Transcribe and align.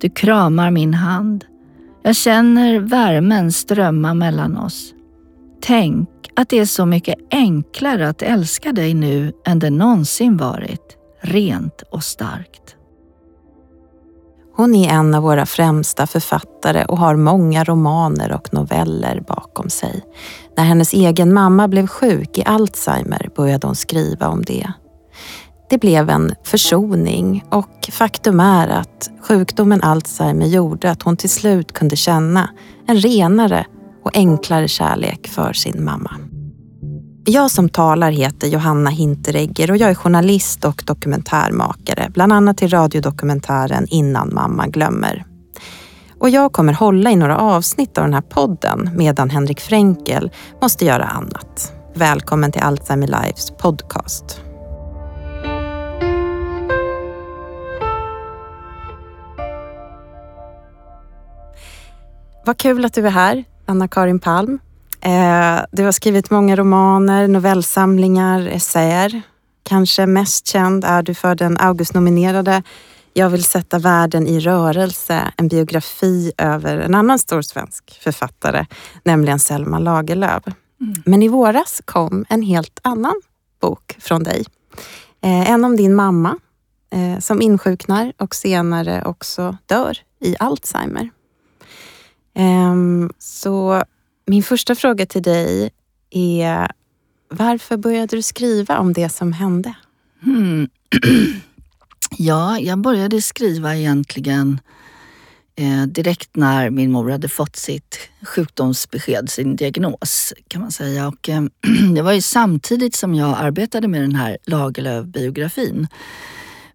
Du 0.00 0.10
kramar 0.10 0.70
min 0.70 0.94
hand. 0.94 1.44
Jag 2.02 2.16
känner 2.16 2.78
värmen 2.80 3.52
strömma 3.52 4.14
mellan 4.14 4.56
oss. 4.56 4.94
Tänk 5.60 6.08
att 6.36 6.48
det 6.48 6.58
är 6.58 6.66
så 6.66 6.86
mycket 6.86 7.18
enklare 7.30 8.08
att 8.08 8.22
älska 8.22 8.72
dig 8.72 8.94
nu 8.94 9.32
än 9.46 9.58
det 9.58 9.70
någonsin 9.70 10.36
varit. 10.36 10.96
Rent 11.20 11.82
och 11.90 12.04
starkt. 12.04 12.76
Hon 14.56 14.74
är 14.74 14.90
en 14.90 15.14
av 15.14 15.22
våra 15.22 15.46
främsta 15.46 16.06
författare 16.06 16.84
och 16.84 16.98
har 16.98 17.16
många 17.16 17.64
romaner 17.64 18.32
och 18.32 18.54
noveller 18.54 19.20
bakom 19.28 19.70
sig. 19.70 20.02
När 20.56 20.64
hennes 20.64 20.92
egen 20.92 21.34
mamma 21.34 21.68
blev 21.68 21.86
sjuk 21.86 22.38
i 22.38 22.44
Alzheimer 22.44 23.30
började 23.36 23.66
hon 23.66 23.76
skriva 23.76 24.28
om 24.28 24.42
det. 24.42 24.72
Det 25.72 25.78
blev 25.78 26.10
en 26.10 26.34
försoning 26.44 27.44
och 27.50 27.90
faktum 27.92 28.40
är 28.40 28.68
att 28.68 29.10
sjukdomen 29.28 29.82
Alzheimer 29.82 30.46
gjorde 30.46 30.90
att 30.90 31.02
hon 31.02 31.16
till 31.16 31.30
slut 31.30 31.72
kunde 31.72 31.96
känna 31.96 32.50
en 32.86 32.96
renare 32.96 33.66
och 34.04 34.16
enklare 34.16 34.68
kärlek 34.68 35.28
för 35.28 35.52
sin 35.52 35.84
mamma. 35.84 36.10
Jag 37.24 37.50
som 37.50 37.68
talar 37.68 38.10
heter 38.10 38.48
Johanna 38.48 38.90
Hinteregger 38.90 39.70
och 39.70 39.76
jag 39.76 39.90
är 39.90 39.94
journalist 39.94 40.64
och 40.64 40.82
dokumentärmakare, 40.86 42.10
bland 42.14 42.32
annat 42.32 42.58
till 42.58 42.70
radiodokumentären 42.70 43.86
Innan 43.90 44.34
mamma 44.34 44.66
glömmer. 44.66 45.24
Och 46.18 46.30
jag 46.30 46.52
kommer 46.52 46.72
hålla 46.72 47.10
i 47.10 47.16
några 47.16 47.38
avsnitt 47.38 47.98
av 47.98 48.04
den 48.04 48.14
här 48.14 48.20
podden 48.20 48.90
medan 48.94 49.30
Henrik 49.30 49.60
Fränkel 49.60 50.30
måste 50.62 50.84
göra 50.84 51.04
annat. 51.04 51.72
Välkommen 51.94 52.52
till 52.52 52.62
Alzheimer 52.62 53.06
Lives 53.06 53.50
podcast. 53.50 54.40
Vad 62.44 62.56
kul 62.56 62.84
att 62.84 62.94
du 62.94 63.06
är 63.06 63.10
här, 63.10 63.44
Anna-Karin 63.66 64.18
Palm. 64.18 64.58
Eh, 65.00 65.60
du 65.72 65.84
har 65.84 65.92
skrivit 65.92 66.30
många 66.30 66.56
romaner, 66.56 67.28
novellsamlingar, 67.28 68.46
essäer. 68.46 69.22
Kanske 69.62 70.06
mest 70.06 70.46
känd 70.46 70.84
är 70.84 71.02
du 71.02 71.14
för 71.14 71.34
den 71.34 71.58
Augustnominerade 71.58 72.62
Jag 73.12 73.30
vill 73.30 73.44
sätta 73.44 73.78
världen 73.78 74.26
i 74.26 74.40
rörelse, 74.40 75.32
en 75.36 75.48
biografi 75.48 76.32
över 76.38 76.78
en 76.78 76.94
annan 76.94 77.18
stor 77.18 77.42
svensk 77.42 78.00
författare, 78.02 78.66
nämligen 79.04 79.38
Selma 79.38 79.78
Lagerlöf. 79.78 80.42
Mm. 80.46 81.02
Men 81.04 81.22
i 81.22 81.28
våras 81.28 81.82
kom 81.84 82.24
en 82.28 82.42
helt 82.42 82.80
annan 82.82 83.20
bok 83.60 83.96
från 84.00 84.22
dig. 84.22 84.44
Eh, 85.22 85.50
en 85.50 85.64
om 85.64 85.76
din 85.76 85.94
mamma 85.94 86.36
eh, 86.92 87.18
som 87.18 87.42
insjuknar 87.42 88.12
och 88.18 88.34
senare 88.34 89.02
också 89.04 89.56
dör 89.66 89.98
i 90.20 90.36
Alzheimer. 90.38 91.10
Ehm, 92.34 93.12
så 93.18 93.82
min 94.26 94.42
första 94.42 94.74
fråga 94.74 95.06
till 95.06 95.22
dig 95.22 95.70
är 96.10 96.72
varför 97.28 97.76
började 97.76 98.16
du 98.16 98.22
skriva 98.22 98.78
om 98.78 98.92
det 98.92 99.08
som 99.08 99.32
hände? 99.32 99.74
Hmm. 100.22 100.68
Ja, 102.18 102.58
jag 102.58 102.78
började 102.78 103.22
skriva 103.22 103.76
egentligen 103.76 104.60
eh, 105.56 105.82
direkt 105.82 106.36
när 106.36 106.70
min 106.70 106.92
mor 106.92 107.10
hade 107.10 107.28
fått 107.28 107.56
sitt 107.56 107.98
sjukdomsbesked, 108.22 109.30
sin 109.30 109.56
diagnos 109.56 110.32
kan 110.48 110.60
man 110.60 110.72
säga. 110.72 111.08
Och, 111.08 111.28
eh, 111.28 111.42
det 111.94 112.02
var 112.02 112.12
ju 112.12 112.20
samtidigt 112.20 112.94
som 112.94 113.14
jag 113.14 113.38
arbetade 113.38 113.88
med 113.88 114.00
den 114.00 114.14
här 114.14 114.38
Lagerlöf-biografin. 114.44 115.88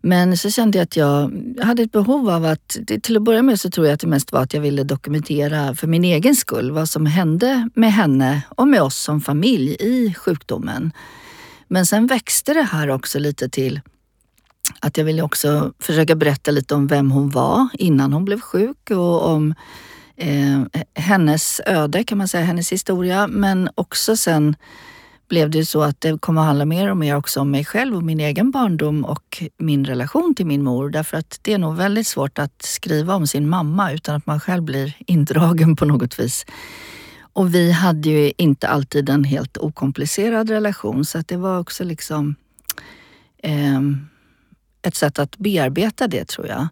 Men 0.02 0.38
så 0.38 0.52
kände 0.52 0.78
jag 0.78 0.84
att 0.84 0.96
jag 0.96 1.32
hade 1.62 1.84
ett 1.84 1.92
behov 1.92 2.30
av 2.30 2.46
att, 2.46 2.78
till 3.04 3.18
att 3.18 3.24
börja 3.24 3.42
med 3.42 3.60
så 3.60 3.70
tror 3.70 3.86
jag 3.88 3.94
att 3.94 4.00
det 4.00 4.08
mest 4.08 4.32
var 4.32 4.42
att 4.42 4.54
jag 4.54 4.62
ville 4.62 4.84
dokumentera 4.84 5.76
för 5.76 5.88
min 5.88 6.04
egen 6.04 6.36
skull 6.36 6.72
vad 6.72 6.90
som 6.90 7.06
hände 7.06 7.70
med 7.74 7.94
henne 7.94 8.42
och 8.50 8.68
med 8.68 8.82
oss 8.82 8.98
som 8.98 9.22
familj 9.22 9.76
i 9.80 10.14
sjukdomen. 10.14 10.92
Men 11.68 11.86
sen 11.86 12.08
växte 12.08 12.54
det 12.54 12.64
här 12.64 12.90
också 12.90 13.20
lite 13.20 13.50
till 13.50 13.82
att 14.80 14.98
jag 14.98 15.06
ville 15.06 15.22
också 15.22 15.74
försöka 15.80 16.16
berätta 16.16 16.52
lite 16.52 16.76
om 16.76 16.88
vem 16.88 17.12
hon 17.12 17.30
var 17.30 17.68
innan 17.74 18.14
hon 18.14 18.26
blev 18.26 18.40
sjuk 18.40 18.92
och 18.92 19.26
om 19.26 19.56
eh, 20.16 20.62
hennes 20.94 21.62
öde 21.66 22.04
kan 22.04 22.18
man 22.18 22.28
säga, 22.28 22.44
hennes 22.44 22.72
historia. 22.72 23.28
Men 23.28 23.70
också 23.76 24.18
sen 24.18 24.56
blev 25.28 25.50
det 25.50 25.66
så 25.66 25.82
att 25.82 26.02
det 26.02 26.22
kom 26.22 26.38
att 26.38 26.46
handla 26.46 26.66
mer 26.66 26.92
och 26.92 26.98
mer 26.98 27.16
också 27.16 27.40
om 27.40 27.52
mig 27.52 27.66
själv 27.66 27.96
och 27.96 28.04
min 28.04 28.20
egen 28.20 28.52
barndom 28.52 29.06
och 29.06 29.44
min 29.58 29.86
relation 29.86 30.36
till 30.36 30.46
min 30.46 30.64
mor. 30.64 30.90
Därför 30.90 31.18
att 31.18 31.40
det 31.42 31.54
är 31.54 31.58
nog 31.58 31.76
väldigt 31.76 32.08
svårt 32.08 32.40
att 32.40 32.62
skriva 32.62 33.16
om 33.16 33.28
sin 33.28 33.50
mamma 33.50 33.92
utan 33.92 34.16
att 34.16 34.26
man 34.26 34.40
själv 34.40 34.64
blir 34.64 34.94
indragen 35.08 35.76
på 35.76 35.86
något 35.86 36.20
vis. 36.20 36.46
Och 37.34 37.56
vi 37.56 37.72
hade 37.72 38.10
ju 38.10 38.32
inte 38.38 38.68
alltid 38.68 39.10
en 39.10 39.24
helt 39.24 39.58
okomplicerad 39.58 40.50
relation 40.50 41.06
så 41.06 41.18
att 41.18 41.28
det 41.28 41.38
var 41.38 41.60
också 41.60 41.84
liksom 41.84 42.36
eh, 43.44 43.82
ett 44.82 44.96
sätt 44.96 45.20
att 45.20 45.38
bearbeta 45.38 46.08
det 46.08 46.28
tror 46.28 46.48
jag. 46.48 46.68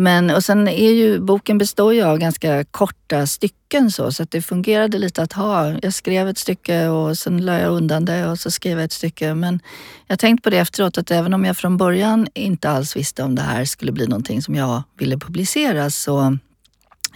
Men 0.00 0.30
och 0.30 0.44
sen 0.44 0.68
är 0.68 0.92
ju 0.92 1.20
boken 1.20 1.58
består 1.58 1.94
ju 1.94 2.02
av 2.02 2.18
ganska 2.18 2.64
korta 2.64 3.26
stycken 3.26 3.90
så, 3.90 4.12
så 4.12 4.22
att 4.22 4.30
det 4.30 4.42
fungerade 4.42 4.98
lite 4.98 5.22
att 5.22 5.32
ha. 5.32 5.74
Jag 5.82 5.94
skrev 5.94 6.28
ett 6.28 6.38
stycke 6.38 6.88
och 6.88 7.18
sen 7.18 7.44
la 7.44 7.58
jag 7.58 7.72
undan 7.72 8.04
det 8.04 8.26
och 8.26 8.38
så 8.38 8.50
skrev 8.50 8.78
jag 8.78 8.84
ett 8.84 8.92
stycke. 8.92 9.34
Men 9.34 9.60
jag 10.06 10.18
tänkte 10.18 10.42
på 10.42 10.50
det 10.50 10.58
efteråt 10.58 10.98
att 10.98 11.10
även 11.10 11.34
om 11.34 11.44
jag 11.44 11.56
från 11.56 11.76
början 11.76 12.28
inte 12.34 12.70
alls 12.70 12.96
visste 12.96 13.22
om 13.22 13.34
det 13.34 13.42
här 13.42 13.64
skulle 13.64 13.92
bli 13.92 14.06
någonting 14.06 14.42
som 14.42 14.54
jag 14.54 14.82
ville 14.98 15.18
publicera 15.18 15.90
så 15.90 16.38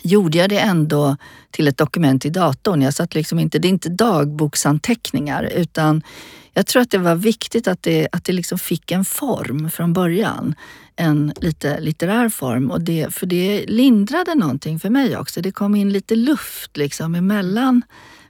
gjorde 0.02 0.38
jag 0.38 0.50
det 0.50 0.58
ändå 0.58 1.16
till 1.50 1.68
ett 1.68 1.76
dokument 1.76 2.24
i 2.24 2.30
datorn. 2.30 2.82
Jag 2.82 2.94
satt 2.94 3.14
liksom 3.14 3.38
inte, 3.38 3.58
det 3.58 3.68
är 3.68 3.70
inte 3.70 3.88
dagboksanteckningar 3.88 5.42
utan 5.42 6.02
jag 6.54 6.66
tror 6.66 6.82
att 6.82 6.90
det 6.90 6.98
var 6.98 7.14
viktigt 7.14 7.68
att 7.68 7.82
det, 7.82 8.08
att 8.12 8.24
det 8.24 8.32
liksom 8.32 8.58
fick 8.58 8.90
en 8.90 9.04
form 9.04 9.70
från 9.70 9.92
början. 9.92 10.54
En 10.96 11.32
lite 11.40 11.80
litterär 11.80 12.28
form. 12.28 12.70
Och 12.70 12.80
det, 12.80 13.14
för 13.14 13.26
det 13.26 13.66
lindrade 13.66 14.34
någonting 14.34 14.80
för 14.80 14.90
mig 14.90 15.16
också. 15.16 15.40
Det 15.40 15.52
kom 15.52 15.74
in 15.74 15.92
lite 15.92 16.16
luft 16.16 16.76
liksom 16.76 17.14
emellan 17.14 17.82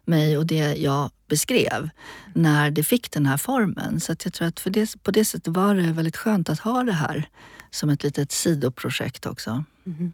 mig 0.05 0.39
och 0.39 0.47
det 0.47 0.75
jag 0.75 1.11
beskrev 1.29 1.91
när 2.35 2.71
det 2.71 2.85
fick 2.85 3.11
den 3.11 3.27
här 3.27 3.37
formen. 3.37 4.01
Så 4.01 4.17
jag 4.25 4.33
tror 4.33 4.49
att 4.49 4.61
för 4.61 4.71
det, 4.71 5.03
på 5.03 5.11
det 5.11 5.25
sättet 5.25 5.49
var 5.55 5.75
det 5.75 5.93
väldigt 5.93 6.17
skönt 6.17 6.49
att 6.49 6.61
ha 6.61 6.83
det 6.83 6.93
här 6.93 7.29
som 7.71 7.91
ett 7.91 8.03
litet 8.03 8.33
sidoprojekt 8.33 9.27
också. 9.27 9.65
Mm. 9.87 10.13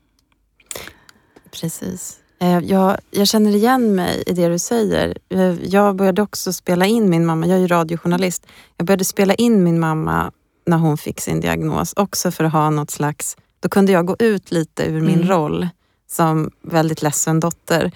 Precis. 1.50 2.20
Eh, 2.42 2.58
jag, 2.58 2.96
jag, 3.10 3.28
känner 3.28 3.54
igen 3.54 3.94
mig 3.94 4.22
i 4.26 4.32
det 4.32 4.48
du 4.48 4.58
säger. 4.58 5.18
Eh, 5.28 5.64
jag 5.64 5.96
började 5.96 6.22
också 6.22 6.52
spela 6.52 6.86
in 6.86 7.10
min 7.10 7.26
mamma. 7.26 7.46
Jag 7.46 7.56
är 7.56 7.60
ju 7.60 7.66
radiojournalist. 7.66 8.46
Jag 8.76 8.86
började 8.86 9.04
spela 9.04 9.34
in 9.34 9.64
min 9.64 9.80
mamma 9.80 10.32
när 10.66 10.76
hon 10.76 10.98
fick 10.98 11.20
sin 11.20 11.40
diagnos. 11.40 11.92
Också 11.96 12.30
för 12.30 12.44
att 12.44 12.52
ha 12.52 12.70
något 12.70 12.90
slags... 12.90 13.36
Då 13.60 13.68
kunde 13.68 13.92
jag 13.92 14.06
gå 14.06 14.16
ut 14.18 14.50
lite 14.50 14.84
ur 14.84 15.00
min 15.00 15.14
mm. 15.14 15.28
roll 15.28 15.68
som 16.10 16.50
väldigt 16.62 17.02
ledsen 17.02 17.40
dotter. 17.40 17.92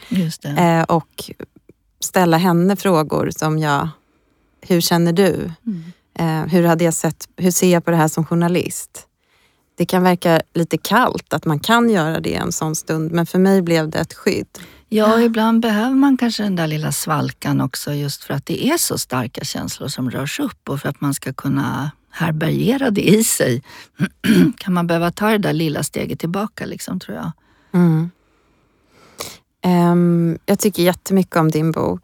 Eh, 0.59 0.83
och 0.83 1.31
ställa 2.01 2.37
henne 2.37 2.77
frågor 2.77 3.31
som 3.31 3.59
jag... 3.59 3.89
Hur 4.61 4.81
känner 4.81 5.13
du? 5.13 5.51
Mm. 5.67 6.49
Hur, 6.49 6.65
hade 6.65 6.85
jag 6.85 6.95
sett, 6.95 7.29
hur 7.37 7.51
ser 7.51 7.73
jag 7.73 7.85
på 7.85 7.91
det 7.91 7.97
här 7.97 8.09
som 8.09 8.27
journalist? 8.27 9.07
Det 9.77 9.87
kan 9.87 10.03
verka 10.03 10.41
lite 10.55 10.79
kallt 10.79 11.33
att 11.33 11.45
man 11.45 11.61
kan 11.61 11.91
göra 11.91 12.21
det 12.21 12.35
en 12.35 12.53
sån 12.53 12.75
stund, 12.77 13.13
men 13.13 13.27
för 13.27 13.39
mig 13.39 13.63
blev 13.63 13.91
det 13.91 13.99
ett 13.99 14.15
skydd. 14.15 14.59
Ja, 14.89 15.21
ibland 15.21 15.61
behöver 15.61 15.95
man 15.95 16.17
kanske 16.17 16.43
den 16.43 16.57
där 16.57 16.67
lilla 16.67 16.93
svalkan 16.93 17.61
också 17.61 17.93
just 17.93 18.25
för 18.25 18.35
att 18.35 18.47
det 18.47 18.67
är 18.67 18.77
så 18.77 18.99
starka 18.99 19.45
känslor 19.45 19.89
som 19.89 20.11
rörs 20.11 20.41
upp 20.41 20.69
och 20.69 20.81
för 20.81 20.89
att 20.89 21.01
man 21.01 21.15
ska 21.15 21.33
kunna 21.33 21.91
härbärgera 22.11 22.91
det 22.91 23.09
i 23.09 23.25
sig 23.25 23.63
kan 24.59 24.75
man 24.75 24.87
behöva 24.87 25.11
ta 25.11 25.31
det 25.31 25.39
där 25.39 25.53
lilla 25.53 25.83
steget 25.83 26.19
tillbaka 26.19 26.67
liksom, 26.67 27.01
tror 27.01 27.17
jag. 27.17 27.33
Mm. 27.75 28.11
Um, 29.67 30.39
jag 30.47 30.59
tycker 30.59 30.83
jättemycket 30.83 31.37
om 31.37 31.51
din 31.51 31.73
bok. 31.73 32.03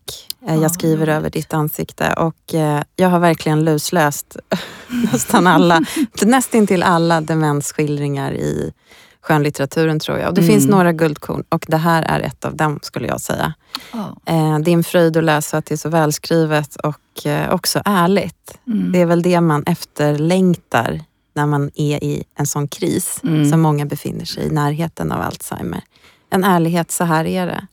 Uh, 0.48 0.62
jag 0.62 0.70
skriver 0.70 1.06
ja, 1.06 1.12
över 1.12 1.30
ditt 1.30 1.54
ansikte 1.54 2.12
och 2.12 2.54
uh, 2.54 2.80
jag 2.96 3.08
har 3.08 3.18
verkligen 3.18 3.64
lusläst 3.64 4.36
nästan 5.12 5.46
alla, 5.46 5.82
nästintill 6.22 6.82
alla 6.82 7.20
demensskildringar 7.20 8.32
i 8.32 8.72
skönlitteraturen 9.20 10.00
tror 10.00 10.18
jag. 10.18 10.28
Och 10.28 10.34
det 10.34 10.40
mm. 10.40 10.52
finns 10.52 10.66
några 10.66 10.92
guldkorn 10.92 11.44
och 11.48 11.64
det 11.68 11.76
här 11.76 12.02
är 12.02 12.20
ett 12.20 12.44
av 12.44 12.56
dem 12.56 12.78
skulle 12.82 13.08
jag 13.08 13.20
säga. 13.20 13.54
Oh. 13.92 14.34
Uh, 14.34 14.58
det 14.58 14.70
är 14.70 14.74
en 14.74 14.84
fröjd 14.84 15.16
att 15.16 15.24
läsa 15.24 15.58
att 15.58 15.66
det 15.66 15.74
är 15.74 15.76
så 15.76 15.88
välskrivet 15.88 16.76
och 16.76 16.96
också 17.50 17.82
ärligt. 17.84 18.58
Mm. 18.66 18.92
Det 18.92 18.98
är 18.98 19.06
väl 19.06 19.22
det 19.22 19.40
man 19.40 19.62
efterlängtar 19.66 21.00
när 21.34 21.46
man 21.46 21.70
är 21.74 22.04
i 22.04 22.24
en 22.34 22.46
sån 22.46 22.68
kris 22.68 23.20
mm. 23.24 23.50
som 23.50 23.60
många 23.60 23.86
befinner 23.86 24.24
sig 24.24 24.46
i 24.46 24.50
närheten 24.50 25.12
av 25.12 25.20
Alzheimer 25.22 25.80
en 26.30 26.44
ärlighet, 26.44 26.90
så 26.90 27.04
här 27.04 27.24
är 27.24 27.46
det. 27.46 27.66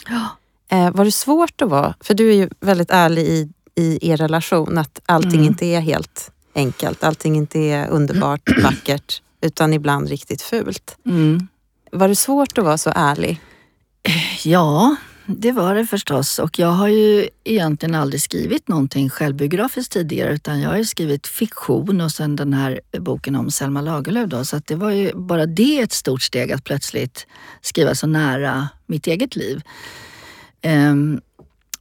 Eh, 0.69 0.91
var 0.91 1.05
det 1.05 1.11
svårt 1.11 1.61
att 1.61 1.69
vara, 1.69 1.95
för 1.99 2.13
du 2.13 2.29
är 2.29 2.33
ju 2.33 2.49
väldigt 2.59 2.91
ärlig 2.91 3.23
i, 3.27 3.49
i 3.75 4.09
er 4.11 4.17
relation, 4.17 4.77
att 4.77 5.01
allting 5.05 5.39
mm. 5.39 5.43
inte 5.43 5.65
är 5.65 5.79
helt 5.79 6.31
enkelt. 6.55 7.03
Allting 7.03 7.35
inte 7.35 7.59
är 7.59 7.87
underbart, 7.87 8.49
vackert. 8.63 9.21
utan 9.41 9.73
ibland 9.73 10.09
riktigt 10.09 10.41
fult. 10.41 10.97
Mm. 11.05 11.47
Var 11.91 12.07
det 12.07 12.15
svårt 12.15 12.57
att 12.57 12.63
vara 12.63 12.77
så 12.77 12.91
ärlig? 12.95 13.41
Ja, 14.43 14.95
det 15.27 15.51
var 15.51 15.75
det 15.75 15.85
förstås. 15.85 16.39
Och 16.39 16.59
jag 16.59 16.67
har 16.67 16.87
ju 16.87 17.29
egentligen 17.43 17.95
aldrig 17.95 18.21
skrivit 18.21 18.67
någonting 18.67 19.09
självbiografiskt 19.09 19.91
tidigare 19.91 20.33
utan 20.33 20.61
jag 20.61 20.69
har 20.69 20.77
ju 20.77 20.85
skrivit 20.85 21.27
fiktion 21.27 22.01
och 22.01 22.11
sen 22.11 22.35
den 22.35 22.53
här 22.53 22.79
boken 22.99 23.35
om 23.35 23.51
Selma 23.51 23.81
Lagerlöf. 23.81 24.29
Då. 24.29 24.45
Så 24.45 24.55
att 24.55 24.67
det 24.67 24.75
var 24.75 24.91
ju 24.91 25.11
bara 25.13 25.45
det 25.45 25.79
ett 25.79 25.91
stort 25.91 26.21
steg 26.21 26.51
att 26.51 26.63
plötsligt 26.63 27.27
skriva 27.61 27.95
så 27.95 28.07
nära 28.07 28.69
mitt 28.85 29.07
eget 29.07 29.35
liv. 29.35 29.61
Um, 30.63 31.21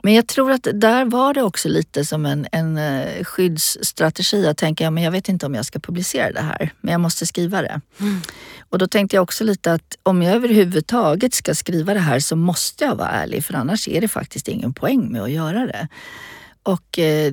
men 0.06 0.14
jag 0.14 0.26
tror 0.26 0.50
att 0.50 0.68
där 0.74 1.04
var 1.04 1.34
det 1.34 1.42
också 1.42 1.68
lite 1.68 2.04
som 2.04 2.26
en, 2.26 2.46
en 2.52 2.78
uh, 2.78 3.24
skyddsstrategi. 3.24 4.44
Jag 4.44 4.56
tänker, 4.56 4.90
men 4.90 5.02
jag 5.02 5.10
vet 5.10 5.28
inte 5.28 5.46
om 5.46 5.54
jag 5.54 5.66
ska 5.66 5.78
publicera 5.78 6.32
det 6.32 6.40
här, 6.40 6.72
men 6.80 6.92
jag 6.92 7.00
måste 7.00 7.26
skriva 7.26 7.62
det. 7.62 7.80
Mm. 8.00 8.20
Och 8.70 8.78
då 8.78 8.86
tänkte 8.86 9.16
jag 9.16 9.22
också 9.22 9.44
lite 9.44 9.72
att 9.72 9.96
om 10.02 10.22
jag 10.22 10.34
överhuvudtaget 10.34 11.34
ska 11.34 11.54
skriva 11.54 11.94
det 11.94 12.00
här 12.00 12.20
så 12.20 12.36
måste 12.36 12.84
jag 12.84 12.96
vara 12.96 13.08
ärlig, 13.08 13.44
för 13.44 13.54
annars 13.54 13.88
är 13.88 14.00
det 14.00 14.08
faktiskt 14.08 14.48
ingen 14.48 14.72
poäng 14.72 15.12
med 15.12 15.22
att 15.22 15.30
göra 15.30 15.66
det. 15.66 15.88
Och 16.62 16.98
uh, 16.98 17.32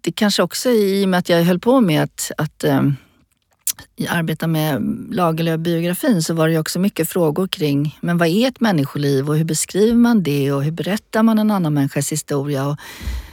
det 0.00 0.12
kanske 0.12 0.42
också 0.42 0.70
i 0.70 1.04
och 1.04 1.08
med 1.08 1.18
att 1.18 1.28
jag 1.28 1.44
höll 1.44 1.60
på 1.60 1.80
med 1.80 2.02
att, 2.02 2.30
att 2.36 2.64
um, 2.64 2.96
arbeta 4.08 4.46
med 4.46 4.82
Lagerlöf-biografin 5.10 6.22
så 6.22 6.34
var 6.34 6.48
det 6.48 6.58
också 6.58 6.78
mycket 6.78 7.08
frågor 7.08 7.46
kring 7.46 7.98
men 8.00 8.18
vad 8.18 8.28
är 8.28 8.48
ett 8.48 8.60
människoliv 8.60 9.28
och 9.28 9.36
hur 9.36 9.44
beskriver 9.44 9.96
man 9.96 10.22
det 10.22 10.52
och 10.52 10.64
hur 10.64 10.72
berättar 10.72 11.22
man 11.22 11.38
en 11.38 11.50
annan 11.50 11.74
människas 11.74 12.12
historia? 12.12 12.66
Och, 12.66 12.76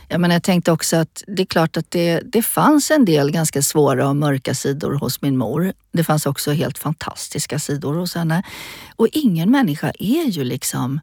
jag, 0.09 0.21
menar, 0.21 0.35
jag 0.35 0.43
tänkte 0.43 0.71
också 0.71 0.97
att 0.97 1.23
det 1.27 1.41
är 1.41 1.45
klart 1.45 1.77
att 1.77 1.91
det, 1.91 2.19
det 2.19 2.41
fanns 2.41 2.91
en 2.91 3.05
del 3.05 3.31
ganska 3.31 3.61
svåra 3.61 4.09
och 4.09 4.15
mörka 4.15 4.53
sidor 4.53 4.93
hos 4.93 5.21
min 5.21 5.37
mor. 5.37 5.73
Det 5.91 6.03
fanns 6.03 6.25
också 6.25 6.51
helt 6.51 6.77
fantastiska 6.77 7.59
sidor 7.59 7.93
hos 7.93 8.15
henne. 8.15 8.43
Och 8.95 9.07
ingen 9.11 9.51
människa 9.51 9.91
är 9.99 10.25
ju 10.25 10.43
liksom 10.43 10.99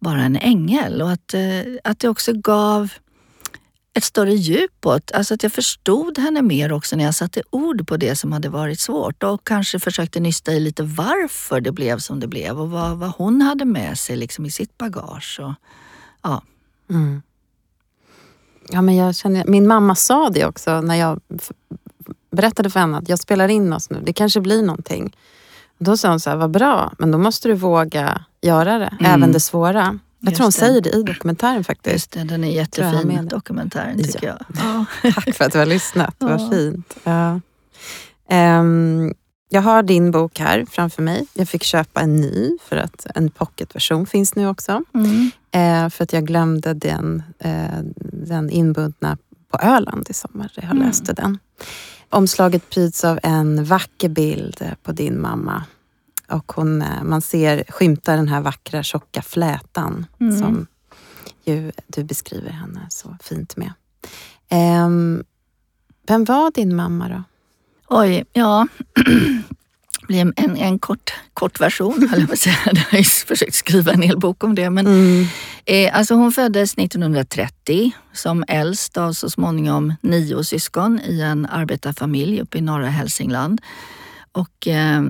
bara 0.00 0.22
en 0.22 0.36
ängel 0.36 1.02
och 1.02 1.10
att, 1.10 1.34
eh, 1.34 1.40
att 1.84 1.98
det 1.98 2.08
också 2.08 2.32
gav 2.32 2.92
ett 3.94 4.04
större 4.04 4.34
djup 4.34 4.86
åt. 4.86 5.12
Alltså 5.12 5.34
att 5.34 5.42
jag 5.42 5.52
förstod 5.52 6.18
henne 6.18 6.42
mer 6.42 6.72
också 6.72 6.96
när 6.96 7.04
jag 7.04 7.14
satte 7.14 7.42
ord 7.50 7.88
på 7.88 7.96
det 7.96 8.16
som 8.16 8.32
hade 8.32 8.48
varit 8.48 8.80
svårt 8.80 9.22
och 9.22 9.44
kanske 9.44 9.80
försökte 9.80 10.20
nysta 10.20 10.52
i 10.52 10.60
lite 10.60 10.82
varför 10.82 11.60
det 11.60 11.72
blev 11.72 11.98
som 11.98 12.20
det 12.20 12.26
blev 12.28 12.60
och 12.60 12.70
vad, 12.70 12.98
vad 12.98 13.10
hon 13.10 13.42
hade 13.42 13.64
med 13.64 13.98
sig 13.98 14.16
liksom 14.16 14.46
i 14.46 14.50
sitt 14.50 14.78
bagage. 14.78 15.40
Och, 15.42 15.54
ja. 16.22 16.42
Mm. 16.90 17.22
Ja, 18.68 18.82
men 18.82 18.96
jag 18.96 19.16
känner, 19.16 19.44
min 19.44 19.66
mamma 19.66 19.94
sa 19.94 20.30
det 20.30 20.44
också 20.44 20.80
när 20.80 20.94
jag 20.94 21.20
berättade 22.30 22.70
för 22.70 22.80
henne 22.80 22.98
att 22.98 23.08
jag 23.08 23.18
spelar 23.18 23.48
in 23.48 23.72
oss 23.72 23.90
nu, 23.90 24.00
det 24.04 24.12
kanske 24.12 24.40
blir 24.40 24.62
någonting. 24.62 25.16
Då 25.78 25.96
sa 25.96 26.08
hon 26.08 26.20
så 26.20 26.30
här, 26.30 26.36
vad 26.36 26.50
bra, 26.50 26.92
men 26.98 27.10
då 27.10 27.18
måste 27.18 27.48
du 27.48 27.54
våga 27.54 28.24
göra 28.40 28.78
det, 28.78 28.96
mm. 29.00 29.12
även 29.12 29.32
det 29.32 29.40
svåra. 29.40 29.98
Jag 30.24 30.34
tror 30.34 30.44
hon 30.44 30.52
säger 30.52 30.80
det 30.80 30.90
i 30.90 31.02
dokumentären 31.02 31.64
faktiskt. 31.64 31.94
Just 31.94 32.10
det, 32.10 32.24
den 32.24 32.44
är 32.44 32.50
jättefin 32.50 33.28
dokumentären 33.28 34.02
tycker 34.02 34.26
ja. 34.26 34.84
jag. 35.02 35.14
Tack 35.14 35.36
för 35.36 35.44
att 35.44 35.52
du 35.52 35.58
har 35.58 35.66
lyssnat, 35.66 36.14
vad 36.18 36.40
ja. 36.40 36.50
fint. 36.50 36.96
Ja. 37.04 37.40
Um, 38.60 39.14
jag 39.48 39.62
har 39.62 39.82
din 39.82 40.10
bok 40.10 40.38
här 40.38 40.66
framför 40.70 41.02
mig. 41.02 41.26
Jag 41.34 41.48
fick 41.48 41.62
köpa 41.62 42.00
en 42.00 42.16
ny 42.16 42.58
för 42.68 42.76
att 42.76 43.06
en 43.14 43.30
pocketversion 43.30 44.06
finns 44.06 44.34
nu 44.34 44.48
också. 44.48 44.82
Mm. 44.94 45.30
Uh, 45.56 45.90
för 45.90 46.04
att 46.04 46.12
jag 46.12 46.26
glömde 46.26 46.74
den, 46.74 47.22
uh, 47.44 47.78
den 48.12 48.50
inbundna 48.50 49.18
på 49.50 49.58
Öland 49.58 50.06
i 50.10 50.14
sommar. 50.14 50.52
Jag 50.54 50.64
mm. 50.64 50.78
läste 50.78 51.12
den. 51.12 51.38
Omslaget 52.08 52.70
pryds 52.70 53.04
av 53.04 53.18
en 53.22 53.64
vacker 53.64 54.08
bild 54.08 54.64
på 54.82 54.92
din 54.92 55.20
mamma 55.20 55.64
och 56.28 56.52
hon, 56.52 56.82
eh, 56.82 57.02
man 57.02 57.20
ser 57.20 57.64
skymta 57.68 58.16
den 58.16 58.28
här 58.28 58.40
vackra 58.40 58.82
tjocka 58.82 59.22
flätan 59.22 60.06
mm. 60.20 60.38
som 60.38 60.66
ju 61.44 61.72
du 61.86 62.04
beskriver 62.04 62.50
henne 62.50 62.86
så 62.88 63.16
fint 63.22 63.56
med. 63.56 63.72
Um, 64.84 65.24
vem 66.06 66.24
var 66.24 66.50
din 66.50 66.76
mamma 66.76 67.08
då? 67.08 67.22
Oj, 67.88 68.24
ja. 68.32 68.68
Det 68.94 69.04
blir 70.06 70.20
en, 70.36 70.56
en 70.56 70.78
kort, 70.78 71.12
kort 71.34 71.60
version, 71.60 72.08
höll 72.10 72.20
jag 72.20 72.28
på 72.28 72.32
att 72.32 72.38
säga. 72.38 72.56
Jag 72.66 72.98
har 72.98 73.26
försökt 73.26 73.54
skriva 73.54 73.92
en 73.92 74.02
hel 74.02 74.18
bok 74.18 74.44
om 74.44 74.54
det. 74.54 74.70
Men, 74.70 74.86
mm. 74.86 75.26
eh, 75.64 75.98
alltså 75.98 76.14
hon 76.14 76.32
föddes 76.32 76.74
1930 76.74 77.92
som 78.12 78.44
äldst 78.48 78.96
av 78.96 79.12
så 79.12 79.30
småningom 79.30 79.94
nio 80.00 80.44
syskon 80.44 81.00
i 81.00 81.20
en 81.20 81.46
arbetarfamilj 81.46 82.40
uppe 82.40 82.58
i 82.58 82.60
norra 82.60 82.88
Hälsingland. 82.88 83.60
Och 84.32 84.68
eh, 84.68 85.02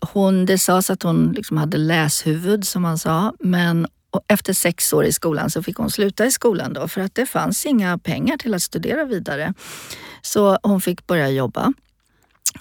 hon, 0.00 0.46
det 0.46 0.58
sades 0.58 0.90
att 0.90 1.02
hon 1.02 1.32
liksom 1.32 1.56
hade 1.56 1.78
läshuvud 1.78 2.66
som 2.66 2.82
man 2.82 2.98
sa, 2.98 3.32
men 3.40 3.86
efter 4.28 4.52
sex 4.52 4.92
år 4.92 5.04
i 5.04 5.12
skolan 5.12 5.50
så 5.50 5.62
fick 5.62 5.76
hon 5.76 5.90
sluta 5.90 6.26
i 6.26 6.30
skolan 6.30 6.72
då 6.72 6.88
för 6.88 7.00
att 7.00 7.14
det 7.14 7.26
fanns 7.26 7.66
inga 7.66 7.98
pengar 7.98 8.36
till 8.36 8.54
att 8.54 8.62
studera 8.62 9.04
vidare. 9.04 9.54
Så 10.22 10.58
hon 10.62 10.80
fick 10.80 11.06
börja 11.06 11.28
jobba. 11.28 11.72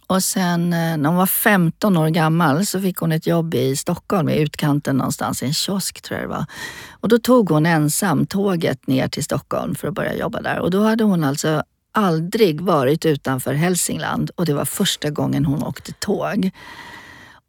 Och 0.07 0.23
sen 0.23 0.73
eh, 0.73 0.97
när 0.97 1.09
hon 1.09 1.15
var 1.15 1.25
15 1.25 1.97
år 1.97 2.09
gammal 2.09 2.65
så 2.65 2.81
fick 2.81 2.97
hon 2.97 3.11
ett 3.11 3.27
jobb 3.27 3.55
i 3.55 3.75
Stockholm, 3.75 4.29
i 4.29 4.39
utkanten 4.39 4.97
någonstans, 4.97 5.43
i 5.43 5.45
en 5.45 5.53
kiosk 5.53 6.01
tror 6.01 6.19
jag 6.19 6.29
det 6.29 6.33
var. 6.33 6.45
Och 6.91 7.09
då 7.09 7.19
tog 7.19 7.49
hon 7.49 7.65
ensam 7.65 8.25
tåget 8.25 8.87
ner 8.87 9.07
till 9.07 9.23
Stockholm 9.23 9.75
för 9.75 9.87
att 9.87 9.93
börja 9.93 10.15
jobba 10.15 10.41
där. 10.41 10.59
Och 10.59 10.71
då 10.71 10.83
hade 10.83 11.03
hon 11.03 11.23
alltså 11.23 11.63
aldrig 11.91 12.61
varit 12.61 13.05
utanför 13.05 13.53
Hälsingland 13.53 14.31
och 14.35 14.45
det 14.45 14.53
var 14.53 14.65
första 14.65 15.09
gången 15.09 15.45
hon 15.45 15.63
åkte 15.63 15.93
tåg. 15.93 16.51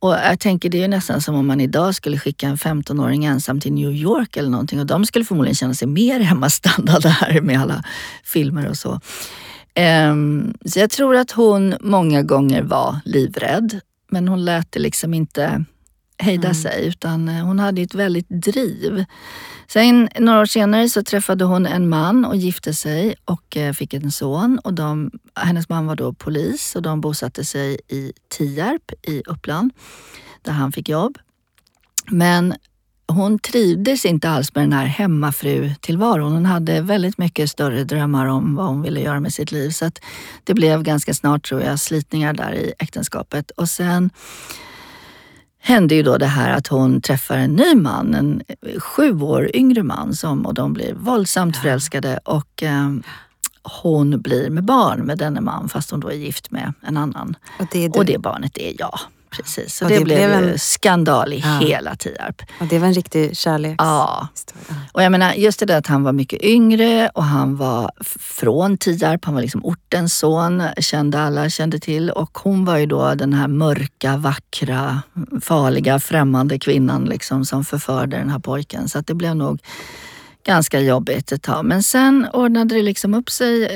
Och 0.01 0.13
jag 0.13 0.41
tänker 0.41 0.71
det 0.71 0.83
är 0.83 0.89
nästan 0.89 1.21
som 1.21 1.35
om 1.35 1.47
man 1.47 1.61
idag 1.61 1.95
skulle 1.95 2.19
skicka 2.19 2.49
en 2.49 2.57
15-åring 2.57 3.25
ensam 3.25 3.61
till 3.61 3.73
New 3.73 3.93
York 3.93 4.37
eller 4.37 4.51
någonting 4.51 4.81
och 4.81 4.87
de 4.87 5.07
skulle 5.07 5.25
förmodligen 5.25 5.55
känna 5.55 5.75
sig 5.75 5.89
mer 5.89 6.21
hemmastadda 6.31 6.99
där 6.99 7.41
med 7.41 7.61
alla 7.61 7.85
filmer 8.25 8.69
och 8.69 8.77
så. 8.77 9.01
Um, 10.11 10.55
så 10.65 10.79
jag 10.79 10.91
tror 10.91 11.17
att 11.17 11.31
hon 11.31 11.75
många 11.81 12.23
gånger 12.23 12.63
var 12.63 13.01
livrädd 13.05 13.81
men 14.11 14.29
hon 14.29 14.45
lät 14.45 14.73
det 14.73 14.81
liksom 14.81 15.15
inte 15.15 15.65
hejda 16.19 16.49
mm. 16.49 16.55
sig 16.55 16.87
utan 16.87 17.29
eh, 17.29 17.45
hon 17.45 17.59
hade 17.59 17.83
ett 17.83 17.95
väldigt 17.95 18.29
driv. 18.29 19.05
Sen 19.73 20.09
några 20.19 20.41
år 20.41 20.47
senare 20.47 20.89
så 20.89 21.03
träffade 21.03 21.45
hon 21.45 21.67
en 21.67 21.89
man 21.89 22.25
och 22.25 22.37
gifte 22.37 22.75
sig 22.75 23.15
och 23.25 23.57
eh, 23.57 23.73
fick 23.73 23.95
en 23.95 24.13
son. 24.13 24.61
Och 24.65 24.75
de, 24.75 25.11
hennes 25.35 25.69
man 25.69 25.87
var 25.87 25.97
då 25.97 26.13
polis 26.13 26.77
och 26.77 26.83
de 26.83 27.01
bosatte 27.01 27.45
sig 27.45 27.81
i 27.89 28.13
Tierp 28.29 28.93
i 29.03 29.23
Uppland 29.27 29.73
där 30.43 30.53
han 30.53 30.73
fick 30.73 30.89
jobb. 30.89 31.19
Men 32.11 32.55
hon 33.07 33.39
trivdes 33.39 34.05
inte 34.05 34.31
alls 34.31 34.55
med 34.55 34.65
den 34.65 34.73
här 34.73 34.87
hemmafru-tillvaron. 34.87 36.33
Hon 36.33 36.47
hade 36.47 36.81
väldigt 36.81 37.19
mycket 37.19 37.51
större 37.51 37.85
drömmar 37.85 38.27
om 38.27 38.55
vad 38.55 38.67
hon 38.67 38.83
ville 38.83 39.01
göra 39.01 39.21
med 39.21 39.33
sitt 39.33 39.53
liv. 39.53 39.71
Så 39.71 39.85
att 39.85 40.01
det 40.45 40.55
blev 40.55 40.83
ganska 40.83 41.15
snart, 41.15 41.49
tror 41.49 41.61
jag, 41.63 41.81
slitningar 41.81 42.33
där 42.33 42.55
i 42.55 42.73
äktenskapet. 42.79 43.51
Och 43.51 43.69
sen 43.69 44.11
hände 45.61 45.95
ju 45.95 46.03
då 46.03 46.19
det 46.19 46.27
här 46.27 46.57
att 46.57 46.67
hon 46.67 47.01
träffar 47.01 47.37
en 47.37 47.53
ny 47.53 47.75
man, 47.75 48.15
en 48.15 48.43
sju 48.79 49.21
år 49.21 49.57
yngre 49.57 49.83
man 49.83 50.15
som, 50.15 50.47
och 50.47 50.55
de 50.55 50.73
blir 50.73 50.95
våldsamt 50.95 51.57
ja. 51.57 51.63
förälskade 51.63 52.21
och 52.25 52.63
eh, 52.63 52.91
hon 53.63 54.21
blir 54.21 54.51
med 54.51 54.65
barn 54.65 55.01
med 55.01 55.19
denne 55.19 55.41
man 55.41 55.69
fast 55.69 55.91
hon 55.91 56.01
då 56.01 56.09
är 56.09 56.15
gift 56.15 56.51
med 56.51 56.73
en 56.81 56.97
annan. 56.97 57.37
Och 57.59 57.67
det, 57.73 57.89
och 57.89 58.05
det 58.05 58.19
barnet 58.19 58.59
är 58.59 58.75
jag. 58.79 58.99
Precis, 59.31 59.75
så 59.75 59.85
det, 59.85 59.99
det, 59.99 60.05
blev 60.05 60.31
en... 60.33 60.59
skandal 60.59 61.33
i 61.33 61.39
ja. 61.39 61.59
hela 61.59 61.97
Tierp. 61.97 62.43
Och 62.61 62.67
det 62.67 62.79
var 62.79 62.87
en 62.87 62.95
riktig 62.95 63.37
kärlekshistoria. 63.37 64.29
Ja. 64.69 64.75
Och 64.93 65.03
jag 65.03 65.13
menar, 65.13 65.33
just 65.33 65.61
det 65.61 65.67
där 65.67 65.79
att 65.79 65.87
han 65.87 66.03
var 66.03 66.13
mycket 66.13 66.43
yngre 66.43 67.09
och 67.15 67.25
han 67.25 67.57
var 67.57 67.91
från 68.21 68.79
Tierp. 68.79 69.25
Han 69.25 69.35
var 69.35 69.43
liksom 69.43 69.65
ortens 69.65 70.19
son, 70.19 70.63
kände 70.79 71.21
alla 71.21 71.51
kände 71.51 71.79
till. 71.79 72.11
Och 72.11 72.39
hon 72.39 72.65
var 72.65 72.77
ju 72.77 72.87
då 72.87 73.15
den 73.15 73.33
här 73.33 73.49
mörka, 73.49 74.17
vackra, 74.17 75.03
farliga, 75.43 76.01
främmande 76.01 76.59
kvinnan 76.59 77.05
liksom 77.05 77.45
som 77.45 77.65
förförde 77.65 78.17
den 78.17 78.31
här 78.31 78.39
pojken. 78.39 78.89
Så 78.89 78.99
att 78.99 79.07
det 79.07 79.15
blev 79.15 79.37
nog 79.37 79.61
ganska 80.47 80.81
jobbigt 80.81 81.33
ett 81.33 81.43
tag. 81.43 81.65
Men 81.65 81.83
sen 81.83 82.27
ordnade 82.33 82.75
det 82.75 82.83
liksom 82.83 83.15
upp 83.15 83.31
sig. 83.31 83.69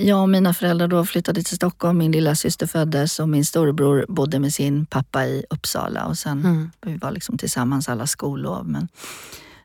Jag 0.00 0.22
och 0.22 0.28
mina 0.28 0.54
föräldrar 0.54 0.88
då 0.88 1.04
flyttade 1.04 1.42
till 1.42 1.56
Stockholm. 1.56 1.98
Min 1.98 2.12
lilla 2.12 2.34
syster 2.34 2.66
föddes 2.66 3.18
och 3.18 3.28
min 3.28 3.44
storebror 3.44 4.06
bodde 4.08 4.38
med 4.38 4.54
sin 4.54 4.86
pappa 4.86 5.26
i 5.26 5.44
Uppsala. 5.50 6.04
Och 6.04 6.18
sen 6.18 6.40
mm. 6.40 6.70
Vi 6.80 6.96
var 6.96 7.10
liksom 7.10 7.38
tillsammans 7.38 7.88
alla 7.88 8.06
skollov. 8.06 8.68
Men, 8.68 8.88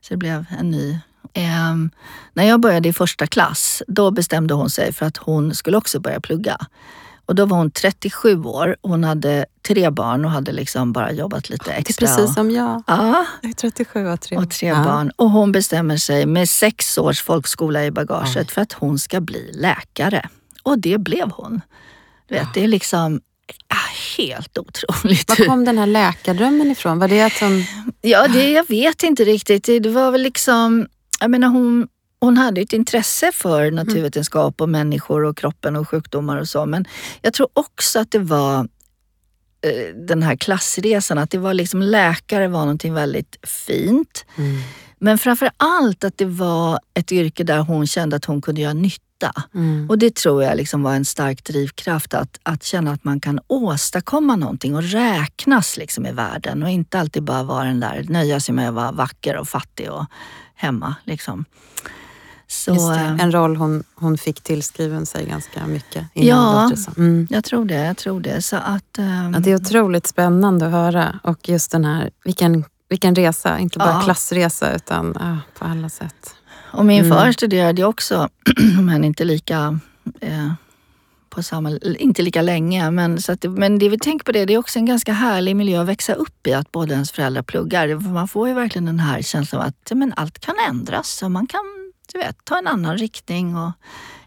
så 0.01 0.13
det 0.13 0.17
blev 0.17 0.45
en 0.59 0.71
ny 0.71 0.99
Eh, 1.33 1.75
när 2.33 2.43
jag 2.43 2.59
började 2.59 2.89
i 2.89 2.93
första 2.93 3.27
klass, 3.27 3.83
då 3.87 4.11
bestämde 4.11 4.53
hon 4.53 4.69
sig 4.69 4.93
för 4.93 5.05
att 5.05 5.17
hon 5.17 5.55
skulle 5.55 5.77
också 5.77 5.99
börja 5.99 6.19
plugga. 6.19 6.57
Och 7.25 7.35
då 7.35 7.45
var 7.45 7.57
hon 7.57 7.71
37 7.71 8.43
år. 8.43 8.75
Hon 8.81 9.03
hade 9.03 9.45
tre 9.67 9.89
barn 9.89 10.25
och 10.25 10.31
hade 10.31 10.51
liksom 10.51 10.93
bara 10.93 11.11
jobbat 11.11 11.49
lite 11.49 11.71
extra. 11.71 12.05
Det 12.05 12.11
är 12.11 12.17
precis 12.17 12.35
som 12.35 12.51
jag. 12.51 12.83
Ja. 12.87 13.25
Jag 13.41 13.49
är 13.49 13.55
37 13.55 14.07
och 14.07 14.21
tre, 14.21 14.37
och 14.37 14.49
tre 14.49 14.67
ja. 14.67 14.83
barn. 14.83 15.11
Och 15.15 15.29
hon 15.29 15.51
bestämmer 15.51 15.97
sig 15.97 16.25
med 16.25 16.49
sex 16.49 16.97
års 16.97 17.21
folkskola 17.21 17.85
i 17.85 17.91
bagaget 17.91 18.35
ja. 18.35 18.43
för 18.45 18.61
att 18.61 18.73
hon 18.73 18.99
ska 18.99 19.21
bli 19.21 19.51
läkare. 19.53 20.29
Och 20.63 20.79
det 20.79 20.97
blev 20.97 21.31
hon. 21.31 21.61
Du 22.27 22.35
vet, 22.35 22.53
det 22.53 22.63
är 22.63 22.67
liksom 22.67 23.21
helt 24.17 24.57
otroligt. 24.57 25.29
Var 25.29 25.45
kom 25.45 25.65
den 25.65 25.77
här 25.77 25.87
läkardrömmen 25.87 26.71
ifrån? 26.71 26.99
Var 26.99 27.07
det 27.07 27.21
att 27.21 27.39
hon... 27.39 27.63
Ja, 28.01 28.27
det, 28.27 28.51
jag 28.51 28.67
vet 28.67 29.03
inte 29.03 29.23
riktigt. 29.23 29.63
Det 29.63 29.89
var 29.89 30.11
väl 30.11 30.21
liksom, 30.21 30.87
jag 31.19 31.31
menar 31.31 31.47
hon, 31.47 31.87
hon 32.19 32.37
hade 32.37 32.61
ett 32.61 32.73
intresse 32.73 33.31
för 33.33 33.71
naturvetenskap 33.71 34.61
och 34.61 34.69
människor 34.69 35.23
och 35.23 35.37
kroppen 35.37 35.75
och 35.75 35.89
sjukdomar 35.89 36.37
och 36.37 36.47
så. 36.47 36.65
Men 36.65 36.85
jag 37.21 37.33
tror 37.33 37.47
också 37.53 37.99
att 37.99 38.11
det 38.11 38.19
var 38.19 38.67
den 40.07 40.23
här 40.23 40.35
klassresan, 40.35 41.17
att 41.17 41.29
det 41.29 41.37
var 41.37 41.53
liksom 41.53 41.81
läkare 41.81 42.47
var 42.47 42.59
någonting 42.59 42.93
väldigt 42.93 43.37
fint. 43.43 44.25
Mm. 44.37 44.61
Men 44.99 45.17
framför 45.17 45.51
allt 45.57 46.03
att 46.03 46.17
det 46.17 46.25
var 46.25 46.79
ett 46.93 47.11
yrke 47.11 47.43
där 47.43 47.59
hon 47.59 47.87
kände 47.87 48.15
att 48.15 48.25
hon 48.25 48.41
kunde 48.41 48.61
göra 48.61 48.73
nytta. 48.73 49.33
Mm. 49.53 49.89
Och 49.89 49.97
det 49.97 50.15
tror 50.15 50.43
jag 50.43 50.57
liksom 50.57 50.83
var 50.83 50.93
en 50.93 51.05
stark 51.05 51.43
drivkraft, 51.43 52.13
att, 52.13 52.39
att 52.43 52.63
känna 52.63 52.91
att 52.91 53.03
man 53.03 53.19
kan 53.19 53.39
åstadkomma 53.47 54.35
någonting 54.35 54.75
och 54.75 54.83
räknas 54.83 55.77
liksom 55.77 56.05
i 56.05 56.11
världen 56.11 56.63
och 56.63 56.69
inte 56.69 56.99
alltid 56.99 57.23
bara 57.23 57.43
vara 57.43 57.63
den 57.63 57.79
där, 57.79 58.05
nöja 58.09 58.39
sig 58.39 58.55
med 58.55 58.67
att 58.67 58.75
vara 58.75 58.91
vacker 58.91 59.37
och 59.37 59.47
fattig 59.47 59.91
och 59.91 60.05
hemma. 60.55 60.95
Liksom. 61.03 61.45
Så, 62.51 62.91
eh, 62.93 63.11
En 63.21 63.31
roll 63.31 63.55
hon, 63.55 63.83
hon 63.95 64.17
fick 64.17 64.41
tillskriven 64.41 65.05
sig 65.05 65.25
ganska 65.25 65.67
mycket 65.67 66.05
Ja. 66.13 66.71
Mm. 66.97 67.27
Jag 67.29 67.43
tror 67.43 67.65
det, 67.65 67.75
jag 67.85 67.97
tror 67.97 68.19
det. 68.19 68.41
Så 68.41 68.55
att, 68.55 68.97
ehm, 68.97 69.33
Ja, 69.33 69.39
det 69.39 69.51
är 69.51 69.55
otroligt 69.55 70.07
spännande 70.07 70.65
att 70.65 70.71
höra 70.71 71.19
och 71.23 71.49
just 71.49 71.71
den 71.71 71.85
här, 71.85 72.09
vilken, 72.23 72.65
vilken 72.89 73.15
resa, 73.15 73.59
inte 73.59 73.79
bara 73.79 73.89
Ja. 73.91 74.01
klassresa 74.01 74.75
utan 74.75 75.17
ja, 75.19 75.37
på 75.59 75.65
alla 75.65 75.89
sätt. 75.89 76.35
Och 76.73 76.85
min 76.85 77.05
Mm. 77.05 77.17
far 77.17 77.31
studerade 77.31 77.83
också, 77.85 78.29
men 78.81 79.03
inte 79.03 79.23
lika, 79.23 79.79
eh, 80.21 80.51
på 81.29 81.43
samma, 81.43 81.71
inte 81.99 82.21
lika 82.21 82.41
länge. 82.41 82.91
Men, 82.91 83.21
så 83.21 83.31
att, 83.31 83.43
men 83.43 83.79
det 83.79 83.89
vi 83.89 83.99
tänker 83.99 84.25
på 84.25 84.31
det, 84.31 84.45
det 84.45 84.53
är 84.53 84.57
också 84.57 84.79
en 84.79 84.85
ganska 84.85 85.13
härlig 85.13 85.55
miljö 85.55 85.81
att 85.81 85.87
växa 85.87 86.13
upp 86.13 86.47
i, 86.47 86.53
att 86.53 86.71
båda 86.71 86.93
ens 86.93 87.11
föräldrar 87.11 87.41
pluggar. 87.43 87.95
Man 87.95 88.27
får 88.27 88.47
ju 88.47 88.53
verkligen 88.53 88.85
den 88.85 88.99
här 88.99 89.21
känslan 89.21 89.61
av 89.61 89.67
att 89.67 89.91
men 89.97 90.13
allt 90.15 90.39
kan 90.39 90.55
ändras 90.69 91.23
och 91.23 91.31
man 91.31 91.47
kan 91.47 91.61
du 92.13 92.19
vet, 92.19 92.45
ta 92.45 92.57
en 92.57 92.67
annan 92.67 92.97
riktning 92.97 93.55
och 93.57 93.71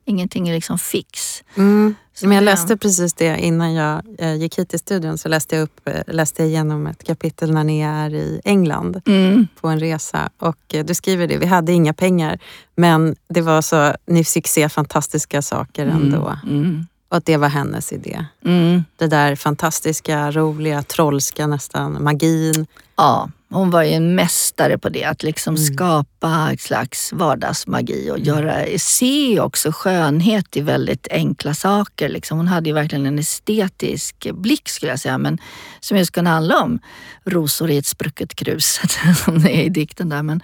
ingenting 0.05 0.49
är 0.49 0.55
liksom 0.55 0.79
fix. 0.79 1.43
Mm. 1.55 1.95
Men 2.23 2.33
jag 2.33 2.43
ja. 2.43 2.45
läste 2.45 2.76
precis 2.76 3.14
det 3.14 3.38
innan 3.38 3.75
jag 3.75 4.03
eh, 4.19 4.35
gick 4.35 4.59
hit 4.59 4.69
till 4.69 4.79
studion 4.79 5.19
så 5.19 5.29
läste 5.29 5.57
jag, 5.57 5.62
upp, 5.62 5.88
eh, 5.88 6.03
läste 6.07 6.43
jag 6.43 6.49
igenom 6.49 6.87
ett 6.87 7.05
kapitel 7.05 7.50
när 7.55 7.64
ni 7.64 7.81
är 7.81 8.14
i 8.14 8.41
England 8.45 9.03
Mm. 9.07 9.47
på 9.61 9.69
en 9.69 9.81
resa 9.81 10.31
och 10.38 10.75
eh, 10.75 10.85
du 10.85 10.95
skriver 10.95 11.26
det, 11.26 11.38
vi 11.38 11.47
hade 11.47 11.73
inga 11.73 11.95
pengar 11.95 12.38
men 12.76 13.17
det 13.29 13.41
var 13.41 13.62
så, 13.62 13.95
ni 14.07 14.25
fick 14.25 14.47
se 14.49 14.69
fantastiska 14.69 15.43
saker 15.43 15.87
ändå 15.87 16.37
Mm. 16.47 16.87
och 17.09 17.17
att 17.17 17.25
det 17.26 17.37
var 17.37 17.49
hennes 17.49 17.93
idé. 17.93 18.26
Mm. 18.45 18.85
Det 18.97 19.07
där 19.07 19.37
fantastiska, 19.37 20.31
roliga, 20.31 20.83
trollska 20.83 21.47
nästan, 21.47 22.03
magin. 22.05 22.67
Ja, 22.97 23.31
hon 23.54 23.70
var 23.70 23.82
ju 23.82 23.90
en 23.92 24.14
mästare 24.14 24.78
på 24.78 24.88
det. 24.88 25.04
Att 25.04 25.23
liksom 25.23 25.54
Mm. 25.54 25.75
skapa 25.75 26.50
ett 26.52 26.61
slags 26.61 27.12
vardagsmagi 27.12 28.11
och 28.11 28.18
göra, 28.18 28.64
se 28.78 29.40
också 29.40 29.73
skönhet 29.73 30.56
i 30.56 30.61
väldigt 30.61 31.08
enkla 31.11 31.54
saker. 31.54 32.08
Liksom. 32.08 32.37
Hon 32.38 32.49
hade 32.49 32.68
ju 32.68 32.75
verkligen 32.75 33.06
en 33.06 33.18
estetisk 33.18 34.26
blick 34.34 34.68
skulle 34.68 34.92
jag 34.92 35.00
säga. 35.00 35.18
Men 35.18 35.38
som 35.80 35.96
just 35.99 36.11
kunde 36.12 36.30
handla 36.30 36.62
om 36.62 36.78
rosor 37.25 37.70
i 37.70 37.76
ett 37.76 37.87
sprucket 37.87 38.34
krus, 38.34 38.80
som 39.25 39.42
det 39.42 39.56
är 39.56 39.62
i 39.64 39.68
dikten 39.68 40.08
där. 40.08 40.23
Men, 40.23 40.40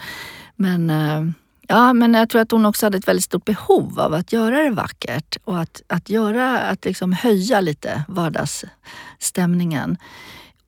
men, 0.56 0.90
eh, 0.90 1.32
ja, 1.68 1.92
men 1.92 2.14
jag 2.14 2.28
tror 2.30 2.42
att 2.42 2.50
hon 2.50 2.66
också 2.66 2.86
hade 2.86 2.98
ett 2.98 3.08
väldigt 3.08 3.24
stort 3.24 3.44
behov 3.44 4.00
av 4.00 4.14
att 4.14 4.32
göra 4.32 4.62
det 4.62 4.70
vackert 4.70 5.36
och 5.44 5.60
att, 5.60 5.82
att, 5.86 6.08
göra, 6.08 6.58
att 6.60 6.84
liksom 6.84 7.12
höja 7.12 7.60
lite 7.60 8.02
vardagsstämningen. 8.08 9.96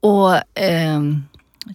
Och 0.00 0.36
ehm, 0.54 1.24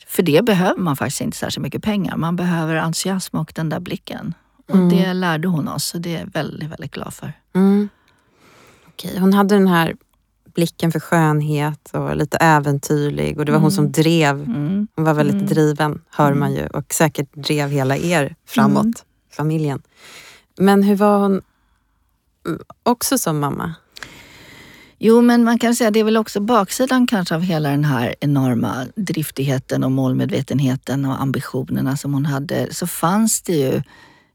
för 0.08 0.24
det 0.24 0.46
behöver 0.46 0.80
man 0.80 0.96
faktiskt 0.96 1.22
inte 1.22 1.38
särskilt 1.38 1.64
mycket 1.64 1.84
pengar. 1.84 2.18
Man 2.18 2.36
behöver 2.36 2.76
entusiasm 2.76 3.38
och 3.38 3.52
den 3.56 3.70
där 3.70 3.80
blicken. 3.80 4.34
Och 4.68 4.76
Mm. 4.76 4.90
det 4.90 5.14
lärde 5.14 5.48
hon 5.48 5.68
oss 5.68 5.94
och 5.94 6.02
det 6.02 6.16
är 6.16 6.20
jag 6.20 6.28
väldigt, 6.28 6.70
väldigt 6.70 6.92
glad 6.92 7.14
för. 7.14 7.34
Mm. 7.56 7.90
Okej, 8.88 9.20
hon 9.20 9.34
hade 9.34 9.56
den 9.56 9.68
här 9.68 9.96
blicken 10.54 10.92
för 10.92 11.00
skönhet 11.00 11.90
och 11.94 12.16
lite 12.16 12.38
äventyrlig 12.38 13.40
och 13.40 13.46
det 13.46 13.52
var 13.52 13.60
hon 13.60 13.72
som 13.72 13.92
drev. 13.92 14.36
Mm. 14.44 14.88
Hon 14.96 15.06
var 15.06 15.14
väldigt 15.14 15.36
Mm. 15.36 15.46
driven, 15.48 16.02
hör 16.10 16.34
man 16.34 16.54
ju, 16.54 16.68
och 16.68 16.94
säkert 16.94 17.34
drev 17.34 17.70
hela 17.70 17.98
er 17.98 18.36
framåt, 18.46 18.84
Mm. 18.86 18.94
familjen. 19.32 19.82
Men 20.58 20.84
hur 20.84 20.96
var 20.96 21.20
hon 21.20 21.42
mm, 22.48 22.62
också 22.84 23.18
som 23.18 23.40
mamma? 23.40 23.74
Jo, 25.00 25.22
men 25.22 25.44
man 25.44 25.60
kan 25.60 25.76
säga 25.76 25.92
det 25.92 26.00
är 26.00 26.04
väl 26.04 26.18
också 26.18 26.40
baksidan 26.40 27.08
kanske 27.08 27.36
av 27.36 27.42
hela 27.42 27.70
den 27.70 27.84
här 27.84 28.16
enorma 28.20 28.86
driftigheten 28.96 29.84
och 29.84 29.92
målmedvetenheten 29.92 31.06
och 31.06 31.22
ambitionerna 31.22 31.98
som 31.98 32.14
hon 32.14 32.26
hade. 32.26 32.74
Så 32.74 32.88
fanns 32.88 33.42
det 33.42 33.54
ju 33.54 33.82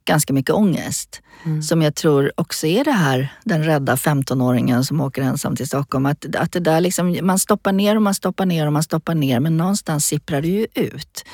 ganska 0.04 0.32
mycket 0.32 0.54
ångest. 0.54 1.22
Mm. 1.44 1.62
Som 1.62 1.82
jag 1.82 1.94
tror 1.94 2.32
också 2.34 2.66
är 2.66 2.84
det 2.84 2.92
här, 2.92 3.34
den 3.44 3.64
rädda 3.64 3.94
15-åringen 3.94 4.82
som 4.82 5.00
åker 5.00 5.22
ensam 5.22 5.56
till 5.56 5.66
Stockholm. 5.66 6.06
Att, 6.06 6.36
att 6.36 6.52
det 6.52 6.60
där 6.60 6.80
liksom, 6.80 7.18
man 7.22 7.38
stoppar 7.38 7.72
ner 7.72 7.96
och 7.96 8.02
man 8.02 8.14
stoppar 8.14 8.46
ner 8.46 8.66
och 8.66 8.72
man 8.72 8.82
stoppar 8.82 9.14
ner 9.14 9.40
men 9.40 9.56
någonstans 9.56 10.06
sipprar 10.06 10.42
det 10.42 10.48
ju 10.48 10.66
ut. 10.74 11.24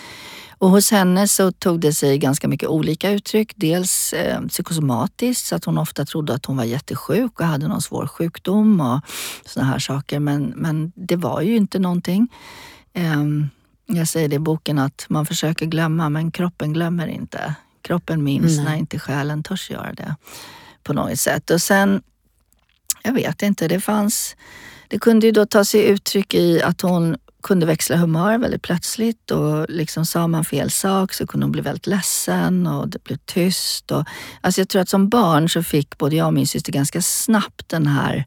Och 0.58 0.70
hos 0.70 0.90
henne 0.90 1.28
så 1.28 1.52
tog 1.52 1.80
det 1.80 1.92
sig 1.92 2.18
ganska 2.18 2.48
mycket 2.48 2.68
olika 2.68 3.10
uttryck. 3.10 3.52
Dels 3.56 4.12
eh, 4.12 4.40
psykosomatiskt, 4.40 5.46
så 5.46 5.56
att 5.56 5.64
hon 5.64 5.78
ofta 5.78 6.04
trodde 6.04 6.34
att 6.34 6.46
hon 6.46 6.56
var 6.56 6.64
jättesjuk 6.64 7.40
och 7.40 7.46
hade 7.46 7.68
någon 7.68 7.82
svår 7.82 8.06
sjukdom 8.06 8.80
och 8.80 9.00
såna 9.46 9.66
här 9.66 9.78
saker. 9.78 10.18
Men, 10.18 10.52
men 10.56 10.92
det 10.94 11.16
var 11.16 11.40
ju 11.40 11.56
inte 11.56 11.78
någonting. 11.78 12.28
Eh, 12.92 13.24
jag 13.86 14.08
säger 14.08 14.28
det 14.28 14.36
i 14.36 14.38
boken 14.38 14.78
att 14.78 15.06
man 15.08 15.26
försöker 15.26 15.66
glömma 15.66 16.08
men 16.08 16.30
kroppen 16.30 16.72
glömmer 16.72 17.06
inte. 17.06 17.54
Kroppen 17.82 18.24
minns 18.24 18.56
Nej. 18.56 18.64
när 18.64 18.76
inte 18.76 18.98
själen 18.98 19.42
törs 19.42 19.70
göra 19.70 19.92
det 19.92 20.16
på 20.82 20.92
något 20.92 21.20
sätt. 21.20 21.50
Och 21.50 21.62
sen, 21.62 22.02
jag 23.02 23.12
vet 23.12 23.42
inte, 23.42 23.68
det 23.68 23.80
fanns... 23.80 24.36
Det 24.90 24.98
kunde 24.98 25.26
ju 25.26 25.32
då 25.32 25.46
ta 25.46 25.64
sig 25.64 25.84
uttryck 25.84 26.34
i 26.34 26.62
att 26.62 26.80
hon 26.80 27.16
kunde 27.42 27.66
växla 27.66 27.96
humör 27.96 28.38
väldigt 28.38 28.62
plötsligt 28.62 29.30
och 29.30 29.66
liksom 29.68 30.06
sa 30.06 30.26
man 30.26 30.44
fel 30.44 30.70
sak 30.70 31.12
så 31.12 31.26
kunde 31.26 31.44
hon 31.44 31.52
bli 31.52 31.62
väldigt 31.62 31.86
ledsen 31.86 32.66
och 32.66 32.88
det 32.88 33.04
blev 33.04 33.16
tyst. 33.16 33.90
Och, 33.90 34.04
alltså 34.40 34.60
jag 34.60 34.68
tror 34.68 34.82
att 34.82 34.88
som 34.88 35.08
barn 35.08 35.48
så 35.48 35.62
fick 35.62 35.98
både 35.98 36.16
jag 36.16 36.26
och 36.26 36.34
min 36.34 36.46
syster 36.46 36.72
ganska 36.72 37.02
snabbt 37.02 37.68
den 37.68 37.86
här 37.86 38.24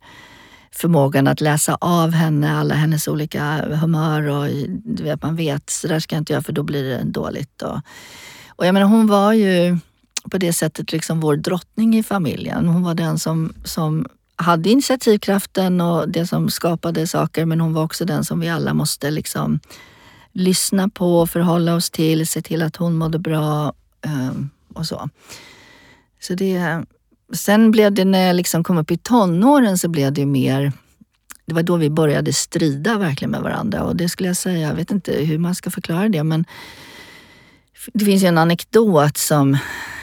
förmågan 0.72 1.28
att 1.28 1.42
läsa 1.42 1.78
av 1.82 2.12
henne, 2.12 2.58
alla 2.58 2.74
hennes 2.74 3.08
olika 3.08 3.76
humör 3.76 4.28
och 4.28 4.48
du 4.84 5.04
vet, 5.04 5.24
man 5.24 5.36
vet, 5.36 5.70
så 5.70 5.88
där 5.88 6.00
ska 6.00 6.16
jag 6.16 6.22
inte 6.22 6.34
göra 6.34 6.44
för 6.44 6.54
då 6.54 6.64
blir 6.64 6.84
det 6.84 7.04
dåligt. 7.04 7.62
Och, 7.62 7.80
och 8.50 8.66
jag 8.68 8.74
menar 8.74 8.88
hon 8.88 9.08
var 9.08 9.34
ju 9.34 9.78
på 10.32 10.38
det 10.38 10.54
sättet 10.54 10.92
liksom 10.92 11.20
vår 11.20 11.36
drottning 11.36 11.98
i 11.98 12.04
familjen. 12.04 12.68
Hon 12.68 12.84
var 12.84 12.94
den 12.94 13.20
som, 13.20 13.54
som 13.64 14.08
hade 14.42 14.70
initiativkraften 14.70 15.82
och 15.82 16.10
det 16.10 16.28
som 16.28 16.50
skapade 16.50 17.08
saker 17.08 17.46
men 17.46 17.62
hon 17.62 17.74
var 17.74 17.84
också 17.84 18.06
den 18.06 18.26
som 18.26 18.40
vi 18.40 18.50
alla 18.50 18.74
måste 18.74 19.12
liksom 19.12 19.60
lyssna 20.32 20.90
på, 20.90 21.28
förhålla 21.28 21.76
oss 21.76 21.90
till, 21.90 22.28
se 22.28 22.42
till 22.42 22.62
att 22.62 22.76
hon 22.76 22.96
mådde 22.96 23.20
bra 23.20 23.74
eh, 24.06 24.32
och 24.74 24.86
så. 24.86 25.10
Så 26.22 26.34
det, 26.34 26.86
sen 27.34 27.72
blev 27.72 27.94
det 27.94 28.06
när 28.06 28.28
jag 28.28 28.36
liksom 28.36 28.64
kom 28.64 28.78
upp 28.78 28.92
i 28.92 28.98
tonåren 28.98 29.78
så 29.78 29.88
blev 29.88 30.14
det 30.14 30.26
mer 30.26 30.72
det 31.46 31.56
var 31.56 31.64
då 31.64 31.76
vi 31.76 31.90
började 31.90 32.34
strida 32.34 32.98
verkligen 32.98 33.32
med 33.32 33.42
varandra 33.42 33.84
och 33.84 33.96
det 33.96 34.10
skulle 34.10 34.30
jag 34.30 34.38
säga, 34.38 34.68
jag 34.68 34.76
vet 34.76 34.92
inte 34.92 35.12
hur 35.12 35.38
man 35.38 35.56
ska 35.56 35.72
förklara 35.72 36.10
det 36.10 36.24
men 36.24 36.46
det 37.94 38.06
finns 38.06 38.24
ju 38.24 38.28
en 38.28 38.38
anekdot 38.38 39.18
som, 39.18 39.58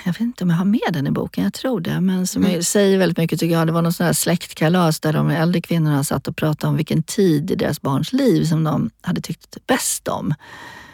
jag 0.04 0.12
vet 0.12 0.20
inte 0.20 0.44
om 0.44 0.50
jag 0.50 0.56
har 0.56 0.64
med 0.64 0.80
den 0.92 1.06
i 1.06 1.10
boken, 1.10 1.44
jag 1.44 1.54
tror 1.54 1.80
det, 1.80 2.00
men 2.00 2.26
som 2.26 2.44
Mm. 2.44 2.62
säger 2.62 2.98
väldigt 2.98 3.18
mycket 3.18 3.40
tycker 3.40 3.54
jag. 3.54 3.66
Det 3.66 3.72
var 3.72 3.82
någon 3.82 3.92
sån 3.92 4.06
här 4.06 4.12
släktkalas 4.12 5.00
där 5.00 5.12
de 5.12 5.30
äldre 5.30 5.60
kvinnorna 5.60 6.04
satt 6.04 6.28
och 6.28 6.36
pratade 6.36 6.70
om 6.70 6.76
vilken 6.76 7.02
tid 7.02 7.50
i 7.50 7.54
deras 7.54 7.82
barns 7.82 8.12
liv 8.12 8.44
som 8.44 8.64
de 8.64 8.90
hade 9.00 9.20
tyckt 9.20 9.66
bäst 9.66 10.08
om. 10.08 10.34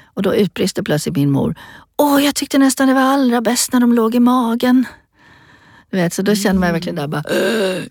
Och 0.04 0.22
då 0.22 0.34
utbrister 0.34 0.82
plötsligt 0.82 1.16
min 1.16 1.30
mor, 1.30 1.54
åh 1.96 2.24
jag 2.24 2.34
tyckte 2.34 2.58
nästan 2.58 2.88
det 2.88 2.94
var 2.94 3.02
allra 3.02 3.40
bäst 3.40 3.72
när 3.72 3.80
de 3.80 3.92
låg 3.92 4.14
i 4.14 4.20
magen. 4.20 4.84
Du 5.90 5.96
vet, 5.96 6.12
så 6.12 6.22
då 6.22 6.34
kände 6.34 6.60
man 6.60 6.72
verkligen 6.72 6.96
där 6.96 7.06
bara 7.08 7.22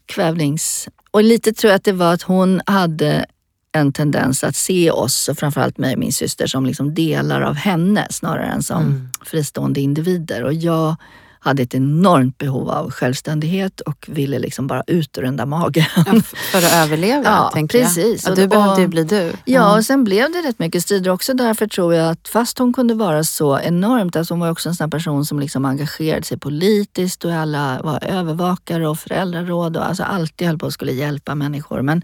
kvävnings... 0.05 0.87
Och 1.11 1.23
lite 1.23 1.53
tror 1.53 1.71
jag 1.71 1.75
att 1.77 1.83
det 1.83 1.91
var 1.91 2.13
att 2.13 2.21
hon 2.21 2.61
hade 2.65 3.25
en 3.73 3.93
tendens 3.93 4.43
att 4.43 4.55
se 4.55 4.91
oss, 4.91 5.27
och 5.29 5.37
framförallt 5.37 5.77
mig 5.77 5.93
och 5.93 5.99
min 5.99 6.13
syster, 6.13 6.47
som 6.47 6.65
liksom 6.65 6.93
delar 6.93 7.41
av 7.41 7.53
henne 7.55 8.07
snarare 8.09 8.45
än 8.45 8.63
som 8.63 8.81
Mm. 8.83 9.09
fristående 9.25 9.81
individer. 9.81 10.43
Och 10.43 10.53
jag 10.53 10.95
hade 11.39 11.63
ett 11.63 11.73
enormt 11.75 12.37
behov 12.37 12.69
av 12.69 12.91
självständighet 12.91 13.79
och 13.81 14.05
ville 14.09 14.39
liksom 14.39 14.67
bara 14.67 14.83
ut 14.87 15.17
ur 15.17 15.21
den 15.21 15.35
där 15.37 15.45
magen. 15.45 15.85
Ja, 15.95 16.03
för 16.51 16.57
att 16.57 16.73
överleva, 16.73 17.23
Ja, 17.25 17.49
tänker 17.53 17.79
precis. 17.83 18.23
jag. 18.23 18.31
Ja, 18.31 18.35
du 18.41 18.47
behövde 18.47 18.81
ju 18.81 18.87
bli 18.87 19.03
du. 19.03 19.31
Ja, 19.45 19.77
och 19.77 19.85
sen 19.85 20.03
blev 20.03 20.31
det 20.31 20.37
rätt 20.49 20.59
mycket 20.59 20.83
strider 20.83 21.11
också. 21.11 21.33
Därför 21.33 21.67
tror 21.67 21.93
jag 21.95 22.09
att 22.11 22.27
fast 22.27 22.57
hon 22.59 22.73
kunde 22.73 22.93
vara 22.93 23.23
så 23.23 23.59
enormt, 23.59 24.15
alltså 24.15 24.33
hon 24.33 24.41
var 24.41 24.49
också 24.51 24.69
en 24.69 24.75
sån 24.75 24.89
person 24.89 25.25
som 25.25 25.39
liksom 25.39 25.65
engagerade 25.65 26.23
sig 26.23 26.37
politiskt 26.39 27.25
och 27.25 27.33
alla 27.33 27.81
var 27.83 28.03
övervakare 28.03 28.87
och 28.87 28.99
föräldraråd 28.99 29.77
och 29.77 29.87
alltså 29.87 30.03
alltid 30.03 30.47
höll 30.47 30.57
på 30.59 30.65
att 30.65 30.73
skulle 30.73 30.91
hjälpa 30.91 31.35
människor. 31.35 31.81
Men 31.81 32.01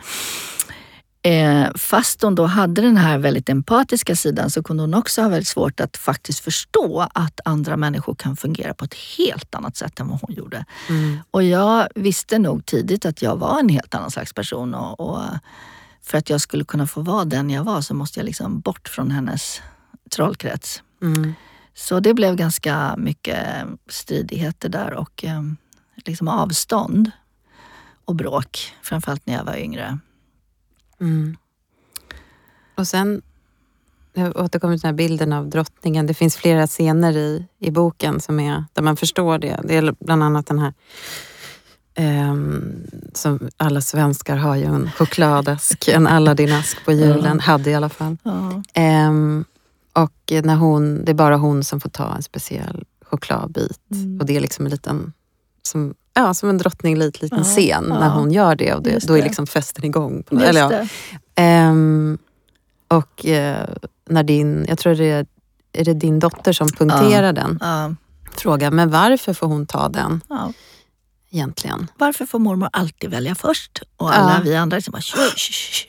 Eh, 1.22 1.68
fast 1.76 2.22
hon 2.22 2.36
då 2.36 2.46
hade 2.46 2.82
den 2.82 2.98
här 2.98 3.18
väldigt 3.18 3.50
empatiska 3.50 4.16
sidan 4.16 4.50
så 4.50 4.64
kunde 4.64 4.84
hon 4.84 4.94
också 4.94 5.22
ha 5.22 5.30
väldigt 5.30 5.48
svårt 5.48 5.80
att 5.80 5.98
faktiskt 5.98 6.40
förstå 6.40 7.08
att 7.14 7.40
andra 7.46 7.78
människor 7.78 8.16
kan 8.16 8.36
fungera 8.36 8.74
på 8.74 8.86
ett 8.86 8.94
helt 9.18 9.56
annat 9.56 9.78
sätt 9.78 10.00
än 10.00 10.08
vad 10.08 10.22
hon 10.22 10.36
gjorde. 10.36 10.66
Mm. 10.90 11.20
Och 11.32 11.44
jag 11.44 11.88
visste 11.96 12.40
nog 12.40 12.66
tidigt 12.66 13.06
att 13.06 13.22
jag 13.22 13.36
var 13.36 13.60
en 13.60 13.70
helt 13.70 13.96
annan 13.96 14.12
slags 14.12 14.34
person 14.34 14.74
och, 14.74 15.00
och 15.00 15.22
för 16.02 16.18
att 16.18 16.30
jag 16.30 16.42
skulle 16.42 16.66
kunna 16.66 16.88
få 16.88 17.02
vara 17.02 17.26
den 17.26 17.50
jag 17.50 17.64
var 17.64 17.82
så 17.82 17.94
måste 17.94 18.20
jag 18.20 18.26
liksom 18.26 18.60
bort 18.60 18.90
från 18.90 19.12
hennes 19.12 19.62
trollkrets. 20.16 20.84
Mm. 21.02 21.34
Så 21.74 22.00
det 22.00 22.14
blev 22.14 22.36
ganska 22.36 22.96
mycket 22.98 23.46
stridigheter 23.88 24.70
där 24.70 24.94
och 24.94 25.26
eh, 25.26 25.42
liksom 25.96 26.28
avstånd 26.28 27.12
och 28.06 28.16
bråk. 28.16 28.74
Framförallt 28.82 29.26
när 29.26 29.34
jag 29.34 29.44
var 29.44 29.58
yngre. 29.58 30.00
Mm. 31.02 31.38
Och 32.76 32.88
sen, 32.88 33.22
jag 34.14 34.38
återkommer 34.38 34.78
till 34.78 34.82
den 34.82 34.90
här 34.90 34.98
bilden 34.98 35.34
av 35.34 35.50
drottningen. 35.50 36.08
Det 36.08 36.14
finns 36.14 36.36
flera 36.36 36.68
scener 36.68 37.18
i, 37.18 37.46
i 37.60 37.72
boken 37.72 38.20
som 38.20 38.40
är, 38.40 38.66
där 38.74 38.82
man 38.82 38.98
förstår 38.98 39.38
det. 39.38 39.60
Det 39.64 39.78
är 39.78 39.96
bland 40.00 40.24
annat 40.24 40.48
den 40.48 40.60
här 40.60 40.74
ehm, 41.96 42.88
som 43.14 43.50
alla 43.58 43.82
svenskar 43.82 44.36
har 44.38 44.56
ju 44.56 44.64
en 44.64 44.92
chokladask, 44.92 45.88
en 45.88 46.08
Aladdin-ask 46.08 46.86
på 46.86 46.92
julen. 46.92 47.40
Hade 47.40 47.70
i 47.70 47.76
alla 47.76 47.90
fall. 47.90 48.18
Ja. 48.24 48.64
Ehm, 48.74 49.46
och 49.94 50.44
när 50.44 50.56
hon, 50.56 51.06
det 51.06 51.12
är 51.12 51.16
bara 51.16 51.38
hon 51.38 51.64
som 51.64 51.80
får 51.80 51.90
ta 51.90 52.16
en 52.16 52.24
speciell 52.24 52.86
chokladbit. 53.02 53.80
Mm. 53.92 54.20
Och 54.20 54.26
det 54.26 54.36
är 54.36 54.40
liksom 54.40 54.66
en 54.66 54.72
liten, 54.72 55.14
som, 55.62 55.94
ja, 56.14 56.34
som 56.34 56.50
en 56.50 56.58
drottninglit 56.58 57.22
liten 57.22 57.38
Ja, 57.38 57.44
scen 57.44 57.86
ja. 57.90 58.00
när 58.00 58.10
hon 58.10 58.32
gör 58.32 58.56
det. 58.56 58.74
Och 58.74 58.84
det, 58.84 59.08
då 59.08 59.18
är 59.18 59.24
liksom 59.24 59.48
festen 59.48 59.86
igång. 59.86 60.24
På, 60.24 60.36
Just 60.36 60.46
eller, 60.48 60.62
ja. 60.72 60.86
Ehm, 61.36 62.18
och 62.88 63.26
eh, 63.26 63.68
när 64.10 64.24
din, 64.24 64.66
jag 64.70 64.78
tror 64.78 64.96
det 64.96 65.10
är, 65.10 65.26
är 65.74 65.86
det 65.86 65.94
din 65.94 66.20
dotter 66.20 66.54
som 66.54 66.68
punkterar 66.68 67.34
den, 67.34 67.58
Ja. 67.62 67.94
frågar 68.38 68.72
men 68.72 68.90
varför 68.90 69.34
får 69.34 69.48
hon 69.48 69.66
ta 69.66 69.90
den. 69.90 70.22
Egentligen? 71.32 71.88
Varför 71.98 72.26
får 72.26 72.40
mormor 72.40 72.70
alltid 72.74 73.10
välja 73.10 73.36
först? 73.36 73.82
Och 73.98 74.16
alla 74.16 74.34
Ja. 74.34 74.42
vi 74.44 74.56
andra 74.56 74.78
liksom 74.78 74.92
bara 74.92 75.02
"Shh, 75.02 75.36
shh, 75.36 75.52
shh." 75.52 75.86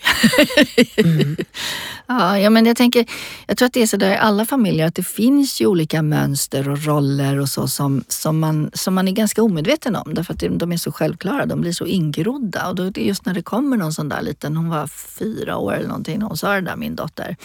ja, 2.06 2.38
ja, 2.38 2.50
men 2.50 2.66
jag 2.66 2.76
tänker, 2.76 3.06
jag 3.46 3.56
tror 3.56 3.66
att 3.66 3.72
det 3.72 3.82
är 3.82 3.86
så 3.86 3.96
där 3.96 4.10
i 4.10 4.16
alla 4.16 4.44
familjer 4.46 4.86
att 4.86 4.94
det 4.94 5.02
finns 5.06 5.60
ju 5.60 5.66
olika 5.66 6.02
mönster 6.02 6.68
och 6.68 6.84
roller 6.84 7.38
och 7.40 7.48
så 7.48 7.68
som, 7.68 8.04
som, 8.08 8.38
man, 8.38 8.70
som 8.74 8.94
man 8.94 9.08
är 9.08 9.12
ganska 9.12 9.42
omedveten 9.42 9.96
om 9.96 10.14
därför 10.14 10.34
att 10.34 10.58
de 10.58 10.72
är 10.72 10.76
så 10.76 10.92
självklara, 10.92 11.46
de 11.46 11.60
blir 11.60 11.72
så 11.72 11.86
ingrodda. 11.86 12.68
Och 12.68 12.74
då 12.74 12.82
är 12.82 12.90
det 12.90 13.00
just 13.00 13.26
när 13.26 13.34
det 13.34 13.42
kommer 13.42 13.76
någon 13.76 13.92
sån 13.92 14.08
där 14.08 14.22
liten, 14.22 14.56
hon 14.56 14.68
var 14.68 14.86
fyra 14.86 15.56
år 15.56 15.74
eller 15.74 15.88
någonting 15.88 16.18
när 16.18 16.26
hon 16.26 16.36
sa 16.36 16.54
det 16.54 16.60
där, 16.60 16.76
min 16.76 16.96
dotter. 16.96 17.36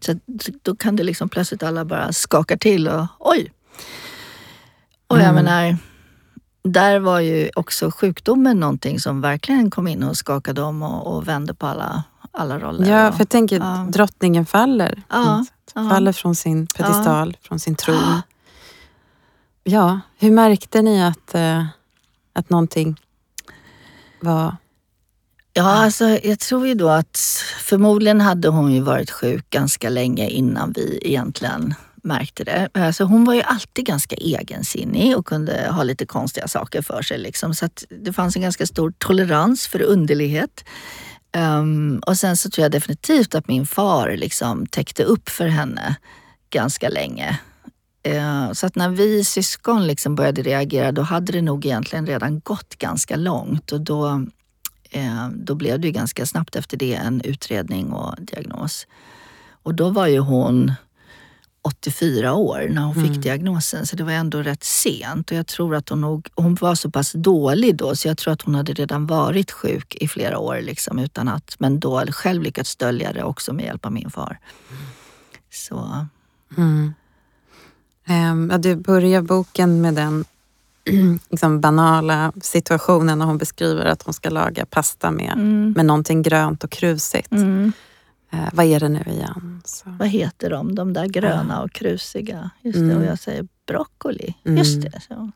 Så 0.00 0.18
då 0.62 0.76
kan 0.76 0.96
det 0.96 1.02
liksom 1.02 1.28
plötsligt 1.28 1.62
alla 1.62 1.84
bara 1.84 2.12
skaka 2.12 2.56
till 2.56 2.88
och 2.88 3.06
oj. 3.18 3.52
Och 5.06 5.16
jag 5.18 5.24
Mm. 5.28 5.44
menar, 5.44 5.76
där 6.72 6.98
var 7.00 7.20
ju 7.20 7.50
också 7.56 7.90
sjukdomen 7.90 8.60
någonting 8.60 9.00
som 9.00 9.20
verkligen 9.20 9.70
kom 9.70 9.86
in 9.88 10.02
och 10.02 10.16
skakade 10.16 10.62
om 10.62 10.82
och, 10.82 11.16
och 11.16 11.28
vände 11.28 11.54
på 11.54 11.66
alla, 11.66 12.02
alla 12.32 12.58
roller. 12.58 12.90
Ja, 12.90 13.12
för 13.12 13.20
jag 13.20 13.28
tänker 13.28 13.58
Ja. 13.58 13.86
drottningen 13.92 14.46
faller. 14.46 15.02
Ja, 15.08 15.44
ja. 15.74 15.88
Faller 15.90 16.12
från 16.12 16.34
sin 16.34 16.66
pedestal, 16.66 17.36
från 17.42 17.58
sin 17.58 17.74
tron. 17.74 18.22
Ja, 19.64 20.00
hur 20.18 20.30
märkte 20.30 20.82
ni 20.82 21.02
att, 21.04 21.34
eh, 21.34 21.64
att 22.32 22.50
någonting 22.50 23.00
var... 24.20 24.56
Ja, 25.52 25.64
alltså, 25.64 26.04
jag 26.04 26.38
tror 26.38 26.66
ju 26.66 26.74
då 26.74 26.88
att 26.88 27.18
förmodligen 27.60 28.20
hade 28.20 28.48
hon 28.48 28.72
ju 28.72 28.80
varit 28.80 29.10
sjuk 29.10 29.50
ganska 29.50 29.88
länge 29.88 30.28
innan 30.28 30.72
vi 30.76 30.98
egentligen 31.02 31.74
märkte 32.02 32.44
det. 32.44 32.68
Alltså, 32.74 33.04
hon 33.04 33.24
var 33.24 33.34
ju 33.34 33.42
alltid 33.42 33.86
ganska 33.86 34.16
egensinnig 34.16 35.16
och 35.16 35.26
kunde 35.26 35.68
ha 35.70 35.82
lite 35.82 36.06
konstiga 36.06 36.48
saker 36.48 36.82
för 36.82 37.02
sig. 37.02 37.18
Liksom. 37.18 37.54
Så 37.54 37.64
att 37.64 37.84
det 38.04 38.12
fanns 38.12 38.36
en 38.36 38.42
ganska 38.42 38.66
stor 38.66 38.92
tolerans 38.98 39.66
för 39.66 39.82
underlighet. 39.82 40.64
Um, 41.36 41.98
och 42.06 42.18
sen 42.18 42.36
så 42.36 42.50
tror 42.50 42.62
jag 42.62 42.72
definitivt 42.72 43.34
att 43.34 43.48
min 43.48 43.66
far 43.66 44.16
liksom 44.16 44.66
täckte 44.66 45.04
upp 45.04 45.28
för 45.28 45.46
henne 45.46 45.96
ganska 46.50 46.88
länge. 46.88 47.38
Uh, 48.08 48.52
Så 48.52 48.66
att 48.66 48.76
när 48.76 48.88
vi 48.88 49.24
syskon 49.24 49.86
liksom 49.86 50.14
började 50.14 50.42
reagera 50.42 50.92
då 50.92 51.02
hade 51.02 51.32
det 51.32 51.42
nog 51.42 51.66
egentligen 51.66 52.06
redan 52.06 52.40
gått 52.40 52.76
ganska 52.78 53.16
långt 53.16 53.72
och 53.72 53.80
då, 53.80 54.06
uh, 54.96 55.28
då 55.34 55.54
blev 55.54 55.80
det 55.80 55.86
ju 55.86 55.92
ganska 55.92 56.26
snabbt 56.26 56.56
efter 56.56 56.76
det 56.76 56.94
en 56.94 57.20
utredning 57.20 57.92
och 57.92 58.14
diagnos. 58.18 58.86
Och 59.62 59.74
då 59.74 59.90
var 59.90 60.06
ju 60.06 60.18
hon 60.18 60.72
84 61.62 62.34
år 62.34 62.68
när 62.70 62.82
hon 62.82 62.94
fick 62.94 63.22
diagnosen 63.22 63.86
så 63.86 63.96
det 63.96 64.04
var 64.04 64.12
ändå 64.12 64.42
rätt 64.42 64.64
sent 64.64 65.30
och 65.30 65.36
jag 65.36 65.46
tror 65.46 65.74
att 65.74 65.88
hon 65.88 66.00
nog, 66.00 66.28
hon 66.34 66.54
var 66.54 66.74
så 66.74 66.90
pass 66.90 67.12
dålig 67.12 67.76
då 67.76 67.96
så 67.96 68.08
jag 68.08 68.18
tror 68.18 68.32
att 68.32 68.42
hon 68.42 68.54
hade 68.54 68.72
redan 68.72 69.06
varit 69.06 69.50
sjuk 69.50 69.94
i 69.94 70.08
flera 70.08 70.38
år 70.38 70.60
liksom 70.60 70.98
utan 70.98 71.28
att, 71.28 71.56
men 71.58 71.80
då 71.80 72.04
själv 72.10 72.42
lyckats 72.42 72.76
dölja 72.76 73.12
det 73.12 73.22
också 73.22 73.52
med 73.52 73.64
hjälp 73.64 73.86
av 73.86 73.92
min 73.92 74.10
far. 74.10 74.38
Så 75.52 76.06
Mm. 76.56 76.94
Ehm, 78.06 78.48
ja, 78.52 78.58
du 78.58 78.76
börjar 78.76 79.22
boken 79.22 79.80
med 79.80 79.94
den 79.94 80.24
liksom 81.30 81.60
banala 81.60 82.32
situationen 82.42 83.18
när 83.18 83.26
hon 83.26 83.38
beskriver 83.38 83.84
att 83.84 84.02
hon 84.02 84.14
ska 84.14 84.30
laga 84.30 84.66
pasta 84.66 85.10
med, 85.10 85.32
mm. 85.32 85.72
med 85.76 85.86
någonting 85.86 86.22
grönt 86.22 86.64
och 86.64 86.70
krusigt. 86.70 87.32
Mm. 87.32 87.72
Eh, 88.30 88.48
vad 88.52 88.66
är 88.66 88.80
det 88.80 88.88
nu 88.88 89.02
igen? 89.06 89.62
Så. 89.64 89.84
vad 89.98 90.08
heter 90.08 90.50
de, 90.50 90.74
de 90.74 90.92
där 90.92 91.06
gröna 91.06 91.62
och 91.62 91.72
krusiga? 91.72 92.50
Just 92.62 92.78
det, 92.78 92.84
Mm. 92.84 92.96
och 92.98 93.04
jag 93.04 93.18
säger 93.18 93.46
broccoli. 93.66 94.34
Mm. 94.44 94.58
Just 94.58 94.82
det. 94.82 95.00
Så. 95.08 95.30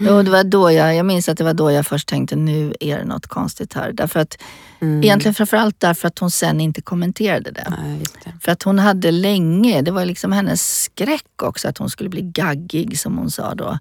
Jo, 0.00 0.22
det 0.22 0.30
var 0.30 0.44
då 0.44 0.70
jag, 0.72 0.94
jag 0.96 1.06
minns 1.06 1.28
att 1.28 1.38
det 1.38 1.44
var 1.44 1.54
då 1.54 1.70
jag 1.70 1.86
först 1.86 2.08
tänkte 2.08 2.36
nu 2.36 2.74
är 2.80 2.98
det 2.98 3.04
något 3.04 3.26
konstigt 3.26 3.74
här. 3.74 3.92
Därför 3.92 4.20
att, 4.20 4.38
Mm. 4.80 5.02
Egentligen 5.04 5.34
framförallt 5.34 5.80
därför 5.80 6.08
att 6.08 6.18
hon 6.18 6.30
sen 6.30 6.60
inte 6.60 6.82
kommenterade 6.82 7.50
det. 7.50 7.74
Nej, 7.82 8.02
det. 8.24 8.32
För 8.40 8.52
att 8.52 8.62
hon 8.62 8.78
hade 8.78 9.10
länge, 9.10 9.82
det 9.82 9.90
var 9.90 10.04
liksom 10.04 10.32
hennes 10.32 10.82
skräck 10.82 11.42
också 11.42 11.68
att 11.68 11.78
hon 11.78 11.90
skulle 11.90 12.08
bli 12.10 12.22
gaggig 12.22 12.98
som 12.98 13.18
hon 13.18 13.30
sa 13.30 13.54
då. 13.54 13.78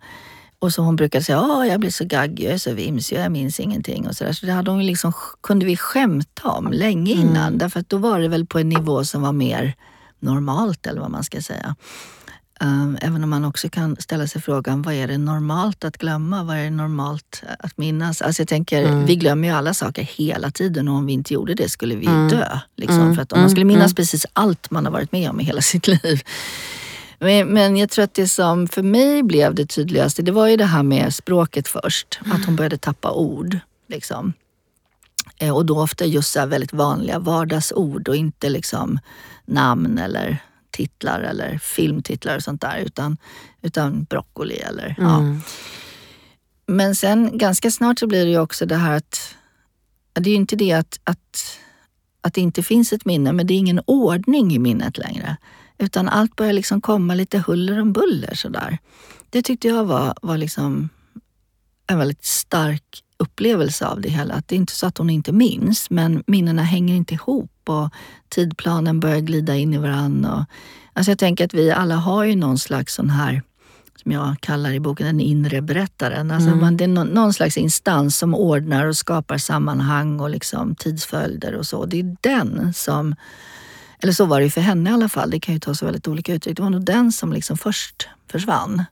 Och 0.59 0.73
så 0.73 0.81
hon 0.81 0.95
brukade 0.95 1.23
säga, 1.23 1.41
åh 1.41 1.67
jag 1.67 1.79
blir 1.79 1.91
så 1.91 2.05
gaggig, 2.05 2.45
jag 2.45 2.53
är 2.53 2.57
så 2.57 2.73
vimsig, 2.73 3.17
jag 3.19 3.31
minns 3.31 3.59
ingenting 3.59 4.07
och 4.07 4.15
sådär. 4.15 4.33
Så 4.33 4.45
det 4.45 4.51
hade 4.51 4.71
hon 4.71 4.85
liksom, 4.85 5.13
kunde 5.43 5.65
vi 5.65 5.77
skämta 5.77 6.49
om 6.49 6.71
länge 6.71 7.11
innan. 7.11 7.57
Därför 7.57 7.79
att 7.79 7.89
då 7.89 7.97
var 7.97 8.19
det 8.19 8.27
väl 8.27 8.45
på 8.45 8.59
en 8.59 8.69
nivå 8.69 9.03
som 9.05 9.21
var 9.21 9.31
mer 9.31 9.73
normalt 10.19 10.87
eller 10.87 11.01
vad 11.01 11.11
man 11.11 11.23
ska 11.23 11.41
säga. 11.41 11.75
Um, 12.61 12.97
även 13.01 13.23
om 13.23 13.29
man 13.29 13.45
också 13.45 13.69
kan 13.69 13.95
ställa 13.99 14.27
sig 14.27 14.41
frågan, 14.41 14.81
vad 14.81 14.93
är 14.93 15.07
det 15.07 15.17
normalt 15.17 15.83
att 15.83 15.97
glömma? 15.97 16.43
Vad 16.43 16.57
är 16.57 16.63
det 16.63 16.69
normalt 16.69 17.43
att 17.59 17.77
minnas? 17.77 18.21
Alltså 18.21 18.41
jag 18.41 18.47
tänker, 18.47 18.83
Mm. 18.83 19.05
vi 19.05 19.15
glömmer 19.15 19.47
ju 19.47 19.53
alla 19.53 19.73
saker 19.73 20.03
hela 20.03 20.51
tiden 20.51 20.87
och 20.87 20.95
om 20.95 21.05
vi 21.05 21.13
inte 21.13 21.33
gjorde 21.33 21.53
det 21.53 21.69
skulle 21.69 21.95
vi 21.95 22.05
Mm. 22.05 22.27
dö. 22.29 22.59
Liksom. 22.77 23.01
Mm. 23.01 23.15
För 23.15 23.21
att 23.21 23.31
om 23.33 23.39
man 23.39 23.49
skulle 23.49 23.61
Mm. 23.61 23.67
minnas 23.73 23.91
Mm. 23.91 23.95
precis 23.95 24.25
allt 24.33 24.71
man 24.71 24.85
har 24.85 24.91
varit 24.91 25.11
med 25.11 25.29
om 25.29 25.39
i 25.39 25.43
hela 25.43 25.61
sitt 25.61 25.87
liv. 26.03 26.21
Men, 27.19 27.47
men 27.47 27.77
jag 27.77 27.89
tror 27.89 28.03
att 28.03 28.13
det 28.13 28.27
som 28.27 28.67
för 28.67 28.83
mig 28.83 29.23
blev 29.23 29.55
det 29.55 29.65
tydligaste, 29.65 30.21
det 30.21 30.31
var 30.31 30.47
ju 30.47 30.57
det 30.57 30.65
här 30.65 30.83
med 30.83 31.13
språket 31.13 31.67
först. 31.67 32.19
Att 32.25 32.45
hon 32.45 32.55
började 32.55 32.77
tappa 32.77 33.11
ord. 33.11 33.59
Liksom. 33.87 34.33
Eh, 35.37 35.55
Och 35.55 35.65
då 35.65 35.81
ofta 35.81 36.05
just 36.05 36.31
så 36.31 36.45
väldigt 36.45 36.73
vanliga 36.73 37.19
vardagsord 37.19 38.07
och 38.09 38.15
inte 38.15 38.49
liksom 38.49 38.99
namn 39.45 39.97
eller 39.97 40.37
titlar 40.71 41.21
eller 41.21 41.57
filmtitlar 41.57 42.35
och 42.35 42.43
sånt 42.43 42.61
där. 42.61 42.77
Utan, 42.77 43.17
utan 43.61 44.03
broccoli 44.03 44.55
eller 44.55 44.95
ja. 44.97 45.17
Mm. 45.17 45.41
Men 46.67 46.95
sen 46.95 47.37
ganska 47.37 47.71
snart 47.71 47.99
så 47.99 48.07
blir 48.07 48.25
det 48.25 48.31
ju 48.31 48.39
också 48.39 48.65
det 48.65 48.75
här 48.75 48.97
att 48.97 49.35
det 50.13 50.29
är 50.29 50.31
ju 50.31 50.35
inte 50.35 50.55
det 50.55 50.71
att, 50.73 50.99
att, 51.03 51.59
att 52.21 52.33
det 52.33 52.41
inte 52.41 52.63
finns 52.63 52.93
ett 52.93 53.05
minne, 53.05 53.33
men 53.33 53.47
det 53.47 53.53
är 53.53 53.57
ingen 53.57 53.81
ordning 53.85 54.53
i 54.53 54.59
minnet 54.59 54.97
längre. 54.97 55.37
Utan 55.77 56.09
allt 56.09 56.35
börjar 56.35 56.53
liksom 56.53 56.81
komma 56.81 57.13
lite 57.13 57.39
huller 57.39 57.81
om 57.81 57.93
buller 57.93 58.35
sådär. 58.35 58.77
Det 59.29 59.41
tyckte 59.41 59.67
jag 59.67 59.85
var, 59.85 60.13
var 60.21 60.37
liksom 60.37 60.89
en 61.87 61.97
väldigt 61.99 62.25
stark 62.25 63.03
upplevelse 63.17 63.85
av 63.87 64.01
det 64.01 64.09
hela. 64.09 64.33
Att 64.33 64.47
det 64.47 64.55
är 64.55 64.57
inte 64.57 64.73
så 64.75 64.87
att 64.87 64.97
hon 64.97 65.09
inte 65.09 65.31
minns, 65.31 65.89
men 65.89 66.23
minnena 66.27 66.63
hänger 66.63 66.95
inte 66.95 67.13
ihop 67.13 67.51
och 67.65 67.89
tidplanen 68.29 68.99
börjar 68.99 69.19
glida 69.19 69.55
in 69.55 69.73
i 69.73 69.77
varandra. 69.77 70.45
Alltså 70.93 71.11
jag 71.11 71.19
tänker 71.19 71.45
att 71.45 71.53
vi 71.53 71.71
alla 71.71 71.95
har 71.95 72.23
ju 72.23 72.35
någon 72.35 72.57
slags 72.59 72.93
sån 72.95 73.09
här 73.09 73.41
som 74.03 74.11
jag 74.11 74.35
kallar 74.39 74.71
i 74.71 74.79
boken 74.79 75.05
den 75.05 75.19
inre 75.19 75.61
berättaren. 75.61 76.31
Alltså 76.31 76.49
Mm. 76.49 76.61
man, 76.61 76.77
det 76.77 76.83
är 76.83 76.87
någon, 76.87 77.07
någon 77.07 77.33
slags 77.33 77.57
instans 77.57 78.17
som 78.17 78.35
ordnar 78.35 78.85
och 78.85 78.97
skapar 78.97 79.37
sammanhang 79.37 80.19
och 80.19 80.29
liksom 80.29 80.75
tidsföljder 80.75 81.55
och 81.55 81.65
så. 81.65 81.85
Det 81.85 81.99
är 81.99 82.15
den 82.21 82.73
som, 82.73 83.15
eller 84.03 84.13
så 84.13 84.25
var 84.25 84.39
det 84.39 84.43
ju 84.43 84.51
för 84.51 84.61
henne 84.61 84.89
i 84.89 84.93
alla 84.93 85.09
fall, 85.09 85.29
det 85.29 85.39
kan 85.39 85.53
ju 85.53 85.59
ta 85.59 85.75
sig 85.75 85.85
väldigt 85.85 86.07
olika 86.07 86.33
uttryck. 86.33 86.57
Det 86.57 86.63
var 86.63 86.69
nog 86.69 86.85
den 86.85 87.11
som 87.11 87.33
liksom 87.33 87.57
först 87.57 88.07
försvann. 88.31 88.83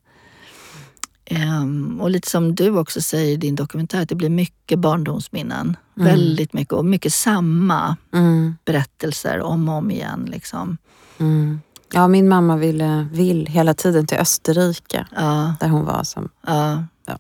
Ehm, 1.25 2.01
och 2.01 2.09
lite 2.09 2.29
som 2.29 2.55
du 2.55 2.77
också 2.77 3.01
säger 3.01 3.33
i 3.33 3.35
din 3.35 3.55
dokumentär, 3.55 4.01
att 4.01 4.09
det 4.09 4.15
blir 4.15 4.29
mycket 4.29 4.79
barndomsminnen. 4.79 5.77
Mm. 5.97 6.07
Väldigt 6.07 6.53
mycket 6.53 6.73
och 6.73 6.85
mycket 6.85 7.13
samma 7.13 7.97
mm. 8.13 8.55
berättelser 8.65 9.41
om 9.41 9.69
och 9.69 9.75
om 9.75 9.91
igen. 9.91 10.27
Liksom. 10.31 10.77
Mm. 11.17 11.61
Ja, 11.93 12.07
min 12.07 12.29
mamma 12.29 12.57
ville, 12.57 13.07
vill 13.11 13.47
hela 13.47 13.73
tiden 13.73 14.07
till 14.07 14.17
Österrike, 14.17 15.07
ja. 15.15 15.55
där 15.59 15.67
hon 15.67 15.85
var. 15.85 16.03
som 16.03 16.29
ja. 16.47 16.83
ja. 17.05 17.19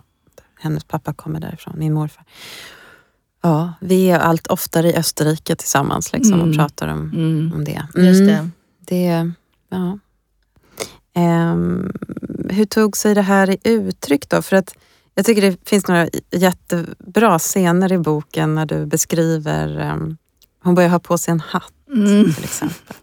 Hennes 0.59 0.83
pappa 0.83 1.13
kommer 1.13 1.39
därifrån, 1.39 1.73
min 1.77 1.93
morfar. 1.93 2.25
Ja, 3.45 3.73
vi 3.79 4.09
är 4.09 4.19
allt 4.19 4.47
oftare 4.47 4.89
i 4.89 4.95
Österrike 4.95 5.55
tillsammans 5.55 6.13
liksom, 6.13 6.33
och 6.33 6.45
mm. 6.45 6.57
pratar 6.57 6.87
om, 6.87 7.11
mm. 7.13 7.51
om 7.55 7.63
det. 7.63 7.87
Just 7.95 8.19
det. 8.19 8.49
det 8.79 9.31
ja. 9.69 9.99
Um, 11.17 11.91
hur 12.49 12.65
tog 12.65 12.97
sig 12.97 13.15
det 13.15 13.21
här 13.21 13.49
i 13.49 13.57
uttryck 13.63 14.29
då? 14.29 14.41
För 14.41 14.55
att 14.55 14.75
jag 15.15 15.25
tycker 15.25 15.41
det 15.41 15.69
finns 15.69 15.87
några 15.87 16.07
jättebra 16.31 17.39
scener 17.39 17.93
i 17.93 17.97
boken 17.97 18.55
när 18.55 18.65
du 18.65 18.85
beskriver, 18.85 19.91
um, 19.91 20.17
hon 20.63 20.75
börjar 20.75 20.89
ha 20.89 20.99
på 20.99 21.17
sig 21.17 21.31
en 21.31 21.39
hatt 21.39 21.73
mm. 21.95 22.33
till 22.33 22.43
exempel. 22.43 22.95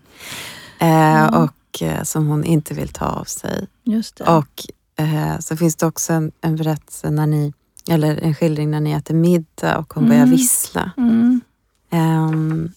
Uh, 0.83 0.89
mm. 0.89 1.35
Och 1.35 1.83
uh, 1.83 2.03
som 2.03 2.27
hon 2.27 2.45
inte 2.45 2.75
vill 2.75 2.89
ta 2.89 3.05
av 3.05 3.25
sig. 3.25 3.67
Just 3.85 4.17
det. 4.17 4.25
Och 4.25 4.65
uh, 5.01 5.39
så 5.39 5.57
finns 5.57 5.77
det 5.77 5.87
också 5.87 6.13
en, 6.13 6.33
en 6.41 6.57
berättelse 6.57 7.11
när 7.11 7.27
ni, 7.27 7.53
eller 7.91 8.23
en 8.23 8.35
skildring 8.35 8.71
när 8.71 8.81
ni 8.81 8.93
äter 8.93 9.15
middag 9.15 9.79
och 9.79 9.95
hon 9.95 10.05
mm. 10.05 10.17
börjar 10.17 10.27
vissla. 10.27 10.91
Um, 10.97 12.73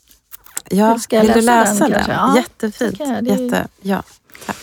ja, 0.69 0.99
vill 1.11 1.31
du 1.33 1.41
läsa 1.41 1.89
den? 1.89 1.91
den? 1.91 2.09
Ja, 2.09 2.35
Jättefint. 2.37 2.99
Jätte, 2.99 3.67
ja, 3.81 4.03
tack. 4.45 4.57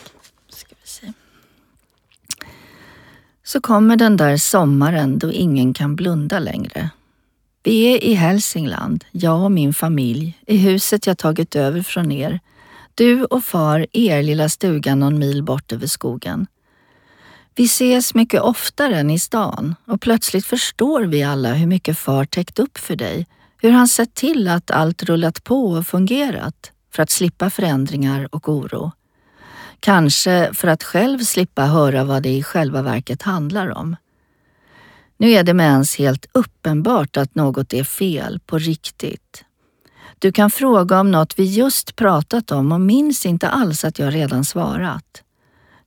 så 3.53 3.61
kommer 3.61 3.97
den 3.97 4.17
där 4.17 4.37
sommaren 4.37 5.19
då 5.19 5.33
ingen 5.33 5.75
kan 5.75 5.97
blunda 5.97 6.39
längre. 6.39 6.91
Vi 7.63 7.95
är 7.95 8.05
i 8.05 8.15
Hälsingland, 8.15 9.05
jag 9.11 9.45
och 9.45 9.53
min 9.53 9.75
familj, 9.75 10.39
i 10.47 10.57
huset 10.57 11.07
jag 11.07 11.19
tagit 11.19 11.57
över 11.57 11.83
från 11.83 12.13
er. 12.13 12.41
Du 12.95 13.25
och 13.25 13.45
far 13.45 13.87
i 13.93 14.07
er 14.07 14.23
lilla 14.23 14.49
stuga 14.49 14.95
någon 14.95 15.19
mil 15.19 15.43
bort 15.43 15.73
över 15.73 15.87
skogen. 15.87 16.47
Vi 17.55 17.65
ses 17.65 18.15
mycket 18.15 18.43
oftare 18.43 18.99
än 18.99 19.11
i 19.11 19.19
stan 19.19 19.75
och 19.85 20.01
plötsligt 20.01 20.47
förstår 20.47 21.03
vi 21.03 21.23
alla 21.23 21.55
hur 21.55 21.67
mycket 21.67 21.99
far 21.99 22.25
täckt 22.25 22.59
upp 22.59 22.79
för 22.79 22.97
dig, 22.97 23.27
hur 23.63 23.71
han 23.71 23.89
sett 23.89 24.15
till 24.15 24.49
att 24.49 24.71
allt 24.71 25.03
rullat 25.03 25.45
på 25.45 25.71
och 25.73 25.87
fungerat 25.87 26.73
för 26.91 27.03
att 27.03 27.11
slippa 27.11 27.51
förändringar 27.51 28.29
och 28.35 28.49
oro. 28.49 28.93
Kanske 29.81 30.51
för 30.55 30.69
att 30.69 30.83
själv 30.83 31.19
slippa 31.19 31.67
höra 31.67 32.05
vad 32.05 32.23
det 32.23 32.29
i 32.29 32.43
själva 32.43 32.83
verket 32.83 33.23
handlar 33.23 33.79
om. 33.79 33.97
Nu 35.17 35.31
är 35.31 35.43
det 35.43 35.55
med 35.55 35.67
ens 35.67 35.97
helt 35.97 36.27
uppenbart 36.33 37.17
att 37.17 37.35
något 37.35 37.73
är 37.73 37.85
fel 37.85 38.41
på 38.47 38.59
riktigt. 38.59 39.45
Du 40.19 40.33
kan 40.33 40.51
fråga 40.51 41.01
om 41.01 41.11
något 41.11 41.39
vi 41.39 41.45
just 41.45 41.97
pratat 41.97 42.51
om 42.51 42.73
och 42.73 42.81
minns 42.81 43.27
inte 43.27 43.49
alls 43.49 43.85
att 43.85 43.99
jag 43.99 44.15
redan 44.15 44.45
svarat. 44.45 45.23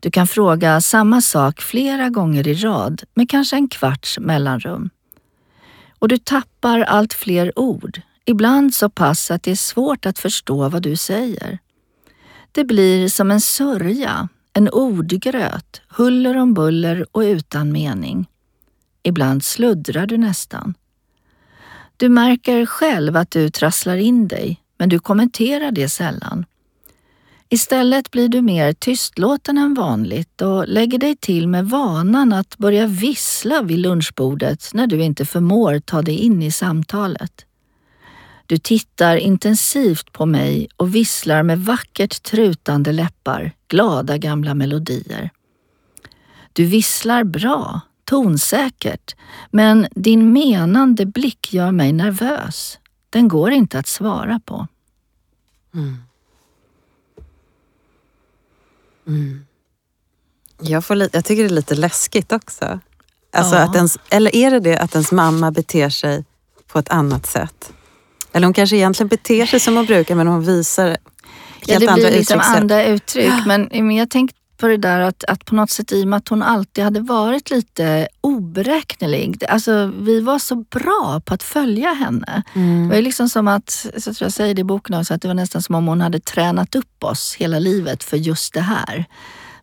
Du 0.06 0.12
kan 0.12 0.28
fråga 0.28 0.82
samma 0.82 1.22
sak 1.22 1.62
flera 1.62 2.10
gånger 2.10 2.48
i 2.48 2.54
rad 2.54 3.04
med 3.14 3.30
kanske 3.30 3.56
en 3.56 3.68
kvarts 3.68 4.20
mellanrum. 4.20 4.90
Och 6.00 6.08
du 6.08 6.18
tappar 6.18 6.80
allt 6.80 7.14
fler 7.14 7.60
ord, 7.60 8.02
ibland 8.26 8.74
så 8.74 8.90
pass 8.90 9.32
att 9.32 9.44
det 9.44 9.52
är 9.52 9.56
svårt 9.56 10.06
att 10.06 10.20
förstå 10.20 10.70
vad 10.70 10.82
du 10.82 10.96
säger. 10.96 11.60
Det 12.52 12.64
blir 12.64 13.08
som 13.08 13.32
en 13.32 13.42
sörja, 13.42 14.30
en 14.54 14.70
ordgröt, 14.70 15.82
huller 15.88 16.38
om 16.38 16.54
buller 16.54 17.06
och 17.12 17.22
utan 17.22 17.72
mening. 17.72 18.30
Ibland 19.04 19.44
sluddrar 19.44 20.06
du 20.06 20.18
nästan. 20.18 20.74
Du 21.98 22.10
märker 22.10 22.66
själv 22.66 23.18
att 23.18 23.32
du 23.32 23.50
trasslar 23.50 23.98
in 23.98 24.28
dig, 24.28 24.62
men 24.78 24.90
du 24.90 25.00
kommenterar 25.00 25.72
det 25.72 25.90
sällan. 25.90 26.46
Istället 27.50 28.12
blir 28.12 28.30
du 28.30 28.42
mer 28.42 28.74
tystlåten 28.74 29.58
än 29.58 29.74
vanligt 29.74 30.42
och 30.42 30.68
lägger 30.68 30.98
dig 30.98 31.16
till 31.16 31.48
med 31.48 31.66
vanan 31.66 32.34
att 32.34 32.58
börja 32.58 32.88
vissla 32.88 33.62
vid 33.62 33.80
lunchbordet 33.80 34.70
när 34.74 34.88
du 34.88 35.04
inte 35.04 35.26
förmår 35.26 35.80
ta 35.80 36.02
dig 36.02 36.16
in 36.16 36.44
i 36.44 36.52
samtalet. 36.52 37.46
Du 38.48 38.58
tittar 38.58 39.18
intensivt 39.18 40.12
på 40.12 40.26
mig 40.26 40.68
och 40.78 40.96
visslar 40.96 41.44
med 41.44 41.60
vackert 41.60 42.24
trutande 42.24 42.92
läppar 42.92 43.52
glada 43.68 44.18
gamla 44.18 44.54
melodier. 44.54 45.30
Du 46.54 46.66
visslar 46.66 47.24
bra, 47.24 47.82
tonsäkert, 48.04 49.16
men 49.52 49.88
din 49.92 50.34
menande 50.34 51.06
blick 51.06 51.54
gör 51.54 51.72
mig 51.72 51.94
nervös. 51.94 52.80
Den 53.10 53.28
går 53.28 53.52
inte 53.52 53.80
att 53.80 53.88
svara 53.88 54.40
på. 54.46 54.68
Mm. 55.74 55.98
Mm. 59.08 59.46
Jag, 60.62 60.86
får 60.86 61.10
jag 61.12 61.26
tycker 61.26 61.44
det 61.44 61.50
är 61.50 61.56
lite 61.56 61.76
läskigt 61.76 62.32
också. 62.32 62.80
Alltså 63.34 63.56
ja. 63.56 63.62
att 63.62 63.76
ens, 63.76 63.98
eller 64.10 64.36
är 64.36 64.52
det 64.52 64.60
det 64.60 64.78
att 64.78 64.94
ens 64.94 65.12
mamma 65.12 65.52
beter 65.52 65.90
sig 65.90 66.26
på 66.68 66.80
ett 66.80 66.90
annat 66.90 67.26
sätt? 67.26 67.74
Eller 68.32 68.48
hon 68.48 68.54
kanske 68.54 68.76
egentligen 68.76 69.08
beter 69.08 69.46
sig 69.46 69.60
som 69.60 69.76
hon 69.76 69.86
brukar 69.86 70.16
men 70.16 70.28
hon 70.28 70.46
visar 70.46 70.88
helt 70.88 71.00
ja, 71.68 71.80
det 71.80 71.94
blir 71.94 72.12
liksom 72.12 72.40
andra 72.44 72.86
uttryck. 72.86 73.34
Men, 73.46 73.70
men 73.72 73.96
jag 73.96 74.10
tänkte 74.10 74.40
på 74.58 74.68
det 74.68 74.78
där 74.78 75.00
att, 75.00 75.24
att 75.24 75.46
på 75.46 75.56
något 75.56 75.70
sätt 75.70 75.92
i 75.92 76.04
och 76.04 76.08
med 76.08 76.18
att 76.18 76.28
hon 76.28 76.44
alltid 76.44 76.84
hade 76.84 77.00
varit 77.00 77.50
lite 77.50 78.08
oberäknelig. 78.22 79.46
Alltså 79.50 79.92
vi 80.00 80.20
var 80.20 80.40
så 80.40 80.56
bra 80.56 81.22
på 81.26 81.34
att 81.34 81.44
följa 81.44 81.94
henne. 81.94 82.44
Mm. 82.54 82.90
Det 82.90 82.96
var 82.96 83.02
liksom 83.02 83.30
som 83.30 83.48
att, 83.48 83.70
så 83.98 84.14
tror 84.14 84.26
jag 84.26 84.34
säger 84.34 84.54
det 84.54 84.62
i 84.62 84.64
boken 84.64 85.00
också, 85.00 85.14
att 85.14 85.22
det 85.22 85.28
var 85.28 85.36
nästan 85.36 85.62
som 85.62 85.76
om 85.76 85.88
hon 85.88 86.02
hade 86.02 86.20
tränat 86.20 86.76
upp 86.76 87.04
oss 87.04 87.36
hela 87.36 87.60
livet 87.60 88.04
för 88.04 88.18
just 88.18 88.54
det 88.54 88.62
här. 88.62 89.06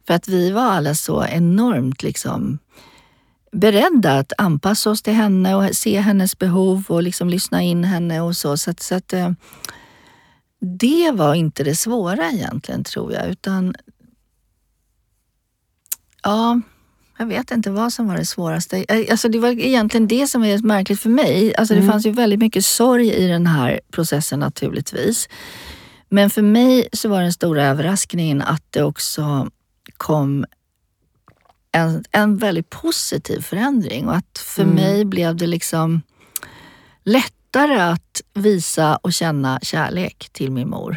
För 0.07 0.15
att 0.15 0.29
vi 0.29 0.51
var 0.51 0.63
alla 0.63 0.95
så 0.95 1.25
enormt 1.25 2.03
liksom 2.03 2.59
beredda 3.53 4.19
att 4.19 4.33
anpassa 4.39 4.91
oss 4.91 5.03
till 5.03 5.13
henne 5.13 5.55
och 5.55 5.77
se 5.77 6.01
hennes 6.01 6.39
behov 6.39 6.85
och 6.89 7.03
liksom 7.03 7.29
lyssna 7.29 7.63
in 7.63 7.85
henne 7.85 8.21
och 8.21 8.37
så. 8.37 8.57
Så 8.57 8.71
att, 8.71 8.81
så 8.81 8.95
att 8.95 9.13
eh, 9.13 9.31
det 10.61 11.11
var 11.11 11.35
inte 11.35 11.65
det 11.65 11.75
svåra 11.75 12.31
egentligen 12.31 12.85
tror 12.85 13.13
jag, 13.13 13.29
utan 13.29 13.75
ja, 16.23 16.61
jag 17.19 17.27
vet 17.27 17.51
inte 17.51 17.71
vad 17.71 17.93
som 17.93 18.09
var 18.09 18.17
det 18.17 18.27
svåraste. 18.27 18.85
Eh, 18.89 19.07
alltså 19.11 19.29
det 19.29 19.39
var 19.39 19.49
egentligen 19.49 20.09
det 20.09 20.27
som 20.27 20.41
var 20.41 20.67
märkligt 20.67 21.01
för 21.01 21.11
mig. 21.11 21.57
Alltså 21.57 21.75
mm. 21.75 21.87
Det 21.87 21.93
fanns 21.93 22.07
ju 22.07 22.11
väldigt 22.11 22.39
mycket 22.39 22.65
sorg 22.65 23.13
i 23.13 23.29
den 23.29 23.47
här 23.47 23.81
processen 23.91 24.41
naturligtvis. 24.41 25.29
Men 26.09 26.31
för 26.31 26.43
mig 26.43 26.89
så 26.93 27.09
var 27.09 27.23
den 27.23 27.33
stora 27.33 27.65
överraskningen 27.65 28.43
att 28.43 28.65
det 28.71 28.83
också 28.83 29.51
kom 29.97 30.45
en, 31.73 32.05
en 32.11 32.37
väldigt 32.37 32.71
positiv 32.71 33.41
förändring 33.41 34.09
och 34.09 34.17
att 34.17 34.39
för 34.39 34.63
mm. 34.63 34.75
mig 34.75 35.05
blev 35.05 35.37
det 35.37 35.47
liksom 35.47 36.03
lättare 37.05 37.81
att 37.81 38.23
visa 38.35 38.97
och 38.97 39.13
känna 39.13 39.61
kärlek 39.63 40.29
till 40.33 40.53
min 40.53 40.69
mor 40.69 40.97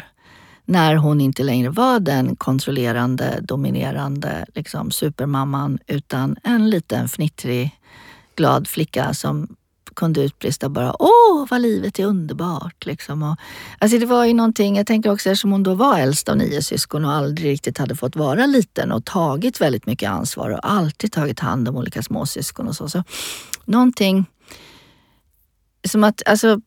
när 0.66 0.96
hon 0.96 1.20
inte 1.20 1.42
längre 1.42 1.70
var 1.70 2.00
den 2.00 2.36
kontrollerande, 2.36 3.38
dominerande 3.42 4.46
liksom, 4.54 4.90
supermamman 4.90 5.78
utan 5.86 6.36
en 6.42 6.70
liten 6.70 7.08
fnittrig, 7.08 7.80
glad 8.36 8.68
flicka 8.68 9.14
som 9.14 9.56
kunde 9.96 10.20
utbrista 10.22 10.68
bara 10.68 11.02
åh 11.02 11.46
vad 11.50 11.60
livet 11.60 11.98
är 11.98 12.04
underbart. 12.04 12.86
Liksom. 12.86 13.22
Och, 13.22 13.36
alltså 13.78 13.98
det 13.98 14.06
var 14.06 14.24
ju 14.24 14.34
någonting, 14.34 14.76
jag 14.76 14.86
tänker 14.86 15.12
också 15.12 15.30
eftersom 15.30 15.52
hon 15.52 15.62
då 15.62 15.74
var 15.74 15.98
äldst 15.98 16.28
av 16.28 16.36
nio 16.36 16.62
syskon 16.62 17.04
och 17.04 17.12
aldrig 17.12 17.50
riktigt 17.50 17.78
hade 17.78 17.96
fått 17.96 18.16
vara 18.16 18.46
liten 18.46 18.92
och 18.92 19.04
tagit 19.04 19.60
väldigt 19.60 19.86
mycket 19.86 20.10
ansvar 20.10 20.50
och 20.50 20.70
alltid 20.70 21.12
tagit 21.12 21.40
hand 21.40 21.68
om 21.68 21.76
olika 21.76 22.02
småsyskon 22.02 22.68
och 22.68 22.76
så. 22.76 22.88
så 22.88 23.04
någonting 23.64 24.26
som 25.88 26.04
att, 26.04 26.22
alltså 26.26 26.60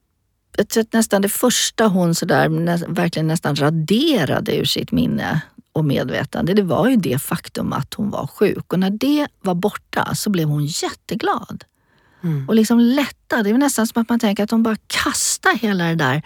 jag 0.60 0.70
tror 0.70 0.82
att 0.82 0.94
nästan 0.94 1.22
det 1.22 1.30
första 1.30 1.88
hon 1.88 2.16
sådär 2.16 2.50
nä, 2.50 2.80
verkligen 2.88 3.28
nästan 3.28 3.56
raderade 3.56 4.56
ur 4.56 4.66
sitt 4.66 4.92
minne 4.92 5.42
och 5.72 5.86
medvetande, 5.86 6.54
det 6.54 6.62
var 6.62 6.90
ju 6.90 6.96
det 6.96 7.22
faktum 7.22 7.74
att 7.74 7.94
hon 7.94 8.10
var 8.10 8.28
sjuk. 8.28 8.74
Och 8.74 8.80
när 8.80 8.90
det 8.90 9.28
var 9.42 9.56
borta 9.56 10.16
så 10.16 10.30
blev 10.30 10.48
hon 10.48 10.66
jätteglad. 10.66 11.64
Mm. 12.24 12.50
Och 12.50 12.56
liksom 12.56 12.80
lätta. 12.80 13.44
Det 13.44 13.50
är 13.50 13.54
nästan 13.54 13.88
som 13.88 14.02
att 14.02 14.10
man 14.10 14.20
tänker 14.20 14.44
att 14.44 14.50
de 14.50 14.64
bara 14.64 14.78
kastar 14.88 15.58
hela 15.58 15.84
det 15.84 15.96
där 15.96 16.22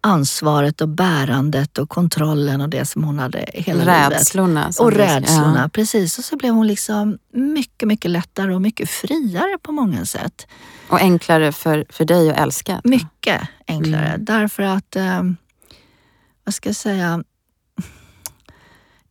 ansvaret 0.00 0.80
och 0.80 0.88
bärandet 0.88 1.78
och 1.78 1.88
kontrollen 1.88 2.60
och 2.60 2.68
det 2.68 2.84
som 2.84 3.04
hon 3.04 3.18
hade 3.18 3.44
hela 3.54 4.10
rädslorna, 4.10 4.60
livet. 4.60 4.80
Och 4.80 4.92
rädslorna. 4.92 5.60
Ja. 5.62 5.68
Precis. 5.68 6.18
Och 6.18 6.24
så 6.24 6.36
blev 6.36 6.54
hon 6.54 6.66
liksom 6.66 7.18
mycket, 7.32 7.88
mycket 7.88 8.10
lättare 8.10 8.54
och 8.54 8.62
mycket 8.62 8.90
friare 8.90 9.58
på 9.62 9.72
många 9.72 10.04
sätt. 10.04 10.46
Och 10.88 11.00
enklare 11.00 11.52
för, 11.52 11.86
för 11.88 12.04
dig 12.04 12.30
att 12.30 12.38
älska? 12.38 12.80
Mycket 12.84 13.40
enklare. 13.66 14.08
Mm. 14.08 14.24
Därför 14.24 14.62
att, 14.62 14.96
eh, 14.96 15.22
vad 16.44 16.54
ska 16.54 16.68
jag 16.68 16.76
säga, 16.76 17.24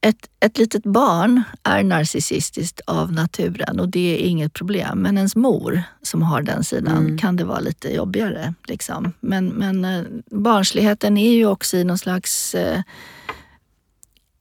ett, 0.01 0.29
ett 0.39 0.57
litet 0.57 0.83
barn 0.83 1.43
är 1.63 1.83
narcissistiskt 1.83 2.81
av 2.87 3.11
naturen 3.11 3.79
och 3.79 3.89
det 3.89 4.15
är 4.15 4.27
inget 4.27 4.53
problem. 4.53 4.99
Men 4.99 5.17
ens 5.17 5.35
mor 5.35 5.83
som 6.01 6.21
har 6.21 6.41
den 6.41 6.63
sidan 6.63 6.97
mm. 6.97 7.17
kan 7.17 7.35
det 7.35 7.43
vara 7.43 7.59
lite 7.59 7.95
jobbigare. 7.95 8.53
Liksom. 8.67 9.13
Men, 9.19 9.47
men 9.47 9.85
eh, 9.85 10.03
barnsligheten 10.31 11.17
är 11.17 11.31
ju 11.31 11.45
också 11.45 11.77
i 11.77 11.83
någon 11.83 11.97
slags 11.97 12.55
eh, 12.55 12.81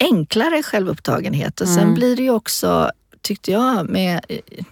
enklare 0.01 0.63
självupptagenhet. 0.63 1.61
Och 1.61 1.69
sen 1.69 1.83
mm. 1.83 1.95
blir 1.95 2.17
det 2.17 2.23
ju 2.23 2.31
också, 2.31 2.91
tyckte 3.23 3.53
jag, 3.53 3.91
med 3.91 4.21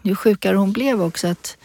ju 0.03 0.17
sjukare 0.17 0.57
hon 0.57 0.73
blev 0.73 1.03
också 1.03 1.29
att 1.29 1.57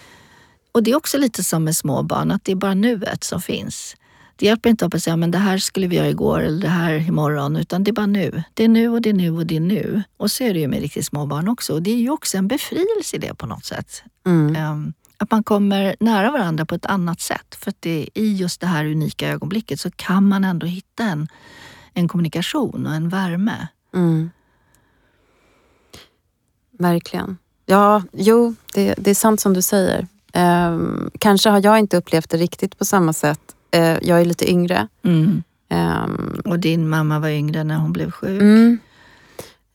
och 0.72 0.84
det 0.84 0.92
är 0.92 0.96
också 0.96 1.18
lite 1.18 1.44
som 1.44 1.64
med 1.64 1.76
små 1.76 2.04
barn, 2.04 2.32
att 2.32 2.46
det 2.46 2.52
är 2.52 2.56
bara 2.56 2.74
nuet 2.74 3.24
som 3.24 3.42
finns. 3.42 3.96
Det 4.42 4.46
hjälper 4.46 4.70
inte 4.70 4.86
att 4.86 5.04
säga 5.04 5.18
men 5.18 5.32
det 5.32 5.38
här 5.38 5.58
skulle 5.58 5.88
vi 5.88 5.96
göra 5.96 6.10
igår 6.10 6.40
eller 6.40 6.62
det 6.62 6.68
här 6.68 7.08
imorgon, 7.08 7.56
utan 7.56 7.84
det 7.84 7.92
är 7.92 7.94
bara 7.94 8.06
nu. 8.06 8.44
Det 8.54 8.64
är 8.64 8.68
nu 8.68 8.90
och 8.90 9.02
det 9.02 9.10
är 9.10 9.14
nu 9.14 9.32
och 9.32 9.46
det 9.46 9.56
är 9.56 9.60
nu. 9.60 10.04
Och 10.18 10.32
så 10.32 10.44
är 10.44 10.54
det 10.54 10.60
ju 10.60 10.68
med 10.68 10.82
riktigt 10.82 11.06
små 11.06 11.26
barn 11.26 11.48
också. 11.48 11.74
Och 11.74 11.82
det 11.82 11.92
är 11.92 11.98
ju 11.98 12.10
också 12.10 12.38
en 12.38 12.48
befrielse 12.48 13.16
i 13.16 13.20
det 13.20 13.34
på 13.34 13.46
något 13.46 13.66
sätt. 13.66 14.04
Mm. 14.26 14.72
Um, 14.72 14.94
att 15.18 15.32
man 15.32 15.44
kommer 15.44 15.96
nära 16.00 16.32
varandra 16.32 16.66
på 16.66 16.76
ett 16.76 16.86
annat 16.86 17.22
sätt. 17.22 17.56
För 17.56 17.70
att 17.70 17.76
det, 17.80 18.10
i 18.14 18.34
just 18.34 18.62
det 18.62 18.68
här 18.68 18.86
unika 18.86 19.30
ögonblicket 19.30 19.80
så 19.80 19.92
kan 19.92 20.28
man 20.28 20.44
ändå 20.44 20.68
hitta 20.68 21.04
en, 21.04 21.28
en 21.94 22.08
kommunikation 22.08 22.88
och 22.88 22.94
en 22.94 23.10
värme. 23.10 23.68
Mm. 23.94 24.32
Verkligen. 26.80 27.38
Ja, 27.66 28.04
jo, 28.12 28.56
det, 28.74 28.96
det 28.98 29.10
är 29.10 29.16
sant 29.16 29.40
som 29.40 29.54
du 29.54 29.62
säger. 29.62 30.08
Um, 30.34 31.12
kanske 31.20 31.50
har 31.50 31.64
jag 31.64 31.80
inte 31.80 31.98
upplevt 31.98 32.30
det 32.30 32.38
riktigt 32.38 32.78
på 32.78 32.86
samma 32.86 33.14
sätt. 33.14 33.56
Uh, 33.76 33.98
jag 34.02 34.22
är 34.22 34.26
lite 34.26 34.52
yngre. 34.52 34.88
Mm. 35.04 35.44
Um, 35.70 36.42
och 36.46 36.60
din 36.60 36.90
mamma 36.90 37.20
var 37.20 37.30
yngre 37.30 37.64
när 37.64 37.76
hon 37.76 37.94
blev 37.94 38.12
sjuk. 38.12 38.42
Mm. 38.42 38.80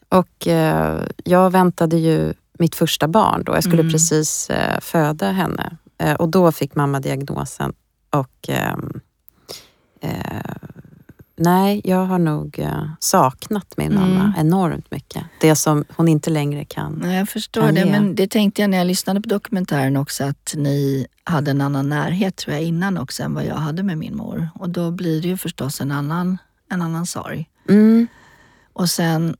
Och 0.09 0.46
uh, 0.46 1.02
jag 1.24 1.50
väntade 1.50 1.96
ju 1.96 2.35
mitt 2.59 2.74
första 2.74 3.09
barn 3.09 3.42
då. 3.44 3.54
Jag 3.54 3.64
skulle 3.64 3.82
mm. 3.82 3.92
precis 3.92 4.50
uh, 4.50 4.80
föda 4.80 5.30
henne. 5.30 5.76
och 6.18 6.28
då 6.28 6.52
fick 6.52 6.74
mamma 6.74 7.00
diagnosen. 7.00 7.72
Och 8.11 8.48
um, 8.48 9.00
Nej, 11.37 11.81
jag 11.85 12.07
har 12.07 12.18
nog 12.18 12.59
uh, 12.59 12.90
saknat 13.01 13.77
min 13.77 13.92
mm. 13.92 14.03
mamma 14.03 14.35
enormt 14.38 14.90
mycket. 14.90 15.25
Det 15.40 15.57
som 15.57 15.85
hon 15.96 16.09
inte 16.09 16.31
längre 16.31 16.64
kan 16.64 16.92
Nej, 16.92 17.18
Jag 17.18 17.29
förstår 17.29 17.62
kan 17.62 17.75
det, 17.75 17.81
ge. 17.81 17.90
men 17.90 18.14
det 18.14 18.31
tänkte 18.31 18.62
jag 18.62 18.70
när 18.70 18.79
jag 18.79 18.87
lyssnade 18.87 19.20
på 19.20 19.29
dokumentären 19.29 19.96
också 19.96 20.25
att 20.25 20.55
ni 20.57 21.07
hade 21.25 21.51
en 21.51 21.61
annan 21.61 21.88
närhet 21.88 22.37
tror 22.37 22.55
jag 22.55 22.62
innan 22.64 22.99
också 22.99 23.22
än 23.22 23.35
vad 23.35 23.44
jag 23.44 23.55
hade 23.55 23.83
med 23.83 23.99
min 23.99 24.16
mor. 24.16 24.49
Och 24.55 24.70
då 24.70 24.90
blir 24.90 25.22
det 25.22 25.29
ju 25.29 25.37
förstås 25.37 25.81
en 25.81 25.92
annan, 25.92 26.38
en 26.70 26.83
annan 26.83 27.07
sorg. 27.07 27.49
Mm. 27.68 28.07
Och 28.72 28.90
sen, 28.90 29.37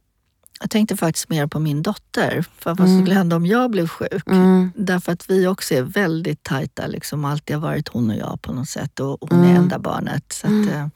jag 0.61 0.71
tänkte 0.71 0.97
faktiskt 0.97 1.29
mer 1.29 1.47
på 1.47 1.59
min 1.59 1.83
dotter. 1.83 2.45
För 2.59 2.75
vad 2.75 2.89
mm. 2.89 3.01
skulle 3.01 3.15
hända 3.15 3.37
om 3.37 3.47
jag 3.47 3.71
blev 3.71 3.89
sjuk? 3.89 4.27
Mm. 4.27 4.73
Därför 4.77 5.13
att 5.13 5.31
vi 5.31 5.47
också 5.47 5.75
är 5.75 5.83
väldigt 5.83 6.43
tajta. 6.43 6.87
Liksom. 6.87 7.25
Alltid 7.25 7.57
har 7.57 7.63
varit 7.63 7.89
hon 7.89 8.11
och 8.11 8.17
jag 8.17 8.43
på 8.43 8.53
något 8.53 8.69
sätt. 8.69 9.01
Och 9.01 9.19
hon 9.21 9.39
är 9.39 9.51
mm. 9.51 9.57
enda 9.57 9.79
barnet. 9.79 10.33
Så 10.33 10.47
att, 10.47 10.53
mm. 10.53 10.69
eh, 10.69 10.87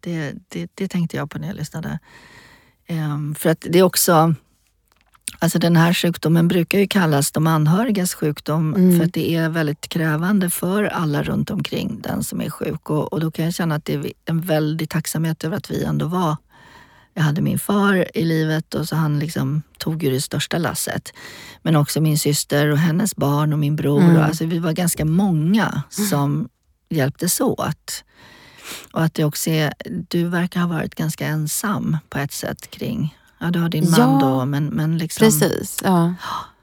det, 0.00 0.34
det, 0.48 0.70
det 0.74 0.88
tänkte 0.88 1.16
jag 1.16 1.30
på 1.30 1.38
när 1.38 1.48
jag 1.48 1.56
lyssnade. 1.56 1.98
Um, 2.88 3.34
för 3.34 3.50
att 3.50 3.66
det 3.70 3.78
är 3.78 3.82
också... 3.82 4.34
Alltså 5.40 5.58
den 5.58 5.76
här 5.76 5.94
sjukdomen 5.94 6.48
brukar 6.48 6.78
ju 6.78 6.86
kallas 6.86 7.32
de 7.32 7.46
anhörigas 7.46 8.14
sjukdom 8.14 8.74
mm. 8.74 8.98
för 8.98 9.04
att 9.04 9.12
det 9.12 9.34
är 9.34 9.48
väldigt 9.48 9.88
krävande 9.88 10.50
för 10.50 10.84
alla 10.84 11.22
runt 11.22 11.50
omkring 11.50 12.00
den 12.00 12.24
som 12.24 12.40
är 12.40 12.50
sjuk. 12.50 12.90
Och, 12.90 13.12
och 13.12 13.20
då 13.20 13.30
kan 13.30 13.44
jag 13.44 13.54
känna 13.54 13.74
att 13.74 13.84
det 13.84 13.94
är 13.94 14.12
en 14.24 14.40
väldig 14.40 14.90
tacksamhet 14.90 15.44
över 15.44 15.56
att 15.56 15.70
vi 15.70 15.84
ändå 15.84 16.06
var 16.06 16.36
jag 17.18 17.22
hade 17.22 17.42
min 17.42 17.58
far 17.58 18.16
i 18.16 18.24
livet 18.24 18.74
och 18.74 18.88
så 18.88 18.96
han 18.96 19.18
liksom 19.18 19.62
tog 19.78 20.02
ju 20.02 20.10
det 20.10 20.20
största 20.20 20.58
lasset. 20.58 21.12
Men 21.62 21.76
också 21.76 22.00
min 22.00 22.18
syster 22.18 22.68
och 22.68 22.78
hennes 22.78 23.16
barn 23.16 23.52
och 23.52 23.58
min 23.58 23.76
bror. 23.76 24.02
Mm. 24.02 24.16
Och 24.16 24.24
alltså 24.24 24.46
vi 24.46 24.58
var 24.58 24.72
ganska 24.72 25.04
många 25.04 25.82
som 25.88 26.48
hjälptes 26.88 27.40
åt. 27.40 28.04
Och 28.92 29.02
att 29.02 29.14
det 29.14 29.24
också 29.24 29.50
är, 29.50 29.74
du 30.08 30.28
verkar 30.28 30.60
ha 30.60 30.68
varit 30.68 30.94
ganska 30.94 31.26
ensam 31.26 31.96
på 32.08 32.18
ett 32.18 32.32
sätt 32.32 32.70
kring, 32.70 33.16
ja 33.38 33.50
du 33.50 33.60
har 33.60 33.68
din 33.68 33.90
man 33.90 34.00
ja, 34.00 34.18
då 34.20 34.44
men, 34.44 34.66
men 34.66 34.98
liksom... 34.98 35.26
Precis, 35.26 35.80
ja. 35.84 36.14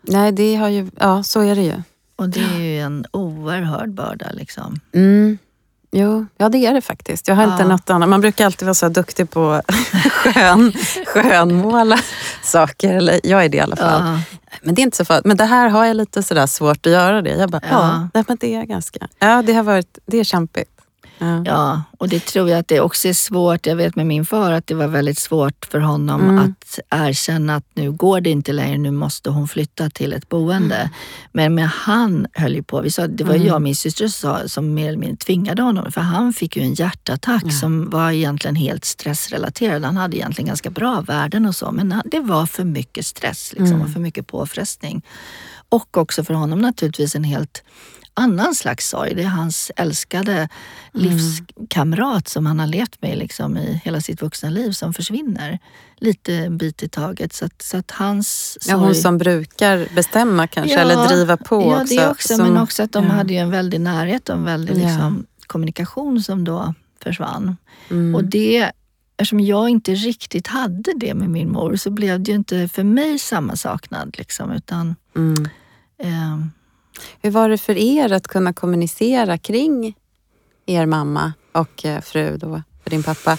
Nej 0.02 0.32
det 0.32 0.56
har 0.56 0.70
ju, 0.70 0.90
ja 1.00 1.24
så 1.24 1.42
är 1.42 1.56
det 1.56 1.64
ju. 1.64 1.82
Och 2.16 2.30
det 2.30 2.40
är 2.40 2.60
ju 2.60 2.80
en 2.80 3.06
oerhörd 3.12 3.90
börda 3.90 4.32
liksom. 4.32 4.80
Mm. 4.94 5.38
Jo, 5.98 6.26
ja 6.38 6.50
det 6.50 6.66
är 6.66 6.74
det 6.74 6.82
faktiskt. 6.82 7.28
Jag 7.28 7.36
har 7.36 7.44
ja. 7.44 7.52
inte 7.52 7.68
något 7.68 7.90
annat. 7.90 8.10
Man 8.10 8.22
brukar 8.22 8.46
alltid 8.46 8.66
vara 8.66 8.74
så 8.74 8.90
duktig 8.90 9.30
på 9.30 9.62
skön, 10.12 10.74
skönmåla 11.06 12.00
saker. 12.44 12.96
Eller 12.96 13.20
jag 13.24 13.46
är 13.46 13.50
det 13.50 13.58
i 13.58 13.60
alla 13.60 13.76
fall. 13.76 14.02
Ja. 14.06 14.20
Men 14.62 14.76
det 14.76 14.82
är 14.82 14.84
inte 14.84 14.98
så 14.98 15.06
farligt. 15.06 15.26
Men 15.26 15.38
det 15.38 15.46
här 15.46 15.70
har 15.70 15.86
jag 15.86 15.96
lite 15.96 16.24
sådär 16.24 16.48
svårt 16.48 16.86
att 16.86 16.92
göra 16.92 17.22
det. 17.22 17.30
Jag 17.30 17.50
bara, 17.50 17.62
ja, 17.70 18.08
ja 18.14 18.24
men 18.28 18.38
det 18.40 18.56
är 18.56 18.64
ganska... 18.64 19.08
Ja, 19.20 19.42
det 19.42 19.54
har 19.54 19.64
varit, 19.64 19.98
det 20.06 20.18
är 20.18 20.24
kämpigt. 20.24 20.75
Ja. 21.18 21.44
ja, 21.46 21.84
och 21.98 22.10
det 22.10 22.26
tror 22.26 22.50
jag 22.50 22.60
att 22.60 22.68
det 22.68 22.80
också 22.80 23.08
är 23.08 23.14
svårt. 23.14 23.66
Jag 23.66 23.76
vet 23.76 23.96
med 23.96 24.06
min 24.06 24.26
far 24.26 24.52
att 24.52 24.68
det 24.68 24.76
var 24.76 24.88
väldigt 24.88 25.18
svårt 25.18 25.66
för 25.72 25.80
honom 25.80 26.22
mm. 26.22 26.38
att 26.38 26.80
erkänna 26.90 27.56
att 27.56 27.66
nu 27.74 27.92
går 27.92 28.22
det 28.22 28.30
inte 28.30 28.54
längre, 28.54 28.78
nu 28.78 28.92
måste 28.92 29.30
hon 29.30 29.48
flytta 29.48 29.90
till 29.90 30.14
ett 30.14 30.30
boende. 30.30 30.76
Mm. 30.76 30.90
Men, 31.32 31.56
men 31.56 31.66
han 31.68 32.28
höll 32.34 32.56
ju 32.56 32.64
på. 32.64 32.82
Vi 32.82 32.92
sa, 32.92 33.08
det 33.08 33.24
var 33.24 33.36
mm. 33.36 33.48
jag 33.48 33.56
och 33.56 33.62
min 33.62 33.76
syster 33.76 34.08
som, 34.08 34.50
som 34.50 34.74
mer 34.74 34.88
eller 34.88 34.98
mindre 34.98 35.18
tvingade 35.18 35.62
honom. 35.62 35.92
För 35.92 36.02
han 36.02 36.34
fick 36.34 36.58
ju 36.58 36.64
en 36.64 36.74
hjärtattack 36.74 37.44
mm. 37.44 37.56
som 37.56 37.90
var 37.90 38.12
egentligen 38.12 38.56
helt 38.56 38.86
stressrelaterad. 38.86 39.84
Han 39.84 39.98
hade 39.98 40.18
egentligen 40.18 40.48
ganska 40.48 40.70
bra 40.70 41.02
värden 41.02 41.46
och 41.46 41.56
så, 41.56 41.72
men 41.72 42.02
det 42.06 42.20
var 42.20 42.46
för 42.46 42.64
mycket 42.64 43.06
stress 43.06 43.54
liksom, 43.58 43.76
och 43.76 43.82
mm. 43.82 43.94
för 43.94 44.00
mycket 44.00 44.28
påfrestning. 44.28 45.02
Och 45.70 45.98
också 45.98 46.24
för 46.24 46.34
honom 46.34 46.60
naturligtvis 46.60 47.16
en 47.16 47.24
helt 47.24 47.64
annan 48.16 48.56
slags 48.56 48.90
sorg. 48.90 49.16
Det 49.16 49.24
är 49.24 49.28
hans 49.28 49.72
älskade 49.76 50.34
mm. 50.34 50.50
livskamrat 50.92 52.28
som 52.28 52.46
han 52.46 52.60
har 52.60 52.68
levt 52.68 53.02
med 53.02 53.18
liksom 53.18 53.58
i 53.58 53.82
hela 53.84 54.02
sitt 54.02 54.22
vuxna 54.22 54.50
liv 54.50 54.72
som 54.72 54.94
försvinner. 54.94 55.60
Lite 55.98 56.34
en 56.34 56.58
bit 56.58 56.84
i 56.84 56.90
taget. 56.90 57.34
Så 57.34 57.46
att, 57.46 57.62
så 57.62 57.78
att 57.78 57.92
hans 57.92 58.58
sorg... 58.64 58.72
Ja, 58.72 58.86
hon 58.86 58.96
som 58.96 59.18
brukar 59.18 59.96
bestämma 59.96 60.48
kanske, 60.48 60.74
ja, 60.74 60.80
eller 60.80 61.08
driva 61.08 61.38
på 61.38 61.62
ja, 61.62 61.82
också. 61.82 61.96
det 61.96 62.10
också. 62.10 62.36
Som, 62.36 62.48
men 62.48 62.62
också 62.62 62.84
att 62.84 62.92
de 62.92 63.04
ja. 63.04 63.12
hade 63.12 63.34
ju 63.34 63.40
en 63.40 63.52
väldig 63.52 63.82
närhet 63.82 64.30
och 64.30 64.36
en 64.36 64.44
väldig 64.44 64.76
liksom, 64.76 65.26
kommunikation 65.48 66.24
som 66.24 66.44
då 66.44 66.74
försvann. 67.04 67.58
Mm. 67.90 68.16
Och 68.16 68.24
det 68.24 68.72
eftersom 69.18 69.40
jag 69.40 69.70
inte 69.70 69.94
riktigt 69.94 70.48
hade 70.48 70.94
det 70.96 71.14
med 71.14 71.30
min 71.30 71.52
mor 71.52 71.76
så 71.76 71.90
blev 71.90 72.24
det 72.24 72.32
ju 72.32 72.38
inte 72.38 72.68
för 72.68 72.84
mig 72.84 73.20
samma 73.20 73.56
saknad. 73.56 74.16
Liksom, 74.18 74.52
utan, 74.52 74.96
mm. 75.16 75.50
eh, 75.98 76.48
hur 77.22 77.32
var 77.32 77.50
det 77.50 77.58
för 77.58 77.78
er 77.78 78.12
att 78.12 78.28
kunna 78.28 78.54
kommunicera 78.54 79.38
kring 79.38 79.96
er 80.66 80.86
mamma 80.86 81.34
och 81.52 81.86
eh, 81.86 82.02
fru 82.02 82.38
då, 82.38 82.62
för 82.84 82.90
din 82.90 83.04
pappa? 83.04 83.38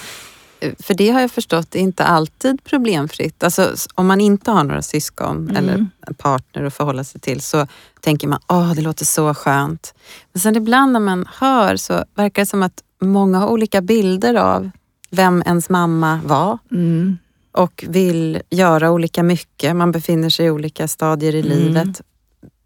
Eh, 0.60 0.72
för 0.78 0.94
det 0.94 1.10
har 1.10 1.20
jag 1.20 1.30
förstått 1.30 1.74
är 1.74 1.78
inte 1.78 2.04
alltid 2.04 2.64
problemfritt. 2.64 3.42
Alltså, 3.42 3.74
om 3.94 4.06
man 4.06 4.20
inte 4.20 4.50
har 4.50 4.64
några 4.64 4.82
syskon 4.82 5.50
mm. 5.50 5.56
eller 5.56 5.86
partner 6.14 6.64
att 6.64 6.74
förhålla 6.74 7.04
sig 7.04 7.20
till 7.20 7.40
så 7.40 7.66
tänker 8.00 8.28
man 8.28 8.40
åh 8.48 8.74
det 8.74 8.82
låter 8.82 9.04
så 9.04 9.34
skönt. 9.34 9.94
Men 10.32 10.40
sen 10.40 10.56
ibland 10.56 10.92
när 10.92 11.00
man 11.00 11.28
hör 11.38 11.76
så 11.76 12.04
verkar 12.14 12.42
det 12.42 12.46
som 12.46 12.62
att 12.62 12.82
många 13.00 13.38
har 13.38 13.48
olika 13.48 13.80
bilder 13.80 14.34
av 14.34 14.70
vem 15.10 15.42
ens 15.46 15.68
mamma 15.68 16.20
var. 16.24 16.58
Mm. 16.70 17.18
Och 17.52 17.84
vill 17.88 18.42
göra 18.50 18.90
olika 18.90 19.22
mycket. 19.22 19.76
Man 19.76 19.92
befinner 19.92 20.30
sig 20.30 20.46
i 20.46 20.50
olika 20.50 20.88
stadier 20.88 21.34
i 21.34 21.40
mm. 21.40 21.58
livet 21.58 22.02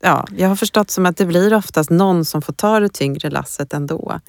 ja, 0.03 0.27
jag 0.37 0.49
har 0.49 0.57
förstått 0.57 0.91
som 0.91 1.07
att 1.07 1.17
det 1.17 1.27
blir 1.27 1.55
oftast 1.55 1.91
någon 1.91 2.25
som 2.25 2.43
får 2.43 2.53
ta 2.53 2.81
det 2.81 2.89
tyngre 2.89 3.31
lasset 3.31 3.73
ändå. 3.73 4.21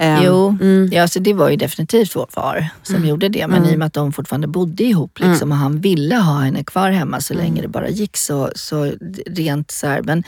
Um, 0.00 0.24
jo, 0.24 0.56
mm. 0.60 0.88
ja, 0.92 1.02
alltså 1.02 1.20
det 1.20 1.34
var 1.34 1.50
ju 1.50 1.56
definitivt 1.56 2.16
vår 2.16 2.26
far 2.30 2.68
som 2.82 2.96
mm. 2.96 3.08
gjorde 3.08 3.28
det. 3.28 3.46
Men 3.46 3.58
mm. 3.58 3.70
i 3.70 3.74
och 3.74 3.78
med 3.78 3.86
att 3.86 3.92
de 3.92 4.12
fortfarande 4.12 4.46
bodde 4.46 4.84
ihop 4.84 5.18
liksom, 5.18 5.48
mm. 5.48 5.52
och 5.52 5.56
han 5.56 5.80
ville 5.80 6.16
ha 6.16 6.38
henne 6.38 6.64
kvar 6.64 6.90
hemma 6.90 7.20
så 7.20 7.34
länge 7.34 7.48
mm. 7.50 7.62
det 7.62 7.68
bara 7.68 7.88
gick 7.88 8.16
så, 8.16 8.50
så 8.54 8.92
rent 9.26 9.70
så 9.70 9.86
här, 9.86 10.02
men, 10.02 10.24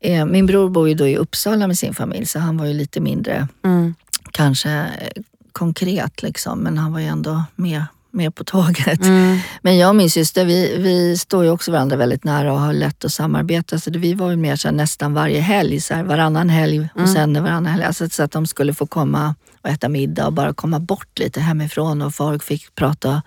eh, 0.00 0.26
Min 0.26 0.46
bror 0.46 0.68
bor 0.68 0.88
ju 0.88 0.94
då 0.94 1.08
i 1.08 1.16
Uppsala 1.16 1.66
med 1.66 1.78
sin 1.78 1.94
familj 1.94 2.26
så 2.26 2.38
han 2.38 2.56
var 2.56 2.66
ju 2.66 2.74
lite 2.74 3.00
mindre 3.00 3.48
mm. 3.64 3.94
kanske 4.30 4.70
eh, 4.70 5.22
konkret 5.52 6.22
liksom, 6.22 6.58
men 6.58 6.78
han 6.78 6.92
var 6.92 7.00
ju 7.00 7.06
ändå 7.06 7.44
med 7.54 7.84
med 8.12 8.34
på 8.34 8.44
tåget. 8.44 9.04
Mm. 9.04 9.38
Men 9.62 9.78
jag 9.78 9.88
och 9.88 9.96
min 9.96 10.10
syster, 10.10 10.44
vi, 10.44 10.76
vi 10.76 11.18
står 11.18 11.44
ju 11.44 11.50
också 11.50 11.72
varandra 11.72 11.96
väldigt 11.96 12.24
nära 12.24 12.52
och 12.52 12.60
har 12.60 12.72
lätt 12.72 13.04
att 13.04 13.12
samarbeta. 13.12 13.78
Så 13.78 13.90
det, 13.90 13.98
vi 13.98 14.14
var 14.14 14.30
ju 14.30 14.36
mer 14.36 14.56
så 14.56 14.68
här, 14.68 14.74
nästan 14.74 15.14
varje 15.14 15.40
helg, 15.40 15.80
så 15.80 15.94
här, 15.94 16.02
varannan 16.02 16.48
helg 16.48 16.88
och 16.94 17.00
mm. 17.00 17.14
sen 17.14 17.42
varannan 17.42 17.66
helg. 17.66 17.84
Alltså, 17.84 18.08
så 18.08 18.22
att 18.22 18.32
de 18.32 18.46
skulle 18.46 18.74
få 18.74 18.86
komma 18.86 19.34
och 19.62 19.68
äta 19.68 19.88
middag 19.88 20.26
och 20.26 20.32
bara 20.32 20.54
komma 20.54 20.80
bort 20.80 21.18
lite 21.18 21.40
hemifrån 21.40 22.02
och 22.02 22.14
folk 22.14 22.42
fick 22.42 22.74
prata, 22.74 23.22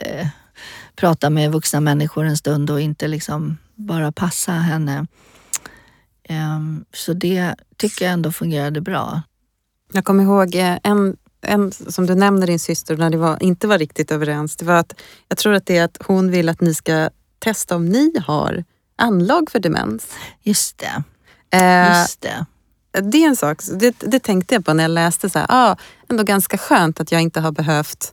eh, 0.00 0.26
prata 0.96 1.30
med 1.30 1.52
vuxna 1.52 1.80
människor 1.80 2.24
en 2.24 2.36
stund 2.36 2.70
och 2.70 2.80
inte 2.80 3.08
liksom 3.08 3.58
bara 3.74 4.12
passa 4.12 4.52
henne. 4.52 5.06
Um, 6.28 6.84
så 6.94 7.12
det 7.12 7.54
tycker 7.76 8.04
jag 8.04 8.12
ändå 8.12 8.32
fungerade 8.32 8.80
bra. 8.80 9.22
Jag 9.92 10.04
kommer 10.04 10.24
ihåg 10.24 10.54
eh, 10.54 10.78
en 10.82 11.16
en, 11.42 11.72
som 11.72 12.06
du 12.06 12.14
nämner 12.14 12.46
din 12.46 12.58
syster 12.58 12.96
när 12.96 13.10
ni 13.10 13.16
var, 13.16 13.42
inte 13.42 13.66
var 13.66 13.78
riktigt 13.78 14.10
överens, 14.10 14.56
det 14.56 14.64
var 14.64 14.74
att 14.74 14.94
jag 15.28 15.38
tror 15.38 15.54
att 15.54 15.66
det 15.66 15.76
är 15.78 15.84
att 15.84 15.98
hon 16.06 16.30
vill 16.30 16.48
att 16.48 16.60
ni 16.60 16.74
ska 16.74 17.10
testa 17.38 17.76
om 17.76 17.86
ni 17.86 18.12
har 18.26 18.64
anlag 18.96 19.50
för 19.50 19.58
demens. 19.58 20.06
Just 20.42 20.78
det. 20.78 21.02
Eh, 21.58 21.98
Just 22.00 22.20
det. 22.20 22.46
det 23.00 23.24
är 23.24 23.28
en 23.28 23.36
sak, 23.36 23.58
det, 23.74 23.94
det 24.00 24.20
tänkte 24.20 24.54
jag 24.54 24.64
på 24.64 24.74
när 24.74 24.84
jag 24.84 24.90
läste. 24.90 25.30
så 25.30 25.38
här, 25.38 25.46
ah, 25.48 25.76
Ändå 26.08 26.22
ganska 26.24 26.58
skönt 26.58 27.00
att 27.00 27.12
jag 27.12 27.20
inte 27.20 27.40
har 27.40 27.52
behövt 27.52 28.12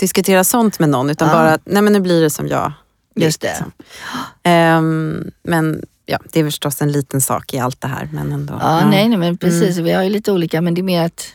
diskutera 0.00 0.44
sånt 0.44 0.78
med 0.78 0.88
någon 0.88 1.10
utan 1.10 1.28
Ja. 1.28 1.34
bara 1.34 1.58
nej 1.64 1.82
men 1.82 1.92
nu 1.92 2.00
blir 2.00 2.22
det 2.22 2.30
som 2.30 2.48
jag 2.48 2.72
Just 3.14 3.40
det. 3.40 3.48
liksom. 3.48 3.72
Ehm, 4.42 5.30
men 5.42 5.82
ja, 6.06 6.18
det 6.32 6.40
är 6.40 6.44
förstås 6.44 6.82
en 6.82 6.92
liten 6.92 7.20
sak 7.20 7.54
i 7.54 7.58
allt 7.58 7.80
det 7.80 7.88
här. 7.88 8.08
Men 8.12 8.32
ändå. 8.32 8.54
Ja, 8.60 8.88
nej, 8.90 9.08
nej, 9.08 9.18
men 9.18 9.36
precis. 9.36 9.72
Mm. 9.76 9.84
Vi 9.84 9.92
har 9.92 10.02
ju 10.02 10.10
lite 10.10 10.32
olika, 10.32 10.60
men 10.60 10.74
det 10.74 10.80
är 10.80 10.82
mer 10.82 11.02
att 11.06 11.26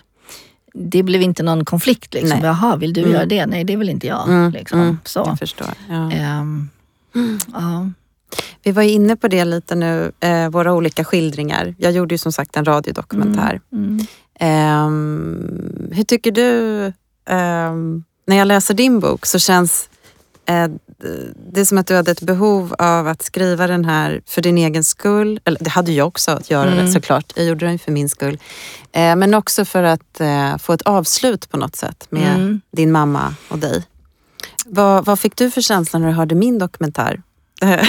det 0.73 1.03
blev 1.03 1.21
inte 1.21 1.43
någon 1.43 1.65
konflikt. 1.65 2.13
Liksom. 2.13 2.39
Nej. 2.39 2.47
Jaha, 2.47 2.75
vill 2.75 2.93
du 2.93 3.01
Mm. 3.01 3.13
göra 3.13 3.25
det? 3.25 3.45
Nej, 3.45 3.63
det 3.63 3.75
vill 3.75 3.89
inte 3.89 4.07
jag. 4.07 4.27
Mm, 4.27 4.51
Liksom. 4.51 4.79
mm, 4.81 4.97
Så. 5.05 5.23
Jag 5.27 5.39
förstår. 5.39 5.67
Ja. 5.89 6.11
Ehm, 6.11 6.69
ja. 7.53 7.89
Vi 8.63 8.71
var 8.71 8.83
inne 8.83 9.15
på 9.15 9.27
det 9.27 9.45
lite 9.45 9.75
nu, 9.75 10.11
eh, 10.19 10.49
våra 10.49 10.73
olika 10.73 11.03
skildringar. 11.03 11.75
Jag 11.77 11.91
gjorde 11.91 12.13
ju 12.13 12.17
som 12.19 12.31
sagt 12.31 12.57
en 12.57 12.65
radiodokumentär. 12.65 13.61
Mm. 13.71 13.99
Ehm, 14.39 15.89
hur 15.91 16.03
tycker 16.03 16.31
du, 16.31 16.85
ehm, 17.29 18.03
när 18.27 18.35
jag 18.35 18.47
läser 18.47 18.73
din 18.73 18.99
bok 18.99 19.25
så 19.25 19.39
känns 19.39 19.89
det 21.53 21.61
är 21.61 21.65
som 21.65 21.77
att 21.77 21.87
du 21.87 21.95
hade 21.95 22.11
ett 22.11 22.21
behov 22.21 22.75
av 22.79 23.07
att 23.07 23.21
skriva 23.21 23.67
den 23.67 23.85
här 23.85 24.21
för 24.25 24.41
din 24.41 24.57
egen 24.57 24.83
skull. 24.83 25.39
Eller 25.45 25.59
det 25.63 25.69
hade 25.69 25.91
jag 25.91 26.07
också 26.07 26.31
att 26.31 26.49
göra 26.49 26.71
Mm. 26.71 26.85
det 26.85 26.91
såklart. 26.91 27.33
Jag 27.35 27.45
gjorde 27.45 27.65
den 27.65 27.79
för 27.79 27.91
min 27.91 28.09
skull. 28.09 28.37
Eh, 28.91 29.15
men 29.15 29.33
också 29.33 29.65
för 29.65 29.83
att 29.83 30.19
eh, 30.21 30.57
få 30.57 30.73
ett 30.73 30.81
avslut 30.81 31.49
på 31.49 31.57
något 31.57 31.75
sätt 31.75 32.07
med 32.09 32.35
Mm. 32.35 32.61
din 32.71 32.91
mamma 32.91 33.35
och 33.47 33.59
dig. 33.59 33.83
Vad, 34.65 35.05
vad 35.05 35.19
fick 35.19 35.35
du 35.35 35.51
för 35.51 35.61
känsla 35.61 35.99
när 35.99 36.07
du 36.07 36.13
hörde 36.13 36.35
min 36.35 36.59
dokumentär? 36.59 37.21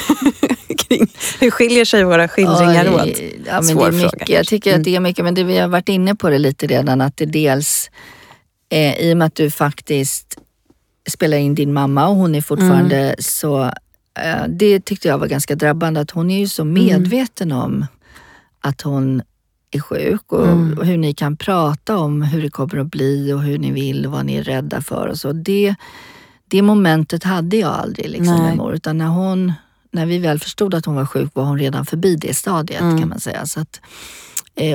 Kring, 0.78 1.12
hur 1.40 1.50
skiljer 1.50 1.84
sig 1.84 2.04
våra 2.04 2.28
skildringar 2.28 2.86
Oj, 2.88 2.94
åt? 2.94 3.18
Ja, 3.46 3.52
men 3.54 3.64
Svår 3.64 3.90
det 3.90 3.96
är 3.96 4.00
fråga 4.00 4.12
mycket. 4.12 4.28
Jag 4.28 4.46
tycker 4.46 4.74
att 4.78 4.84
det 4.84 4.96
är 4.96 5.00
mycket, 5.00 5.24
men 5.24 5.34
det, 5.34 5.44
vi 5.44 5.58
har 5.58 5.68
varit 5.68 5.88
inne 5.88 6.14
på 6.14 6.30
det 6.30 6.38
lite 6.38 6.66
redan, 6.66 7.00
att 7.00 7.16
det 7.16 7.26
dels, 7.26 7.90
eh, 8.70 8.94
i 9.00 9.12
och 9.12 9.16
med 9.16 9.26
att 9.26 9.34
du 9.34 9.50
faktiskt 9.50 10.38
spelar 11.08 11.36
in 11.36 11.54
din 11.54 11.72
mamma 11.72 12.08
och 12.08 12.16
hon 12.16 12.34
är 12.34 12.40
fortfarande 12.40 12.96
Mm. 13.00 13.14
så, 13.18 13.62
eh, 14.18 14.44
det 14.48 14.80
tyckte 14.84 15.08
jag 15.08 15.18
var 15.18 15.26
ganska 15.26 15.54
drabbande, 15.54 16.00
att 16.00 16.10
hon 16.10 16.30
är 16.30 16.38
ju 16.38 16.48
så 16.48 16.62
Mm. 16.62 16.74
medveten 16.74 17.52
om 17.52 17.86
att 18.60 18.80
hon 18.82 19.22
är 19.70 19.80
sjuk 19.80 20.32
och, 20.32 20.48
Mm. 20.48 20.78
och 20.78 20.86
hur 20.86 20.96
ni 20.98 21.14
kan 21.14 21.36
prata 21.36 21.96
om 21.96 22.22
hur 22.22 22.42
det 22.42 22.50
kommer 22.50 22.78
att 22.78 22.86
bli 22.90 23.32
och 23.32 23.42
hur 23.42 23.58
ni 23.58 23.72
vill 23.72 24.06
och 24.06 24.12
vad 24.12 24.26
ni 24.26 24.34
är 24.36 24.42
rädda 24.42 24.80
för 24.82 25.06
och 25.08 25.18
så. 25.18 25.32
Det, 25.32 25.74
det 26.48 26.62
momentet 26.62 27.24
hade 27.24 27.56
jag 27.56 27.70
aldrig 27.72 28.08
liksom, 28.10 28.34
Nej. 28.36 28.42
med 28.48 28.56
mor, 28.56 28.74
utan 28.74 28.98
när 28.98 29.06
hon 29.06 29.52
när 29.90 30.06
vi 30.06 30.18
väl 30.18 30.38
förstod 30.38 30.74
att 30.74 30.84
hon 30.86 30.94
var 30.94 31.06
sjuk 31.06 31.30
var 31.34 31.44
hon 31.44 31.58
redan 31.58 31.86
förbi 31.86 32.16
det 32.16 32.34
stadiet 32.36 32.80
Mm. 32.80 32.98
kan 32.98 33.08
man 33.08 33.20
säga. 33.20 33.46
Så 33.46 33.60
att, 33.60 33.80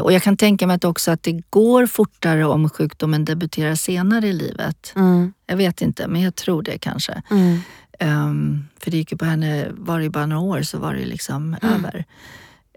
och 0.02 0.14
jag 0.14 0.24
kan 0.24 0.38
tänka 0.38 0.68
mig 0.68 0.76
att 0.76 0.84
också 0.86 1.12
att 1.12 1.24
det 1.24 1.42
går 1.50 1.86
fortare 1.86 2.46
om 2.46 2.70
sjukdomen 2.70 3.26
debuterar 3.26 3.76
senare 3.76 4.28
i 4.28 4.34
livet. 4.34 4.94
Mm, 4.96 5.34
Jag 5.48 5.58
vet 5.58 5.82
inte, 5.82 6.08
men 6.08 6.22
jag 6.22 6.36
tror 6.36 6.64
det 6.64 6.78
kanske. 6.78 7.22
mm, 7.32 7.60
Ehm, 8.02 8.64
för 8.80 8.92
det 8.92 8.98
gick 8.98 9.12
ju 9.12 9.18
på 9.18 9.26
henne, 9.26 9.68
var 9.72 10.00
det 10.00 10.10
bara 10.10 10.26
några 10.26 10.42
år 10.42 10.62
så 10.62 10.78
var 10.80 10.94
det 10.94 11.06
liksom 11.06 11.56
Mm. 11.62 11.76
över. 11.76 12.06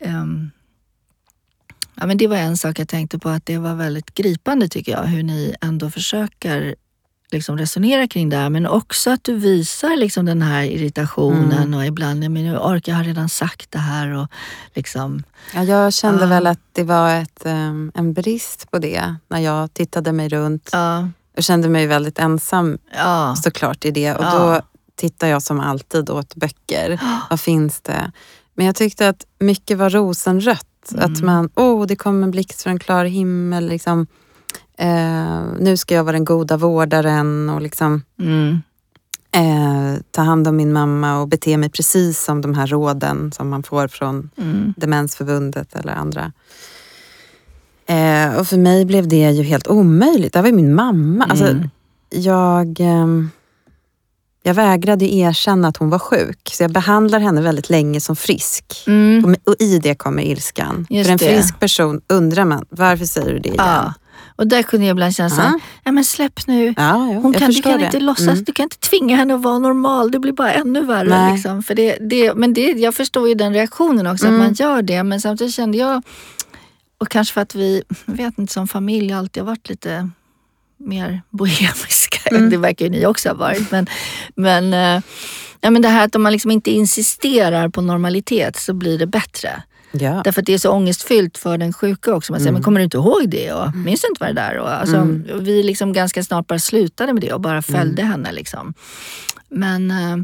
Ehm, 0.00 0.50
ja, 1.94 2.06
men 2.06 2.16
det 2.18 2.26
var 2.26 2.36
en 2.36 2.56
sak 2.56 2.78
jag 2.78 2.88
tänkte 2.88 3.18
på, 3.18 3.28
att 3.28 3.46
det 3.46 3.58
var 3.58 3.74
väldigt 3.74 4.14
gripande 4.14 4.68
tycker 4.68 4.92
jag, 4.92 5.02
hur 5.02 5.22
ni 5.22 5.54
ändå 5.60 5.90
försöker 5.90 6.74
liksom 7.32 7.58
resonera 7.58 8.06
kring 8.08 8.28
det 8.28 8.36
här, 8.36 8.50
men 8.50 8.66
också 8.66 9.10
att 9.10 9.24
du 9.24 9.34
visar 9.34 9.96
liksom 9.96 10.24
den 10.26 10.42
här 10.42 10.62
irritationen 10.62 11.52
Mm. 11.52 11.74
och 11.74 11.86
ibland, 11.86 12.20
men 12.20 12.34
nu 12.34 12.56
orkar 12.58 12.92
jag 12.92 12.96
har 12.96 13.04
redan 13.04 13.28
sagt 13.28 13.70
det 13.70 13.78
här 13.78 14.08
och 14.14 14.26
liksom, 14.74 15.22
Ja, 15.54 15.64
jag 15.64 15.92
kände 15.92 16.20
Ja. 16.22 16.26
väl 16.28 16.46
att 16.46 16.60
det 16.72 16.82
var 16.84 17.14
ett, 17.14 17.46
ehm, 17.46 17.92
en 17.94 18.12
brist 18.12 18.70
på 18.70 18.78
det 18.78 19.14
när 19.28 19.38
jag 19.40 19.74
tittade 19.74 20.12
mig 20.12 20.28
runt. 20.28 20.68
ja, 20.72 21.08
Jag 21.34 21.44
kände 21.44 21.68
mig 21.68 21.86
väldigt 21.86 22.18
ensam 22.18 22.78
ja, 22.96 23.36
såklart 23.36 23.84
i 23.84 23.90
det 23.90 24.14
och 24.14 24.24
då 24.24 24.60
tittar 24.96 25.28
jag 25.28 25.42
som 25.42 25.60
alltid 25.60 26.10
åt 26.10 26.34
böcker. 26.34 27.00
Vad 27.30 27.40
finns 27.40 27.80
det? 27.80 28.12
Men 28.54 28.66
jag 28.66 28.74
tyckte 28.76 29.08
att 29.08 29.26
mycket 29.38 29.78
var 29.78 29.90
rosenrött. 29.90 30.66
Mm. 30.92 31.04
Att 31.12 31.20
man, 31.20 31.50
oh 31.54 31.86
det 31.86 31.96
kom 31.96 32.22
en 32.22 32.30
blixt 32.30 32.62
från 32.62 32.70
en 32.72 32.78
klar 32.78 33.04
himmel. 33.04 33.68
Liksom, 33.68 34.06
eh, 34.82 35.44
nu 35.60 35.76
ska 35.76 35.94
jag 35.94 36.04
vara 36.04 36.12
den 36.12 36.24
goda 36.24 36.56
vårdaren 36.56 37.50
och 37.50 37.62
liksom, 37.62 38.02
mm, 38.20 38.62
eh, 39.32 40.00
ta 40.10 40.22
hand 40.22 40.48
om 40.48 40.56
min 40.56 40.72
mamma 40.72 41.20
och 41.20 41.28
bete 41.28 41.56
mig 41.56 41.70
precis 41.70 42.24
som 42.24 42.40
de 42.40 42.54
här 42.54 42.66
råden 42.66 43.32
som 43.32 43.48
man 43.48 43.62
får 43.62 43.88
från 43.88 44.30
mm, 44.36 44.74
Demensförbundet 44.76 45.74
eller 45.76 45.92
andra. 45.92 46.32
Eh, 47.86 48.34
och 48.38 48.46
för 48.46 48.56
mig 48.56 48.84
blev 48.84 49.08
det 49.08 49.30
ju 49.30 49.42
helt 49.42 49.68
omöjligt. 49.68 50.32
Det 50.32 50.38
här 50.38 50.42
var 50.42 50.50
ju 50.50 50.56
min 50.56 50.74
mamma. 50.74 51.24
Alltså, 51.24 51.46
mm. 51.46 51.68
jag, 52.10 52.80
ehm, 52.80 53.30
jag 54.42 54.54
vägrade 54.54 55.04
ju 55.04 55.18
erkänna 55.18 55.68
att 55.68 55.76
hon 55.76 55.90
var 55.90 55.98
sjuk. 55.98 56.50
Så 56.52 56.62
jag 56.62 56.72
behandlar 56.72 57.20
henne 57.20 57.40
väldigt 57.40 57.70
länge 57.70 58.00
som 58.00 58.16
frisk. 58.16 58.84
Mm. 58.86 59.36
Och, 59.44 59.54
i 59.58 59.78
det 59.78 59.94
kommer 59.94 60.22
ilskan. 60.22 60.86
Just 60.90 61.06
För 61.06 61.12
en 61.12 61.18
det. 61.18 61.24
frisk 61.24 61.60
person 61.60 62.00
undrar 62.08 62.44
man, 62.44 62.64
varför 62.68 63.04
säger 63.04 63.32
du 63.32 63.38
det 63.38 63.48
igen? 63.48 63.64
Ja. 63.66 63.94
Och 64.42 64.48
där 64.48 64.62
kunde 64.62 64.86
jag 64.86 64.94
ibland 64.94 65.14
känna 65.14 65.30
såhär, 65.30 65.48
Ja. 65.48 65.58
ja 65.84 65.92
men 65.92 66.04
släpp 66.04 66.46
nu. 66.46 66.66
Ja, 66.66 66.72
ja, 66.76 67.20
Hon 67.22 67.32
kan, 67.32 67.50
du 67.50 67.62
kan 67.62 67.78
det. 67.78 67.84
inte 67.84 68.00
låtsas, 68.00 68.26
Mm. 68.28 68.44
du 68.44 68.52
kan 68.52 68.62
inte 68.64 68.78
tvinga 68.78 69.16
henne 69.16 69.34
att 69.34 69.42
vara 69.42 69.58
normal. 69.58 70.10
Det 70.10 70.18
blir 70.18 70.32
bara 70.32 70.52
ännu 70.52 70.80
värre. 70.84 71.08
Nej. 71.08 71.32
Liksom. 71.32 71.62
För 71.62 71.74
det, 71.74 71.96
det, 72.00 72.34
men 72.34 72.54
det, 72.54 72.60
jag 72.72 72.94
förstår 72.94 73.28
ju 73.28 73.34
den 73.34 73.52
reaktionen 73.54 74.06
också, 74.06 74.26
Mm. 74.26 74.40
att 74.40 74.46
man 74.46 74.54
gör 74.54 74.82
det. 74.82 75.02
Men 75.02 75.20
samtidigt 75.20 75.54
kände 75.54 75.78
jag, 75.78 76.02
och 76.98 77.08
kanske 77.08 77.34
för 77.34 77.40
att 77.40 77.54
vi, 77.54 77.82
vet 78.06 78.38
inte, 78.38 78.52
som 78.52 78.68
familj 78.68 79.12
alltid 79.12 79.42
har 79.42 79.46
varit 79.50 79.68
lite 79.68 80.08
mer 80.78 81.22
bohemiska. 81.30 82.18
Mm. 82.30 82.50
Det 82.50 82.56
verkar 82.56 82.84
ju 82.84 82.90
ni 82.90 83.06
också 83.06 83.28
ha 83.28 83.36
varit. 83.36 83.70
Men, 83.70 83.86
men, 84.34 84.72
eh, 84.74 85.02
ja, 85.60 85.70
men 85.70 85.82
det 85.82 85.88
här 85.88 86.04
att 86.04 86.14
om 86.16 86.22
man 86.22 86.32
liksom 86.32 86.50
inte 86.50 86.70
insisterar 86.70 87.68
på 87.68 87.80
normalitet 87.80 88.56
så 88.56 88.74
blir 88.74 88.98
det 88.98 89.06
bättre. 89.06 89.62
Ja. 89.92 90.20
Därför 90.24 90.40
att 90.40 90.46
det 90.46 90.54
är 90.54 90.58
så 90.58 90.70
ångestfyllt 90.70 91.38
för 91.38 91.58
den 91.58 91.72
sjuka 91.72 92.14
också. 92.14 92.32
Man 92.32 92.40
säger, 92.40 92.48
Mm. 92.48 92.54
men 92.54 92.62
kommer 92.62 92.80
du 92.80 92.84
inte 92.84 92.96
ihåg 92.96 93.28
det? 93.28 93.52
Och, 93.52 93.76
Minns 93.76 94.00
du 94.00 94.08
inte 94.08 94.20
vad 94.24 94.28
det 94.30 94.40
där? 94.40 94.58
Och, 94.58 94.72
alltså, 94.72 94.96
Mm. 94.96 95.26
Vi 95.40 95.62
liksom 95.62 95.92
ganska 95.92 96.22
snart 96.24 96.46
bara 96.46 96.58
slutade 96.58 97.12
med 97.12 97.22
det 97.22 97.32
och 97.32 97.40
bara 97.40 97.62
följde 97.62 98.02
henne. 98.02 98.32
Liksom. 98.32 98.74
Men 99.48 99.90
eh, 99.90 100.16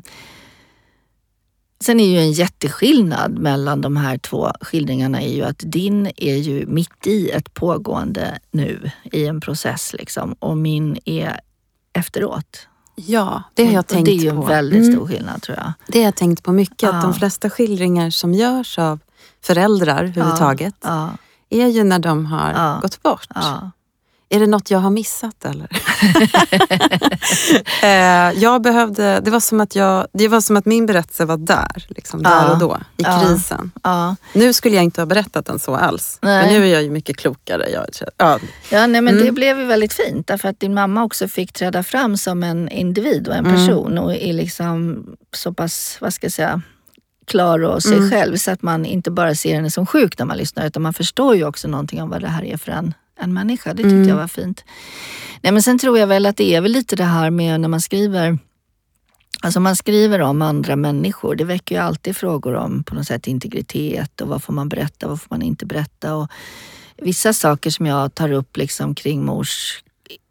sen 1.80 2.00
är 2.00 2.04
ju 2.08 2.18
en 2.18 2.32
jätteskillnad 2.32 3.38
mellan 3.38 3.80
de 3.80 3.96
här 3.96 4.18
två 4.18 4.52
skildringarna 4.60 5.22
är 5.22 5.34
ju 5.34 5.42
att 5.42 5.58
din 5.66 6.10
är 6.16 6.36
ju 6.36 6.66
mitt 6.66 7.06
i 7.06 7.30
ett 7.30 7.54
pågående 7.54 8.38
nu 8.50 8.90
i 9.12 9.26
en 9.26 9.40
process 9.40 9.94
liksom, 9.98 10.32
och 10.32 10.56
min 10.56 10.98
är 11.04 11.40
efteråt. 11.92 12.68
ja, 12.94 13.42
det 13.54 13.64
har 13.64 13.72
jag 13.72 13.80
och 13.80 13.86
tänkt 13.86 14.06
det 14.06 14.12
är 14.12 14.14
ju 14.22 14.30
på. 14.30 14.42
en 14.42 14.48
väldigt 14.48 14.82
Mm. 14.82 14.92
stor 14.96 15.06
skillnad 15.06 15.42
tror 15.42 15.56
jag. 15.58 15.72
Det 15.86 15.98
har 15.98 16.04
jag 16.04 16.14
tänkt 16.16 16.42
på 16.42 16.52
mycket. 16.52 16.82
Ja. 16.82 16.92
Att 16.94 17.02
de 17.02 17.14
flesta 17.14 17.50
skildringar 17.50 18.10
som 18.10 18.34
görs 18.34 18.78
av 18.78 18.98
föräldrar 19.44 20.04
överhuvudtaget 20.04 20.74
Ja, 20.80 21.10
är 21.50 21.66
ju 21.66 21.84
när 21.84 21.98
de 21.98 22.26
har 22.26 22.50
Ja. 22.52 22.78
gått 22.82 23.02
bort. 23.02 23.26
ja, 23.34 23.70
Är 24.30 24.40
det 24.40 24.46
något 24.46 24.70
jag 24.70 24.78
har 24.78 24.90
missat 24.90 25.44
eller? 25.44 25.68
eh, 27.82 28.40
jag 28.42 28.62
behövde, 28.62 29.20
det, 29.20 29.30
var 29.30 29.40
som 29.40 29.60
att 29.60 29.74
jag, 29.76 30.06
det 30.12 30.28
var 30.28 30.40
som 30.40 30.56
att 30.56 30.64
min 30.66 30.86
berättelse 30.86 31.24
var 31.24 31.36
där, 31.36 31.86
liksom, 31.88 32.22
där 32.22 32.30
Ja. 32.30 32.52
och 32.52 32.58
då, 32.58 32.78
i 32.96 33.02
Ja. 33.02 33.22
krisen. 33.26 33.70
ja. 33.82 34.16
Nu 34.32 34.52
skulle 34.52 34.74
jag 34.76 34.84
inte 34.84 35.00
ha 35.00 35.06
berättat 35.06 35.46
den 35.46 35.58
så 35.58 35.76
alls. 35.76 36.18
Nej. 36.22 36.44
Men 36.44 36.54
nu 36.60 36.68
är 36.68 36.72
jag 36.72 36.82
ju 36.82 36.90
mycket 36.90 37.16
klokare. 37.16 37.68
Jag, 37.70 37.84
ja, 38.16 38.38
Ja, 38.70 38.86
nej, 38.86 39.00
men 39.00 39.08
Mm. 39.14 39.26
det 39.26 39.32
blev 39.32 39.58
ju 39.58 39.64
väldigt 39.66 39.92
fint 39.92 40.26
därför 40.26 40.48
att 40.48 40.60
din 40.60 40.74
mamma 40.74 41.04
också 41.04 41.28
fick 41.28 41.52
träda 41.52 41.82
fram 41.82 42.16
som 42.16 42.42
en 42.42 42.68
individ 42.68 43.28
och 43.28 43.34
en 43.34 43.46
Mm. 43.46 43.56
person 43.56 43.98
och 43.98 44.14
är 44.14 44.32
liksom 44.32 45.04
så 45.34 45.52
pass, 45.52 45.98
vad 46.00 46.14
ska 46.14 46.24
jag 46.24 46.32
säga, 46.32 46.62
klar 47.28 47.58
och 47.64 47.82
sig 47.82 47.96
Mm. 47.96 48.10
själv 48.10 48.36
så 48.36 48.50
att 48.50 48.62
man 48.62 48.84
inte 48.86 49.10
bara 49.10 49.34
ser 49.34 49.54
henne 49.54 49.70
som 49.70 49.86
sjuk 49.86 50.18
när 50.18 50.26
man 50.26 50.36
lyssnar 50.36 50.66
utan 50.66 50.82
man 50.82 50.94
förstår 50.94 51.36
ju 51.36 51.44
också 51.44 51.68
någonting 51.68 52.02
om 52.02 52.10
vad 52.10 52.20
det 52.20 52.28
här 52.28 52.44
är 52.44 52.56
för 52.56 52.72
en, 52.72 52.94
en 53.20 53.34
människa. 53.34 53.70
Det 53.70 53.76
tyckte 53.82 53.94
Mm. 53.96 54.08
jag 54.08 54.16
var 54.16 54.28
fint. 54.28 54.64
Nej, 55.42 55.52
men 55.52 55.62
sen 55.62 55.78
tror 55.78 55.98
jag 55.98 56.06
väl 56.06 56.26
att 56.26 56.36
det 56.36 56.54
är 56.54 56.60
väl 56.60 56.72
lite 56.72 56.96
det 56.96 57.04
här 57.04 57.30
med 57.30 57.60
när 57.60 57.68
man 57.68 57.80
skriver 57.80 58.38
Alltså 59.40 59.60
man 59.60 59.76
skriver 59.76 60.20
om 60.20 60.42
andra 60.42 60.76
människor. 60.76 61.34
Det 61.34 61.44
väcker 61.44 61.74
ju 61.74 61.80
alltid 61.80 62.16
frågor 62.16 62.54
om 62.54 62.84
på 62.84 62.94
något 62.94 63.06
sätt 63.06 63.26
integritet 63.26 64.20
och 64.20 64.28
vad 64.28 64.42
får 64.42 64.52
man 64.52 64.68
berätta, 64.68 65.08
vad 65.08 65.20
får 65.20 65.26
man 65.30 65.42
inte 65.42 65.66
berätta. 65.66 66.14
Och 66.14 66.28
vissa 67.02 67.32
saker 67.32 67.70
som 67.70 67.86
jag 67.86 68.14
tar 68.14 68.32
upp 68.32 68.56
liksom 68.56 68.94
kring 68.94 69.24
mors 69.24 69.82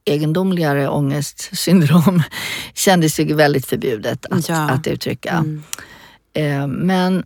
egendomligare 0.06 0.90
ångestsyndrom 0.90 2.24
kändes 2.74 3.20
ju 3.20 3.34
väldigt 3.34 3.66
förbjudet 3.66 4.26
att, 4.26 4.50
Ja. 4.50 4.70
att 4.70 4.88
uttrycka. 4.88 5.32
mm. 5.32 5.64
Eh, 6.38 6.68
men 6.68 7.26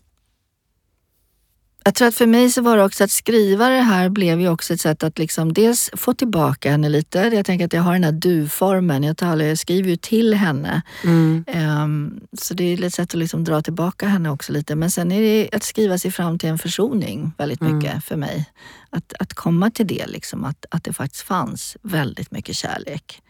jag 1.84 1.95
tror 1.95 2.07
att 2.07 2.16
för 2.16 2.28
mig 2.28 2.49
så 2.51 2.62
var 2.62 2.78
det 2.78 2.84
också 2.84 3.03
att 3.03 3.12
skriva 3.12 3.70
det 3.70 3.82
här 3.82 4.09
blev 4.09 4.41
ju 4.41 4.49
också 4.49 4.74
ett 4.74 4.82
sätt 4.82 5.03
att 5.03 5.20
liksom 5.20 5.53
dels 5.53 5.89
få 5.93 6.14
tillbaka 6.14 6.72
henne 6.72 6.89
lite. 6.89 7.20
Jag 7.20 7.45
tänker 7.45 7.66
att 7.66 7.74
jag 7.74 7.82
har 7.82 7.93
den 7.93 8.03
här 8.03 8.12
du-formen. 8.12 9.03
Jag, 9.03 9.18
talar, 9.18 9.45
jag 9.45 9.57
skriver 9.57 9.89
ju 9.89 9.95
till 9.95 10.34
henne. 10.34 10.82
Mm. 11.03 11.45
Um, 11.55 12.22
så 12.38 12.53
det 12.53 12.64
är 12.64 12.84
ett 12.84 12.93
sätt 12.93 13.14
att 13.14 13.20
liksom 13.20 13.43
dra 13.43 13.62
tillbaka 13.62 14.07
henne 14.07 14.30
också 14.30 14.53
lite. 14.53 14.76
Men 14.76 14.91
sen 14.91 15.12
är 15.12 15.22
det 15.22 15.49
att 15.55 15.64
skriva 15.64 15.97
sig 15.97 16.12
fram 16.12 16.39
till 16.39 16.49
en 16.49 16.57
försoning 16.57 17.32
väldigt 17.38 17.62
Mm. 17.62 17.78
mycket 17.78 18.05
för 18.05 18.16
mig. 18.16 18.49
Att, 18.89 19.14
att 19.20 19.34
komma 19.34 19.72
till 19.72 19.88
det, 19.88 20.07
liksom, 20.07 20.45
att, 20.45 20.66
att 20.70 20.84
det 20.84 20.93
faktiskt 20.93 21.24
fanns 21.24 21.78
väldigt 21.82 22.32
mycket 22.32 22.55
kärlek. 22.55 23.22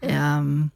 Ehm, 0.00 0.70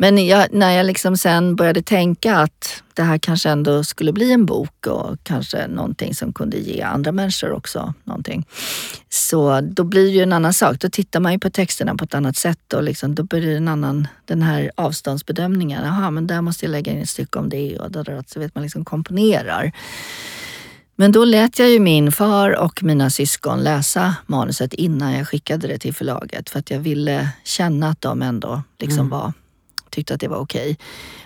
men 0.00 0.26
jag, 0.26 0.46
när 0.52 0.76
jag 0.76 0.86
liksom 0.86 1.16
sen 1.16 1.56
började 1.56 1.82
tänka 1.82 2.36
att 2.36 2.82
det 2.94 3.02
här 3.02 3.18
kanske 3.18 3.50
ändå 3.50 3.84
skulle 3.84 4.12
bli 4.12 4.32
en 4.32 4.46
bok 4.46 4.86
och 4.86 5.16
kanske 5.22 5.66
någonting 5.66 6.14
som 6.14 6.32
kunde 6.32 6.56
ge 6.56 6.82
andra 6.82 7.12
människor 7.12 7.52
också 7.52 7.94
någonting. 8.04 8.46
Så 9.08 9.60
då 9.60 9.84
blir 9.84 10.04
det 10.04 10.10
ju 10.10 10.22
en 10.22 10.32
annan 10.32 10.54
sak. 10.54 10.80
Då 10.80 10.90
tittar 10.90 11.20
man 11.20 11.32
ju 11.32 11.38
på 11.38 11.50
texterna 11.50 11.94
på 11.94 12.04
ett 12.04 12.14
annat 12.14 12.36
sätt 12.36 12.72
och 12.72 12.82
liksom, 12.82 13.14
då 13.14 13.22
blir 13.22 13.40
det 13.40 13.56
en 13.56 13.68
annan, 13.68 14.08
den 14.24 14.42
här 14.42 14.70
avståndsbedömningen. 14.74 15.84
Jaha, 15.84 16.10
men 16.10 16.26
där 16.26 16.40
måste 16.40 16.64
jag 16.64 16.72
lägga 16.72 16.92
in 16.92 17.02
ett 17.02 17.08
stycke 17.08 17.38
om 17.38 17.48
det 17.48 17.78
och 17.78 17.90
där, 17.90 18.04
där, 18.04 18.24
så 18.26 18.40
vet 18.40 18.54
man 18.54 18.62
liksom 18.62 18.84
komponerar. 18.84 19.72
Men 20.96 21.12
då 21.12 21.24
lät 21.24 21.58
jag 21.58 21.70
ju 21.70 21.80
min 21.80 22.12
far 22.12 22.58
och 22.58 22.82
mina 22.82 23.10
syskon 23.10 23.60
läsa 23.60 24.14
manuset 24.26 24.74
innan 24.74 25.12
jag 25.12 25.28
skickade 25.28 25.68
det 25.68 25.78
till 25.78 25.94
förlaget 25.94 26.50
för 26.50 26.58
att 26.58 26.70
jag 26.70 26.78
ville 26.78 27.28
känna 27.44 27.88
att 27.88 28.00
de 28.00 28.22
ändå 28.22 28.62
liksom 28.78 29.08
var, 29.08 29.32
tyckte 29.90 30.14
att 30.14 30.20
det 30.20 30.28
var 30.28 30.36
okej. 30.36 30.78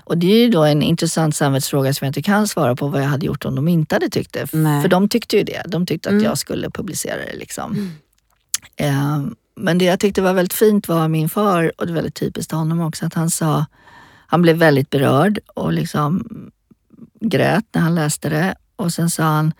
Och 0.04 0.18
det 0.18 0.26
är 0.32 0.38
ju 0.44 0.50
då 0.50 0.64
en 0.64 0.82
intressant 0.82 1.36
samvetsfråga 1.36 1.94
som 1.94 2.04
jag 2.04 2.10
inte 2.10 2.22
kan 2.22 2.48
svara 2.48 2.76
på 2.76 2.88
vad 2.88 3.02
jag 3.02 3.08
hade 3.08 3.26
gjort 3.26 3.44
om 3.44 3.54
de 3.54 3.68
inte 3.68 3.94
hade 3.94 4.08
tyckt 4.08 4.32
det. 4.32 4.52
Nej. 4.52 4.82
För 4.82 4.88
de 4.88 5.08
tyckte 5.08 5.36
ju 5.36 5.42
det. 5.44 5.62
De 5.68 5.86
tyckte 5.86 6.08
att 6.08 6.12
Mm. 6.12 6.24
jag 6.24 6.38
skulle 6.38 6.70
publicera 6.70 7.16
det. 7.16 7.36
Liksom. 7.36 7.90
Eh, 8.76 9.22
men 9.56 9.78
det 9.78 9.84
jag 9.84 10.00
tyckte 10.00 10.22
var 10.22 10.32
väldigt 10.32 10.52
fint 10.54 10.88
var 10.88 11.08
min 11.08 11.28
far, 11.28 11.72
och 11.78 11.86
det 11.86 11.92
är 11.92 11.94
väldigt 11.94 12.14
typiskt 12.14 12.52
honom 12.52 12.80
också, 12.80 13.06
att 13.06 13.14
han 13.14 13.30
sa, 13.30 13.66
han 14.26 14.42
blev 14.42 14.56
väldigt 14.56 14.90
berörd 14.90 15.38
och 15.54 15.72
liksom 15.72 16.24
grät 17.20 17.64
när 17.72 17.82
han 17.82 17.94
läste 17.94 18.28
det. 18.28 18.54
Och 18.76 18.92
sen 18.92 19.10
sa 19.10 19.22
han, 19.22 19.52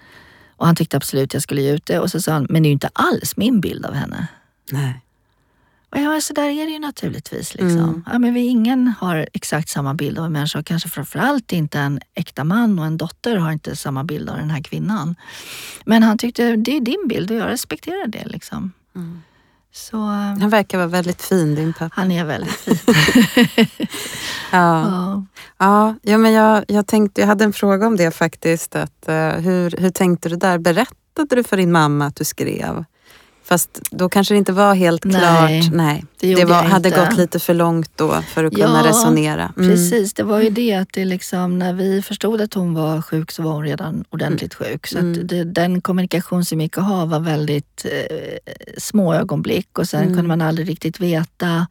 och 0.57 0.67
han 0.67 0.77
tyckte 0.77 0.97
absolut 0.97 1.35
jag 1.35 1.43
skulle 1.43 1.63
ge 1.63 1.73
ut 1.73 1.87
det. 1.87 1.99
Och 1.99 2.11
så 2.11 2.21
sa 2.21 2.33
han, 2.33 2.47
men 2.51 2.63
det 2.63 2.67
är 2.67 2.71
ju 2.71 2.73
inte 2.73 2.91
alls 2.93 3.37
min 3.37 3.61
bild 3.61 3.87
av 3.87 3.95
henne. 3.95 4.27
Nej. 4.71 5.01
Ja, 5.95 6.21
så 6.21 6.33
där 6.33 6.49
är 6.49 6.67
det 6.67 6.73
ju 6.73 6.79
naturligtvis. 6.79 7.55
Liksom. 7.55 7.79
Mm. 7.79 8.05
Ja, 8.13 8.19
men 8.19 8.35
vi 8.35 8.41
ingen 8.41 8.95
har 9.01 9.29
exakt 9.33 9.69
samma 9.69 9.95
bild 9.95 10.19
av 10.19 10.25
en 10.25 10.33
människa. 10.33 10.59
och 10.59 10.67
Kanske 10.67 10.89
framförallt 10.89 11.53
inte 11.53 11.79
en 11.79 12.01
äkta 12.15 12.45
man 12.45 12.79
och 12.79 12.85
en 12.87 12.97
dotter 12.97 13.37
har 13.37 13.53
inte 13.53 13.77
samma 13.77 14.05
bild 14.05 14.31
av 14.31 14.37
den 14.37 14.51
här 14.51 14.63
kvinnan. 14.63 15.15
Men 15.85 16.03
han 16.03 16.19
tyckte, 16.19 16.57
det 16.57 16.77
är 16.77 16.81
din 16.81 17.09
bild 17.09 17.31
och 17.31 17.37
jag 17.37 17.49
respekterar 17.49 18.07
det. 18.07 18.25
Liksom. 18.27 18.73
Mm. 18.97 19.23
Så 19.73 19.97
eh, 19.97 20.39
Han 20.41 20.51
verkar 20.51 20.79
vara 20.79 20.89
väldigt 20.89 21.23
fin 21.23 21.55
din 21.55 21.73
pappa. 21.73 21.95
han 21.97 22.11
är 22.11 22.25
väldigt 22.25 22.51
fin. 22.51 22.79
Ja. 24.53 24.89
ja. 24.91 25.25
Ja, 25.59 25.95
ja 26.03 26.19
men 26.19 26.33
jag, 26.33 26.65
jag, 26.69 26.87
tänkte, 26.87 27.21
jag 27.21 27.29
hade 27.29 27.45
en 27.45 27.53
fråga 27.53 27.87
om 27.87 27.97
det 27.97 28.11
faktiskt. 28.11 28.77
Att, 28.77 29.09
eh, 29.09 29.29
hur, 29.29 29.77
hur 29.79 29.91
tänkte 29.91 30.29
du 30.29 30.37
där? 30.37 30.59
Berättade 30.59 31.37
du 31.37 31.45
för 31.45 31.57
din 31.57 31.73
mamma 31.73 32.07
att 32.07 32.17
du 32.17 32.25
skrev? 32.25 32.85
Fast 33.47 33.81
då 33.91 34.09
kanske 34.09 34.35
det 34.35 34.39
inte 34.39 34.53
var 34.53 34.75
helt 34.75 35.05
Nej, 35.05 35.21
klart. 35.63 35.73
Nej, 35.75 36.05
det 36.21 36.29
gjorde 36.31 36.45
var, 36.45 36.63
hade 36.63 36.89
inte. 36.89 37.01
gått 37.01 37.17
lite 37.19 37.39
för 37.39 37.55
långt 37.55 37.91
då 37.97 38.23
för 38.23 38.45
att 38.45 38.59
Ja, 38.59 38.67
kunna 38.67 38.85
resonera. 38.89 39.53
Mm. 39.57 39.71
Precis, 39.71 40.15
det 40.15 40.23
var 40.23 40.41
ju 40.41 40.51
det 40.51 40.75
att 40.75 40.89
det 40.93 41.05
liksom, 41.05 41.59
när 41.59 41.73
vi 41.73 42.03
förstod 42.03 42.41
att 42.41 42.55
hon 42.55 42.75
var 42.75 43.03
sjuk 43.03 43.31
så 43.33 43.43
var 43.43 43.53
hon 43.53 43.65
redan 43.65 44.05
ordentligt 44.11 44.55
sjuk. 44.55 44.87
Så 44.87 44.99
Mm. 44.99 45.27
det, 45.27 45.45
den 45.45 45.81
kommunikation 45.81 46.45
som 46.45 46.61
gick 46.61 46.79
att 46.79 46.85
ha 46.85 47.05
var 47.05 47.21
väldigt 47.21 47.87
eh, 48.11 48.17
små 48.79 49.15
ögonblick 49.15 49.79
och 49.79 49.89
sen 49.89 50.03
Mm. 50.03 50.15
kunde 50.15 50.29
man 50.29 50.41
aldrig 50.43 50.69
riktigt 50.69 51.01
veta 51.01 51.67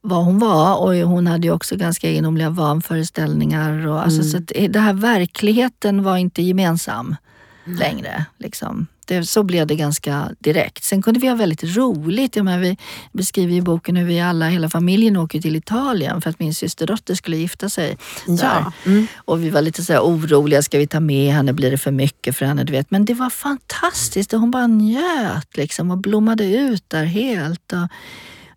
vad 0.00 0.24
hon 0.24 0.38
var 0.38 0.76
och 0.76 0.94
hon 0.94 1.26
hade 1.26 1.46
ju 1.46 1.52
också 1.52 1.76
ganska 1.76 2.08
egendomliga 2.08 2.50
vanföreställningar. 2.50 3.86
Och, 3.86 4.02
alltså, 4.02 4.20
Mm. 4.20 4.30
så 4.30 4.38
det 4.38 4.68
det 4.68 4.80
här 4.80 4.92
verkligheten 4.92 6.02
var 6.02 6.16
inte 6.16 6.42
gemensam 6.42 7.16
längre. 7.64 8.24
Liksom. 8.38 8.86
Det, 9.06 9.24
så 9.24 9.42
blev 9.42 9.66
det 9.66 9.74
ganska 9.74 10.30
direkt. 10.38 10.84
Sen 10.84 11.02
kunde 11.02 11.20
vi 11.20 11.28
ha 11.28 11.34
väldigt 11.34 11.76
roligt. 11.76 12.36
Jag 12.36 12.44
menar, 12.44 12.58
vi 12.58 12.76
beskriver 13.12 13.54
i 13.54 13.62
boken 13.62 13.96
hur 13.96 14.06
vi 14.06 14.20
alla, 14.20 14.48
hela 14.48 14.68
familjen 14.68 15.16
åker 15.16 15.40
till 15.40 15.56
Italien 15.56 16.22
för 16.22 16.30
att 16.30 16.38
min 16.38 16.54
systerdotter 16.54 17.14
skulle 17.14 17.36
gifta 17.36 17.68
sig 17.68 17.96
där. 18.26 18.36
Ja. 18.42 18.72
Mm. 18.86 19.06
Och 19.14 19.44
vi 19.44 19.50
var 19.50 19.62
lite 19.62 19.84
så 19.84 19.98
oroliga, 19.98 20.62
ska 20.62 20.78
vi 20.78 20.86
ta 20.86 21.00
med 21.00 21.32
henne? 21.32 21.52
Blir 21.52 21.70
det 21.70 21.78
för 21.78 21.90
mycket 21.90 22.36
för 22.36 22.46
henne? 22.46 22.64
Du 22.64 22.72
vet. 22.72 22.90
Men 22.90 23.04
det 23.04 23.14
var 23.14 23.30
fantastiskt 23.30 24.32
och 24.32 24.40
hon 24.40 24.50
bara 24.50 24.66
njöt 24.66 25.56
liksom 25.56 25.90
och 25.90 25.98
blommade 25.98 26.44
ut 26.44 26.84
där 26.88 27.04
helt. 27.04 27.72
Och 27.72 27.88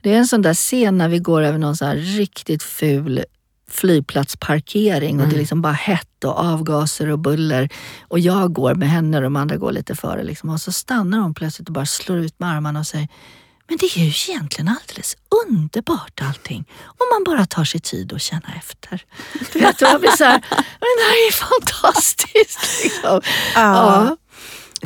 det 0.01 0.13
är 0.13 0.17
en 0.17 0.27
sån 0.27 0.41
där 0.41 0.53
scen 0.53 0.97
när 0.97 1.09
vi 1.09 1.19
går 1.19 1.41
över 1.41 1.57
någon 1.57 1.77
så 1.77 1.85
här 1.85 1.95
riktigt 1.95 2.63
ful 2.63 3.23
flygplatsparkering 3.71 5.21
och 5.21 5.27
det 5.27 5.35
är 5.35 5.39
liksom 5.39 5.61
bara 5.61 5.73
hett 5.73 6.23
och 6.23 6.39
avgaser 6.39 7.09
och 7.09 7.19
buller. 7.19 7.69
Och 8.07 8.19
jag 8.19 8.53
går 8.53 8.75
med 8.75 8.89
henne 8.89 9.17
och 9.17 9.23
de 9.23 9.35
andra 9.35 9.57
går 9.57 9.71
lite 9.71 9.95
före. 9.95 10.23
Liksom. 10.23 10.49
Och 10.49 10.61
så 10.61 10.71
stannar 10.71 11.19
hon 11.19 11.33
plötsligt 11.33 11.67
och 11.67 11.73
bara 11.73 11.85
slår 11.85 12.17
ut 12.17 12.39
med 12.39 12.49
armarna 12.49 12.79
och 12.79 12.87
säger 12.87 13.07
men 13.67 13.77
det 13.77 13.85
är 13.85 13.99
ju 13.99 14.33
egentligen 14.33 14.67
alldeles 14.81 15.15
underbart 15.47 16.21
allting. 16.21 16.65
Om 16.85 17.05
man 17.13 17.35
bara 17.35 17.45
tar 17.45 17.63
sig 17.63 17.79
tid 17.81 18.13
att 18.13 18.21
känna 18.21 18.53
efter. 18.57 19.03
Du 19.53 19.59
vet, 19.59 19.81
jag 19.81 19.99
blir 20.01 20.09
så 20.11 20.23
här, 20.23 20.43
men 20.49 20.89
det 20.97 21.03
här 21.03 21.27
är 21.27 21.31
fantastiskt. 21.31 22.59
Liksom. 22.83 23.21
Ja. 23.55 24.17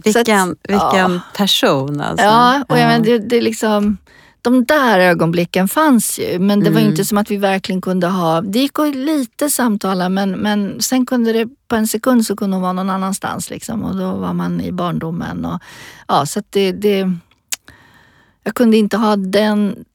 Vilken, 0.03 0.45
Så 0.45 0.51
att- 0.51 0.57
vilken 0.69 1.13
ja. 1.13 1.19
person 1.35 2.01
alltså. 2.01 2.25
Ja, 2.25 2.63
och 2.69 2.77
jag 2.77 2.83
Ja. 2.83 2.87
men, 2.87 3.03
det, 3.03 3.17
det 3.19 3.37
är 3.37 3.41
liksom, 3.41 3.97
de 4.41 4.65
där 4.65 4.99
ögonblicken 4.99 5.67
fanns 5.67 6.19
ju, 6.19 6.39
men 6.39 6.59
det 6.59 6.69
var 6.69 6.79
Mm. 6.79 6.91
inte 6.91 7.05
som 7.05 7.17
att 7.17 7.31
vi 7.31 7.37
verkligen 7.37 7.81
kunde 7.81 8.07
ha... 8.07 8.41
Det 8.41 8.59
gick 8.59 8.79
att 8.79 8.95
lite 8.95 9.49
samtala, 9.49 10.09
men, 10.09 10.31
men 10.31 10.81
sen 10.81 11.05
kunde 11.05 11.33
det 11.33 11.47
på 11.67 11.75
en 11.75 11.87
sekund 11.87 12.25
så 12.25 12.35
kunde 12.35 12.55
hon 12.55 12.61
vara 12.61 12.73
någon 12.73 12.89
annanstans. 12.89 13.49
Liksom, 13.49 13.83
och 13.83 13.95
då 13.95 14.11
var 14.11 14.33
man 14.33 14.61
i 14.61 14.71
barndomen. 14.71 15.45
Och, 15.45 15.59
ja, 16.07 16.25
så 16.25 16.41
det, 16.49 16.71
det, 16.71 17.11
jag 18.43 18.55
kunde 18.55 18.77
inte 18.77 18.97
ha 18.97 19.15
den, 19.15 19.85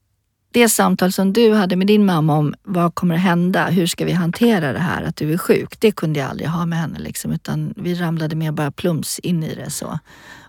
det 0.51 0.69
samtal 0.69 1.11
som 1.11 1.33
du 1.33 1.53
hade 1.53 1.75
med 1.75 1.87
din 1.87 2.05
mamma 2.05 2.37
om 2.37 2.53
vad 2.63 2.95
kommer 2.95 3.15
att 3.15 3.21
hända, 3.21 3.65
hur 3.65 3.87
ska 3.87 4.05
vi 4.05 4.11
hantera 4.11 4.73
det 4.73 4.79
här 4.79 5.03
att 5.03 5.15
du 5.15 5.33
är 5.33 5.37
sjuk. 5.37 5.79
Det 5.79 5.91
kunde 5.91 6.19
jag 6.19 6.29
aldrig 6.29 6.49
ha 6.49 6.65
med 6.65 6.79
henne. 6.79 6.99
Liksom, 6.99 7.31
utan 7.31 7.73
vi 7.77 7.95
ramlade 7.95 8.35
mer 8.35 8.51
bara 8.51 8.71
plums 8.71 9.19
in 9.19 9.43
i 9.43 9.55
det 9.55 9.69
så 9.69 9.99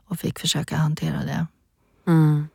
och 0.09 0.19
fick 0.19 0.39
försöka 0.39 0.77
hantera 0.77 1.17
det. 1.25 1.47
Mm. 2.07 2.49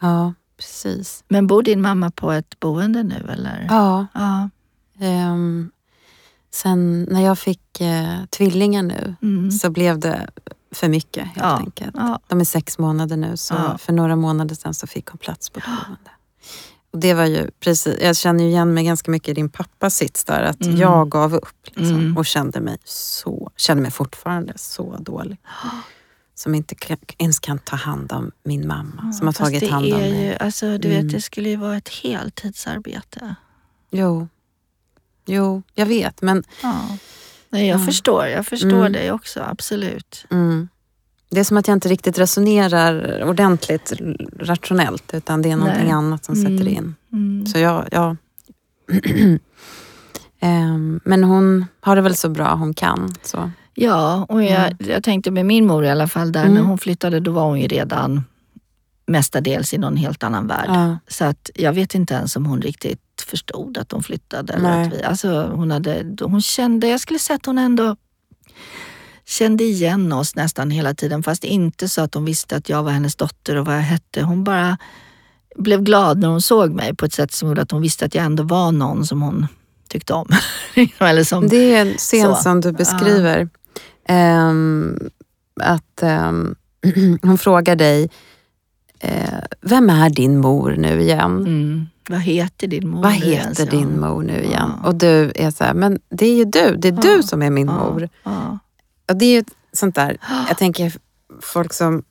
Ja, 0.00 0.34
precis. 0.56 1.24
Men 1.28 1.46
bor 1.46 1.62
din 1.62 1.82
mamma 1.82 2.10
på 2.10 2.32
ett 2.32 2.60
boende 2.60 3.02
nu 3.02 3.28
eller? 3.32 3.66
Ja, 3.68 4.06
Ja. 4.14 4.48
ehm, 5.00 5.70
sen 6.50 7.02
när 7.10 7.20
jag 7.24 7.38
fick 7.38 7.80
eh, 7.80 8.24
tvillingar 8.30 8.82
nu 8.82 9.14
Mm. 9.22 9.50
så 9.50 9.70
blev 9.70 9.98
det 9.98 10.30
för 10.72 10.88
mycket 10.88 11.24
helt 11.24 11.36
Ja. 11.38 11.56
enkelt. 11.58 11.94
Ja. 11.98 12.18
De 12.26 12.40
är 12.40 12.44
sex 12.44 12.78
månader 12.78 13.16
nu 13.16 13.36
så 13.36 13.54
Ja. 13.54 13.78
för 13.78 13.92
några 13.92 14.16
månader 14.16 14.54
sedan 14.54 14.74
så 14.74 14.86
fick 14.86 15.06
hon 15.08 15.18
plats 15.18 15.50
på 15.50 15.58
ett 15.58 15.64
boende. 15.66 16.10
Och 16.92 16.98
det 16.98 17.14
var 17.14 17.24
ju 17.24 17.50
precis, 17.60 17.96
jag 18.00 18.16
känner 18.16 18.44
ju 18.44 18.50
igen 18.50 18.74
mig 18.74 18.84
ganska 18.84 19.10
mycket 19.10 19.28
i 19.28 19.34
din 19.34 19.48
pappas 19.48 19.94
sits 19.96 20.24
där. 20.24 20.42
Att 20.42 20.62
Mm. 20.64 20.76
jag 20.76 21.10
gav 21.10 21.34
upp 21.34 21.56
liksom, 21.64 21.96
Mm. 21.98 22.16
och 22.16 22.26
kände 22.26 22.60
mig 22.60 22.78
så, 22.84 23.50
kände 23.56 23.82
mig 23.82 23.90
fortfarande 23.90 24.52
så 24.56 24.96
dålig. 25.00 25.38
Som 26.38 26.54
inte 26.54 26.74
ens 27.18 27.38
kan 27.38 27.58
ta 27.58 27.76
hand 27.76 28.12
om 28.12 28.30
min 28.44 28.66
mamma 28.66 29.12
som 29.12 29.26
har 29.26 29.32
tagit 29.34 29.70
hand 29.70 29.92
om 29.92 30.00
mig. 30.00 30.26
ju, 30.26 30.34
alltså, 30.34 30.78
du 30.78 30.88
Mm. 30.88 31.02
vet, 31.06 31.12
det 31.12 31.20
skulle 31.20 31.48
ju 31.48 31.56
vara 31.56 31.76
ett 31.76 31.88
heltidsarbete. 31.88 33.34
Jo. 33.90 34.28
jo, 35.26 35.62
jag 35.74 35.86
vet 35.86 36.22
men 36.22 36.44
Ja. 36.62 36.74
Nej, 37.50 37.66
jag 37.66 37.80
Ja. 37.80 37.84
förstår, 37.86 38.26
jag 38.26 38.46
förstår 38.46 38.68
Mm. 38.80 38.92
dig 38.92 39.12
också, 39.12 39.40
absolut. 39.40 40.26
Mm. 40.30 40.68
Det 41.30 41.40
är 41.40 41.44
som 41.44 41.56
att 41.56 41.68
jag 41.68 41.76
inte 41.76 41.88
riktigt 41.88 42.18
resonerar 42.18 43.22
ordentligt 43.24 43.92
rationellt 44.40 45.14
utan 45.14 45.42
det 45.42 45.50
är 45.50 45.56
någonting 45.56 45.82
Nej. 45.84 45.92
annat 45.92 46.24
som 46.24 46.34
Mm. 46.34 46.58
sätter 46.58 46.70
in. 46.70 46.94
Mm. 47.12 47.46
Så 47.46 47.58
jag, 47.58 47.88
ja. 47.92 48.16
Ehm, 50.40 51.00
Men 51.04 51.24
hon 51.24 51.66
har 51.80 51.96
det 51.96 52.02
väl 52.02 52.16
så 52.16 52.28
bra 52.28 52.54
hon 52.54 52.74
kan. 52.74 53.14
Så. 53.22 53.50
Ja, 53.80 54.26
och 54.28 54.44
jag, 54.44 54.74
jag 54.78 55.02
tänkte 55.02 55.30
med 55.30 55.46
min 55.46 55.66
mor 55.66 55.84
i 55.84 55.90
alla 55.90 56.08
fall, 56.08 56.32
där 56.32 56.40
Mm. 56.42 56.54
när 56.54 56.62
hon 56.62 56.78
flyttade 56.78 57.20
då 57.20 57.30
var 57.30 57.44
hon 57.44 57.60
ju 57.60 57.68
redan 57.68 58.24
mestadels 59.06 59.74
i 59.74 59.78
någon 59.78 59.96
helt 59.96 60.22
annan 60.22 60.46
värld. 60.46 60.64
Ja. 60.68 60.98
Så 61.08 61.24
att 61.24 61.50
jag 61.54 61.72
vet 61.72 61.94
inte 61.94 62.14
ens 62.14 62.36
om 62.36 62.46
hon 62.46 62.62
riktigt 62.62 63.00
förstod 63.26 63.78
att 63.78 63.88
de 63.88 64.02
flyttade. 64.02 64.52
Eller 64.52 64.82
att 64.82 64.92
vi, 64.92 65.02
alltså 65.02 65.50
hon, 65.54 65.70
hade, 65.70 66.04
hon 66.20 66.42
kände, 66.42 66.88
jag 66.88 67.00
skulle 67.00 67.18
säga 67.18 67.34
att 67.36 67.46
hon 67.46 67.58
ändå 67.58 67.96
kände 69.26 69.64
igen 69.64 70.12
oss 70.12 70.34
nästan 70.34 70.70
hela 70.70 70.94
tiden. 70.94 71.22
Fast 71.22 71.44
inte 71.44 71.88
så 71.88 72.00
att 72.02 72.14
hon 72.14 72.24
visste 72.24 72.56
att 72.56 72.68
jag 72.68 72.82
var 72.82 72.90
hennes 72.92 73.16
dotter 73.16 73.56
och 73.56 73.66
vad 73.66 73.74
jag 73.76 73.80
hette. 73.80 74.22
Hon 74.22 74.44
bara 74.44 74.78
blev 75.56 75.82
glad 75.82 76.18
när 76.18 76.28
hon 76.28 76.42
såg 76.42 76.74
mig 76.74 76.94
på 76.96 77.04
ett 77.04 77.12
sätt 77.12 77.32
som 77.32 77.48
gjorde 77.48 77.62
att 77.62 77.70
hon 77.70 77.82
visste 77.82 78.04
att 78.04 78.14
jag 78.14 78.24
ändå 78.24 78.42
var 78.42 78.72
någon 78.72 79.06
som 79.06 79.22
hon 79.22 79.46
tyckte 79.88 80.12
om. 80.12 80.28
eller 80.98 81.24
som, 81.24 81.48
Det 81.48 81.74
är 81.74 81.80
en 81.80 81.94
scen 81.94 82.34
Så. 82.36 82.42
som 82.42 82.60
du 82.60 82.72
beskriver. 82.72 83.48
Ehm, 84.08 84.98
att 85.60 86.02
ehm, 86.02 86.54
hon 87.22 87.38
frågar 87.38 87.76
dig, 87.76 88.10
eh, 89.00 89.38
vem 89.60 89.90
är 89.90 90.10
din 90.10 90.38
mor 90.38 90.74
nu 90.78 91.00
igen? 91.02 91.36
Mm. 91.38 91.86
Vad 92.10 92.20
heter 92.20 92.66
din 92.66 92.88
mor 92.88 93.02
Vad 93.02 93.12
nu 93.20 93.26
ens? 93.26 93.60
heter 93.60 93.64
Ja. 93.64 93.70
din 93.78 94.00
mor 94.00 94.22
nu 94.22 94.42
igen? 94.42 94.72
Ja. 94.82 94.88
Och 94.88 94.94
du 94.94 95.32
är 95.34 95.50
så 95.50 95.64
här, 95.64 95.74
men 95.74 95.98
det 96.08 96.26
är 96.26 96.34
ju 96.36 96.44
du. 96.44 96.76
Det 96.76 96.88
är 96.88 96.92
Ja. 96.92 97.16
du 97.16 97.22
som 97.22 97.42
är 97.42 97.50
min 97.50 97.66
Ja, 97.66 97.72
mor. 97.72 98.08
ja. 98.24 98.58
Och 99.08 99.16
det 99.16 99.24
är 99.24 99.32
ju 99.36 99.44
sånt 99.72 99.94
där, 99.94 100.16
jag 100.48 100.58
tänker 100.58 100.92
folk 101.42 101.72
som 101.72 102.02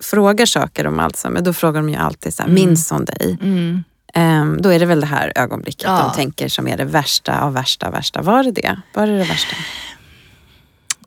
frågar 0.00 0.46
saker 0.46 0.86
om 0.86 0.98
Alzheimer, 0.98 1.40
då 1.40 1.52
frågar 1.52 1.80
de 1.80 1.88
ju 1.90 1.96
alltid 1.96 2.34
så 2.34 2.42
här, 2.42 2.50
Mm. 2.50 2.64
minns 2.66 2.90
hon 2.90 3.04
dig? 3.04 3.38
Mm. 3.42 3.84
Ehm, 4.14 4.62
då 4.62 4.68
är 4.68 4.78
det 4.78 4.86
väl 4.86 5.00
det 5.00 5.06
här 5.06 5.32
ögonblicket 5.36 5.82
Ja. 5.84 5.98
de 6.12 6.16
tänker 6.16 6.48
som 6.48 6.68
är 6.68 6.76
det 6.76 6.84
värsta 6.84 7.40
av 7.40 7.52
värsta 7.52 7.90
värsta. 7.90 8.22
Var 8.22 8.42
det 8.44 8.50
det? 8.50 8.80
Var 8.94 9.06
det 9.06 9.12
det 9.18 9.24
värsta? 9.24 9.56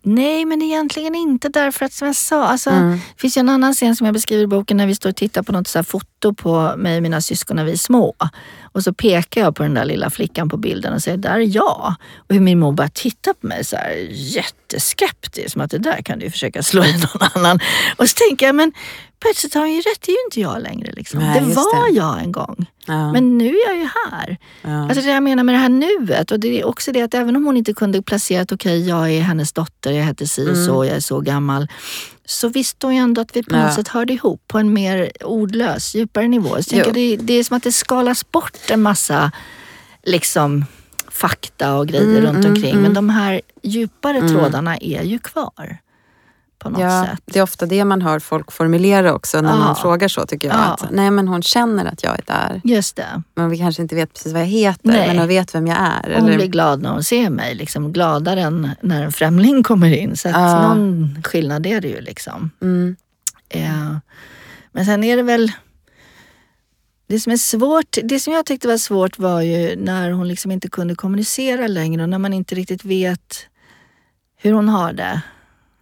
Nej, 0.07 0.45
men 0.45 0.61
egentligen 0.61 1.15
inte 1.15 1.49
därför 1.49 1.85
att 1.85 1.93
som 1.93 2.07
jag 2.07 2.15
sa, 2.15 2.45
alltså, 2.45 2.69
Mm. 2.69 2.91
det 2.91 3.21
finns 3.21 3.37
ju 3.37 3.39
en 3.39 3.49
annan 3.49 3.73
scen 3.73 3.95
som 3.95 4.05
jag 4.05 4.13
beskriver 4.13 4.43
i 4.43 4.47
boken 4.47 4.77
när 4.77 4.87
vi 4.87 4.95
står 4.95 5.09
och 5.09 5.15
tittar 5.15 5.43
på 5.43 5.51
något 5.51 5.67
så 5.67 5.83
foto 5.83 6.33
på 6.33 6.73
mig 6.77 6.97
och 6.97 7.03
mina 7.03 7.21
syskon 7.21 7.55
när 7.57 7.63
vi 7.63 7.71
är 7.71 7.77
små. 7.77 8.15
Och 8.61 8.83
så 8.83 8.93
pekar 8.93 9.41
jag 9.41 9.55
på 9.55 9.63
den 9.63 9.73
där 9.73 9.85
lilla 9.85 10.09
flickan 10.09 10.49
på 10.49 10.57
bilden 10.57 10.93
och 10.93 11.01
säger, 11.01 11.17
där 11.17 11.31
är 11.35 11.55
jag. 11.55 11.95
Och 12.17 12.33
hur 12.35 12.39
min 12.39 12.59
mor 12.59 12.71
bara 12.71 12.89
tittar 12.89 13.33
på 13.33 13.47
mig 13.47 13.63
så 13.65 13.75
här 13.75 14.07
jätteskeptiskt, 14.11 15.51
som 15.51 15.61
att 15.61 15.71
det 15.71 15.77
där 15.77 16.01
kan 16.01 16.19
du 16.19 16.25
ju 16.25 16.31
försöka 16.31 16.63
slå 16.63 16.83
i 16.83 16.93
någon 16.97 17.29
annan. 17.35 17.59
Och 17.97 18.09
så 18.09 18.15
tänker 18.29 18.45
jag, 18.45 18.55
men 18.55 18.71
på 19.19 19.27
ett 19.29 19.37
sätt 19.37 19.53
har 19.53 19.61
hon 19.61 19.71
ju 19.71 19.77
rätt, 19.81 20.01
det 20.01 20.11
är 20.11 20.13
ju 20.13 20.25
inte 20.27 20.39
jag 20.41 20.61
längre. 20.63 20.91
Liksom. 20.91 21.19
Nej, 21.19 21.39
det 21.39 21.45
var 21.55 21.87
det. 21.89 21.95
jag 21.95 22.19
en 22.19 22.31
gång, 22.31 22.65
Ja. 22.85 23.11
men 23.11 23.37
nu 23.37 23.47
är 23.49 23.67
jag 23.67 23.77
ju 23.77 23.89
här. 24.11 24.37
ja. 24.61 24.83
Alltså 24.83 25.01
det 25.01 25.09
jag 25.11 25.23
menar 25.23 25.43
med 25.43 25.55
det 25.55 25.59
här 25.59 25.69
nuet 25.69 26.31
och 26.31 26.39
det 26.39 26.59
är 26.61 26.65
också 26.67 26.91
det 26.91 27.01
att 27.01 27.13
även 27.13 27.35
om 27.35 27.45
hon 27.45 27.57
inte 27.57 27.73
kunde 27.73 28.01
placera 28.01 28.41
att 28.41 28.51
okej, 28.51 28.87
jag 28.87 29.11
är 29.11 29.21
hennes 29.21 29.53
dotter, 29.53 29.91
jag 29.91 30.03
heter 30.05 30.25
si 30.25 30.51
och 30.51 30.57
så, 30.57 30.85
jag 30.85 30.95
är 30.95 30.99
så 30.99 31.19
gammal. 31.21 31.67
Så 32.25 32.49
visste 32.49 32.87
hon 32.87 32.95
ju 32.95 33.01
ändå 33.01 33.21
att 33.21 33.35
vi 33.35 33.43
på 33.43 33.55
Ja. 33.55 33.65
något 33.65 33.73
sätt 33.73 33.87
hörde 33.87 34.13
ihop 34.13 34.41
på 34.47 34.57
en 34.59 34.73
mer 34.73 35.11
ordlös, 35.25 35.95
djupare 35.95 36.27
nivå. 36.27 36.63
Så 36.63 36.75
jag 36.75 36.93
det, 36.93 37.15
det 37.17 37.33
är 37.33 37.43
som 37.43 37.57
att 37.57 37.63
det 37.63 37.71
skalas 37.71 38.31
bort 38.31 38.57
en 38.71 38.81
massa 38.81 39.31
liksom 40.03 40.65
fakta 41.09 41.75
och 41.77 41.87
grejer 41.87 42.03
Mm, 42.19 42.21
runt 42.25 42.37
mm, 42.37 42.51
omkring. 42.51 42.71
mm. 42.71 42.83
Men 42.83 42.93
de 42.93 43.09
här 43.09 43.41
djupare 43.63 44.29
trådarna 44.29 44.77
är 44.77 45.03
ju 45.03 45.19
kvar. 45.19 45.77
På 46.59 46.69
något 46.69 46.81
Ja, 46.81 47.05
sätt. 47.05 47.19
det 47.25 47.39
är 47.39 47.43
ofta 47.43 47.65
det 47.65 47.85
man 47.85 48.01
hör 48.01 48.19
folk 48.19 48.51
formulera 48.51 49.13
också 49.13 49.41
när 49.41 49.49
Ja. 49.49 49.55
man 49.57 49.75
frågar 49.75 50.07
så 50.07 50.25
tycker 50.25 50.47
jag. 50.47 50.57
Ja. 50.57 50.61
Att, 50.61 50.85
nej 50.91 51.11
men 51.11 51.27
hon 51.27 51.41
känner 51.43 51.85
att 51.85 52.03
jag 52.03 52.13
är 52.13 52.23
där. 52.27 52.61
Just 52.63 52.95
det. 52.95 53.21
Men 53.35 53.49
vi 53.49 53.57
kanske 53.57 53.81
inte 53.81 53.95
vet 53.95 54.13
precis 54.13 54.33
vad 54.33 54.41
jag 54.41 54.47
heter 54.47 54.79
Nej. 54.87 55.07
men 55.07 55.17
hon 55.17 55.27
vet 55.27 55.55
vem 55.55 55.67
jag 55.67 55.77
är. 55.77 56.09
Och 56.09 56.15
hon 56.19 56.27
Eller, 56.27 56.37
blir 56.37 56.47
glad 56.47 56.81
när 56.81 56.89
hon 56.89 57.03
ser 57.03 57.29
mig. 57.29 57.55
Liksom, 57.55 57.93
gladare 57.93 58.41
än 58.41 58.69
när 58.81 59.03
en 59.03 59.11
främling 59.11 59.63
kommer 59.63 59.93
in. 59.97 60.17
Så 60.17 60.27
att 60.29 60.35
Ja. 60.35 60.67
någon 60.73 61.23
skillnad 61.23 61.65
är 61.67 61.81
det 61.81 61.87
ju. 61.87 62.01
liksom. 62.01 62.51
mm, 62.61 62.95
Eh, 63.49 63.97
men 64.71 64.85
sen 64.85 65.03
är 65.03 65.17
det 65.17 65.23
väl... 65.23 65.51
Det 67.07 67.19
som 67.19 67.31
är 67.31 67.37
svårt, 67.37 67.97
det 68.03 68.19
som 68.19 68.33
jag 68.33 68.45
tyckte 68.45 68.67
var 68.67 68.77
svårt 68.77 69.19
var 69.19 69.41
ju 69.41 69.75
när 69.75 70.11
hon 70.11 70.27
liksom 70.27 70.51
inte 70.51 70.69
kunde 70.69 70.95
kommunicera 70.95 71.67
längre 71.67 72.03
och 72.03 72.09
när 72.09 72.17
man 72.19 72.33
inte 72.33 72.55
riktigt 72.55 72.85
vet 72.85 73.35
hur 74.37 74.53
hon 74.53 74.69
har 74.69 74.93
det. 74.93 75.21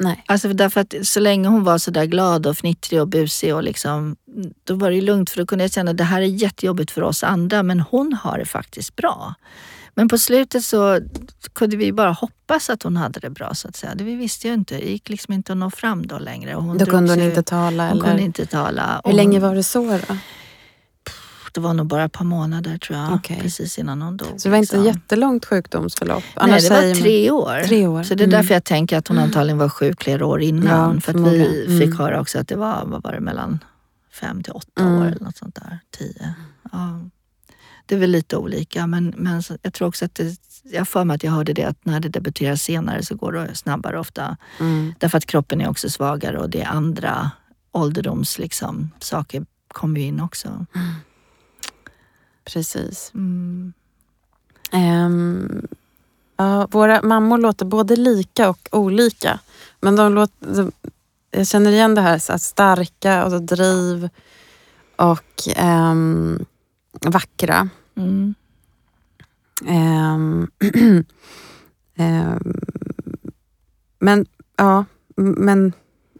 Nej. 0.04 0.24
Alltså 0.26 0.48
för 0.48 0.54
därför 0.54 0.82
att 0.82 0.94
så 1.04 1.20
länge 1.20 1.48
hon 1.48 1.64
var 1.64 1.78
så 1.78 1.92
där 1.92 2.06
glad 2.06 2.48
och 2.48 2.58
fnittrig 2.58 3.02
och 3.02 3.08
busig 3.08 3.56
och 3.56 3.64
liksom, 3.64 4.16
då 4.64 4.76
var 4.76 4.92
det 4.92 5.02
lugnt 5.02 5.30
för 5.30 5.40
då 5.40 5.46
kunde 5.46 5.64
jag 5.64 5.72
känna 5.72 5.92
att 5.92 5.98
det 5.98 6.04
här 6.04 6.22
är 6.22 6.26
jättejobbigt 6.26 6.92
för 6.92 7.02
oss 7.02 7.24
andra 7.24 7.64
men 7.64 7.80
hon 7.80 8.14
har 8.14 8.38
det 8.38 8.46
faktiskt 8.46 8.96
bra. 8.96 9.34
Men 9.96 10.08
på 10.08 10.18
slutet 10.18 10.64
så 10.66 11.00
kunde 11.54 11.78
vi 11.78 11.92
bara 11.94 12.12
hoppas 12.12 12.70
att 12.70 12.84
hon 12.84 12.98
hade 12.98 13.20
det 13.20 13.30
bra 13.30 13.54
så 13.54 13.68
att 13.68 13.76
säga. 13.76 13.96
Det 13.96 14.04
vi 14.04 14.16
visste 14.16 14.48
ju 14.48 14.54
inte. 14.54 14.76
Det 14.76 14.92
gick 14.92 15.10
liksom 15.10 15.34
inte 15.34 15.52
att 15.52 15.58
nå 15.58 15.72
fram 15.72 16.08
då 16.08 16.18
längre. 16.20 16.56
Och 16.56 16.64
hon 16.64 16.78
Då 16.78 16.86
kunde 16.86 17.12
hon 17.12 17.18
sig- 17.18 17.26
inte 17.30 17.44
tala 17.44 17.84
Hon 17.90 17.98
eller? 17.98 18.08
kunde 18.08 18.22
inte 18.24 18.46
tala. 18.46 19.02
Hur 19.06 19.14
länge 19.14 19.40
hon- 19.40 19.48
var 19.50 19.56
det 19.56 19.64
så 19.64 19.98
då? 20.08 20.18
Det 21.54 21.60
var 21.62 21.74
nog 21.74 21.88
bara 21.88 22.04
ett 22.04 22.12
par 22.12 22.26
månader 22.26 22.78
tror 22.78 23.00
jag. 23.00 23.14
Okej. 23.14 23.40
Precis 23.42 23.80
innan 23.80 24.02
hon 24.02 24.18
dog. 24.18 24.28
Så 24.38 24.48
det 24.48 24.50
var 24.52 24.58
inte 24.58 24.76
liksom. 24.78 24.86
jättelångt 24.86 25.46
sjukdomsförlopp? 25.46 26.24
Nej, 26.24 26.34
Annars 26.36 26.62
det 26.62 26.68
säger 26.68 26.96
var 26.96 27.02
tre 27.02 27.32
år. 27.32 27.64
Tre 27.68 27.88
år. 27.88 28.04
Så 28.04 28.16
det 28.16 28.24
är 28.24 28.28
Mm. 28.28 28.40
därför 28.40 28.54
jag 28.54 28.64
tänker 28.64 28.98
att 28.98 29.08
hon 29.08 29.18
antagligen 29.18 29.58
var 29.58 29.70
sjuk 29.70 30.04
flera 30.04 30.26
år 30.26 30.42
innan. 30.42 30.96
Ja, 30.96 31.02
för 31.02 31.14
att 31.14 31.34
vi. 31.34 31.66
Mm. 31.66 31.80
fick 31.80 32.00
höra 32.00 32.22
också 32.22 32.40
att 32.40 32.48
det 32.48 32.56
var, 32.56 32.84
vad 32.86 33.04
var 33.04 33.12
det, 33.12 33.20
mellan 33.20 33.60
fem 34.12 34.44
till 34.44 34.54
åtta 34.54 34.82
Mm. 34.82 34.94
år 35.02 35.06
eller 35.06 35.20
något 35.20 35.38
sånt 35.38 35.56
där. 35.56 35.80
Tio. 35.98 36.34
Ja. 36.72 37.00
Det 37.86 37.96
är 37.96 38.00
väl 38.00 38.12
lite 38.12 38.38
olika 38.38 38.88
men, 38.88 39.14
men 39.18 39.44
jag 39.62 39.74
tror 39.74 39.88
också 39.88 40.06
att 40.06 40.16
det, 40.16 40.36
jag 40.64 40.88
för 40.88 41.04
mig 41.04 41.16
att 41.16 41.24
jag 41.24 41.32
hörde 41.32 41.54
det 41.54 41.64
att 41.64 41.86
när 41.86 42.00
det 42.00 42.10
debuterar 42.10 42.56
senare 42.56 43.04
så 43.04 43.16
går 43.16 43.32
det 43.32 43.56
snabbare 43.56 44.00
ofta. 44.00 44.38
Mm. 44.60 44.94
Därför 45.00 45.18
att 45.18 45.26
kroppen 45.26 45.62
är 45.62 45.70
också 45.70 45.90
svagare 45.90 46.38
och 46.40 46.50
det 46.50 46.62
är 46.62 46.68
andra 46.68 47.32
ålderdoms 47.72 48.40
liksom, 48.40 48.92
saker 49.00 49.46
kommer 49.68 50.00
ju 50.00 50.06
in 50.06 50.20
också. 50.22 50.66
Precis. 52.46 53.12
Mm. 53.14 53.74
Ehm, 54.72 55.68
ja, 56.38 56.68
våra 56.72 57.02
mammor 57.02 57.38
låter 57.38 57.66
både 57.66 57.96
lika 57.96 58.50
och 58.50 58.68
olika. 58.72 59.40
Men 59.80 59.96
de 59.96 60.14
låter, 60.14 60.56
de, 60.56 60.72
jag 61.32 61.48
känner 61.48 61.72
igen 61.72 61.96
det 61.96 62.02
här 62.02 62.18
så 62.20 62.40
starka 62.40 63.26
och 63.26 63.42
driv 63.42 64.10
och 64.96 65.48
ehm, 65.56 66.46
vackra. 67.06 67.70
Mm. 67.96 68.34
Ehm, 69.66 70.48
men 74.00 74.26
ja, 74.58 74.86
men 75.16 75.74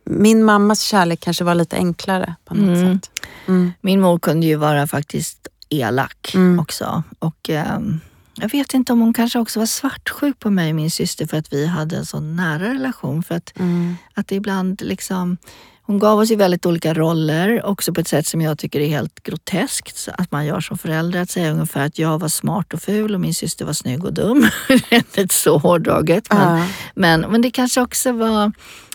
min 0.06 0.44
mammas 0.44 0.82
kärlek 0.82 1.20
kanske 1.20 1.44
var 1.44 1.56
lite 1.56 1.76
enklare 1.78 2.36
på 2.46 2.54
något 2.54 2.78
Mm. 2.78 2.94
sätt. 3.00 3.12
Mm. 3.48 3.72
Min 3.82 4.02
mor 4.02 4.20
kunde 4.20 4.46
ju 4.48 4.56
vara 4.56 4.88
faktiskt 4.88 5.48
elak 5.80 6.32
Mm. 6.36 6.60
också. 6.60 7.04
Och 7.20 7.50
ehm, 7.50 8.00
jag 8.36 8.50
vet 8.52 8.74
inte 8.74 8.94
om 8.94 9.00
hon 9.02 9.14
kanske 9.14 9.40
också 9.40 9.60
var 9.60 9.66
svartsjuk 9.66 10.40
på 10.40 10.50
mig 10.50 10.70
och 10.70 10.76
min 10.76 10.92
syster 10.92 11.26
för 11.28 11.38
att 11.38 11.54
vi 11.54 11.66
hade 11.68 11.98
en 11.98 12.06
så 12.06 12.20
nära 12.20 12.70
relation. 12.74 13.24
För 13.24 13.36
att, 13.36 13.54
Mm. 13.60 13.96
att 14.14 14.28
det 14.28 14.36
ibland 14.36 14.82
liksom... 14.82 15.38
Hon 15.86 16.00
gav 16.00 16.20
oss 16.20 16.32
ju 16.32 16.36
väldigt 16.36 16.66
olika 16.66 16.94
roller, 16.94 17.66
också 17.66 17.94
på 17.94 18.02
ett 18.02 18.08
sätt 18.08 18.28
som 18.28 18.42
jag 18.42 18.58
tycker 18.58 18.80
är 18.80 18.88
helt 18.88 19.24
groteskt. 19.24 20.08
Att 20.18 20.32
man 20.32 20.46
gör 20.46 20.62
som 20.62 20.78
förälder, 20.78 21.22
att 21.22 21.30
säga 21.30 21.52
ungefär 21.52 21.86
att 21.86 22.00
jag 22.00 22.20
var 22.20 22.28
smart 22.28 22.74
och 22.74 22.82
ful 22.82 23.14
och 23.14 23.22
min 23.22 23.34
syster 23.34 23.66
var 23.66 23.74
snygg 23.74 24.06
och 24.06 24.14
dum. 24.14 24.48
Det 24.90 25.18
är 25.18 25.34
så 25.34 25.58
hårdraget. 25.58 26.28
Men, 26.34 26.58
Ja. 26.60 26.68
men, 26.96 27.22
men 27.22 27.42
det 27.42 27.52
kanske 27.52 27.82
också 27.82 28.12
var... 28.12 28.52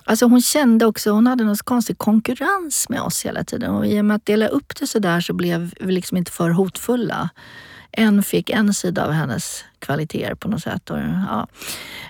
Alltså 0.09 0.27
hon 0.27 0.43
kände 0.43 0.87
också, 0.87 1.11
hon 1.11 1.27
hade 1.27 1.45
någon 1.45 1.57
konstig 1.57 1.99
konkurrens 1.99 2.89
med 2.89 3.01
oss 3.01 3.27
hela 3.27 3.45
tiden. 3.45 3.71
Och 3.71 3.87
i 3.87 4.01
och 4.01 4.05
med 4.05 4.15
att 4.15 4.27
dela 4.27 4.49
upp 4.49 4.77
det 4.81 4.87
sådär 4.87 5.21
så 5.21 5.33
blev 5.33 5.75
vi 5.81 5.93
liksom 5.93 6.17
inte 6.17 6.31
för 6.33 6.51
hotfulla. 6.51 7.29
En 7.93 8.23
fick 8.23 8.51
en 8.51 8.75
sida 8.75 9.05
av 9.05 9.13
hennes 9.13 9.65
kvaliteter 9.79 10.35
på 10.35 10.49
något 10.49 10.63
sätt. 10.63 10.91
Och, 10.91 10.99
ja, 10.99 11.47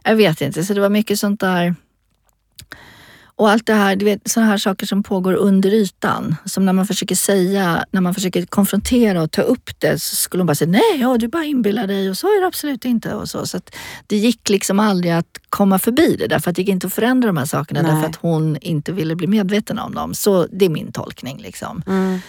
jag 0.05 0.17
vet 0.17 0.41
inte, 0.41 0.65
så 0.65 0.75
det 0.75 0.81
var 0.81 0.89
mycket 0.89 1.19
sånt 1.19 1.41
där. 1.41 1.75
Och 3.39 3.51
allt 3.51 3.67
det 3.67 3.75
här, 3.75 3.97
du 3.97 4.05
vet 4.05 4.29
sådana 4.29 4.51
här 4.51 4.59
saker 4.59 4.87
som 4.87 5.03
pågår 5.03 5.33
under 5.33 5.71
ytan. 5.71 6.37
Som 6.45 6.67
när 6.67 6.73
man 6.73 6.87
försöker 6.87 7.15
säga, 7.15 7.85
när 7.91 8.01
man 8.01 8.15
försöker 8.15 8.47
konfrontera 8.47 9.23
och 9.23 9.31
ta 9.31 9.43
upp 9.43 9.71
det 9.79 10.03
så 10.03 10.17
skulle 10.17 10.41
hon 10.41 10.47
bara 10.47 10.55
säga 10.55 10.71
nej, 10.71 11.01
ja, 11.01 11.19
du 11.19 11.29
bara 11.29 11.45
inbillar 11.45 11.87
dig 11.87 12.11
och 12.11 12.19
så 12.19 12.27
är 12.27 12.41
det 12.41 12.47
absolut 12.47 12.85
inte. 12.85 13.15
Och 13.15 13.29
så. 13.29 13.47
Så 13.47 13.57
att 13.57 13.75
det 14.07 14.17
gick 14.17 14.49
liksom 14.49 14.81
aldrig 14.81 15.13
att 15.13 15.41
komma 15.49 15.79
förbi 15.79 16.17
det 16.19 16.27
därför 16.27 16.51
att 16.51 16.57
det 16.57 16.63
gick 16.63 16.69
inte 16.69 16.87
att 16.87 16.95
förändra 16.95 17.27
de 17.27 17.37
här 17.37 17.45
sakerna 17.45 17.83
Nej. 17.83 17.93
därför 17.93 18.09
att 18.09 18.17
hon 18.17 18.57
inte 18.61 18.93
ville 18.93 19.17
bli 19.17 19.27
medveten 19.27 19.79
om 19.79 19.95
dem. 19.95 20.15
Så 20.15 20.47
det 20.53 20.65
är 20.65 20.71
min 20.71 20.93
tolkning. 20.93 21.39
Liksom. 21.39 21.83
Mm. 21.87 22.21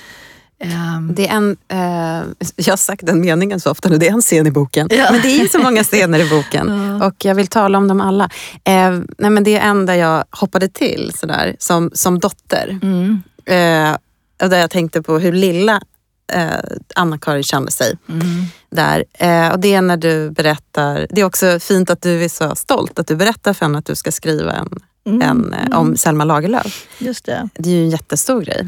Ehm, 0.61 1.13
Det 1.15 1.27
är 1.27 1.35
en, 1.35 1.57
eh, 1.67 2.27
jag 2.55 2.71
har 2.71 2.77
sagt 2.77 3.05
den 3.05 3.21
meningen 3.21 3.59
så 3.59 3.71
ofta 3.71 3.89
nu, 3.89 3.97
det 3.97 4.07
är 4.07 4.11
en 4.13 4.21
scen 4.21 4.47
i 4.47 4.51
boken. 4.51 4.87
Ja. 4.91 5.07
Men 5.11 5.21
det 5.21 5.41
är 5.41 5.47
så 5.47 5.59
många 5.59 5.83
scener 5.83 6.19
i 6.19 6.29
boken 6.29 6.97
Ja. 7.01 7.07
och 7.07 7.25
jag 7.25 7.35
vill 7.35 7.47
tala 7.47 7.77
om 7.77 7.87
dem 7.87 8.01
alla. 8.01 8.29
Eh, 8.63 8.99
nej 9.17 9.29
men 9.29 9.43
det 9.43 9.57
är 9.57 9.69
en 9.69 9.85
där 9.85 9.93
jag 9.95 10.23
hoppade 10.31 10.67
till 10.69 11.11
sådär, 11.15 11.55
som, 11.59 11.91
som 11.93 12.19
dotter. 12.19 12.79
mm, 12.81 13.21
Eh, 13.45 13.97
och 14.43 14.49
där 14.49 14.57
jag 14.59 14.69
tänkte 14.71 15.01
på 15.01 15.19
hur 15.19 15.31
lilla 15.33 15.81
eh, 16.33 16.49
Anna-Karin 16.95 17.43
kände 17.43 17.71
sig. 17.71 17.97
mm, 18.09 18.25
Där. 18.71 18.99
Och 19.53 19.59
det 19.59 19.73
är 19.73 19.81
när 19.81 19.97
du 19.97 20.29
berättar, 20.31 21.07
det 21.09 21.21
är 21.21 21.25
också 21.25 21.59
fint 21.59 21.89
att 21.89 22.01
du 22.01 22.23
är 22.23 22.29
så 22.29 22.55
stolt 22.55 22.99
att 22.99 23.07
du 23.07 23.15
berättar 23.15 23.53
för 23.53 23.65
henne 23.65 23.77
att 23.77 23.85
du 23.85 23.95
ska 23.95 24.11
skriva 24.11 24.51
en, 24.53 24.69
mm, 25.07 25.53
en, 25.53 25.73
om 25.73 25.97
Selma 25.97 26.23
Lagerlöf. 26.23 26.85
Just 26.97 27.25
det. 27.25 27.49
Det 27.53 27.69
är 27.69 27.73
ju 27.73 27.83
en 27.83 27.89
jättestor 27.89 28.41
grej. 28.41 28.67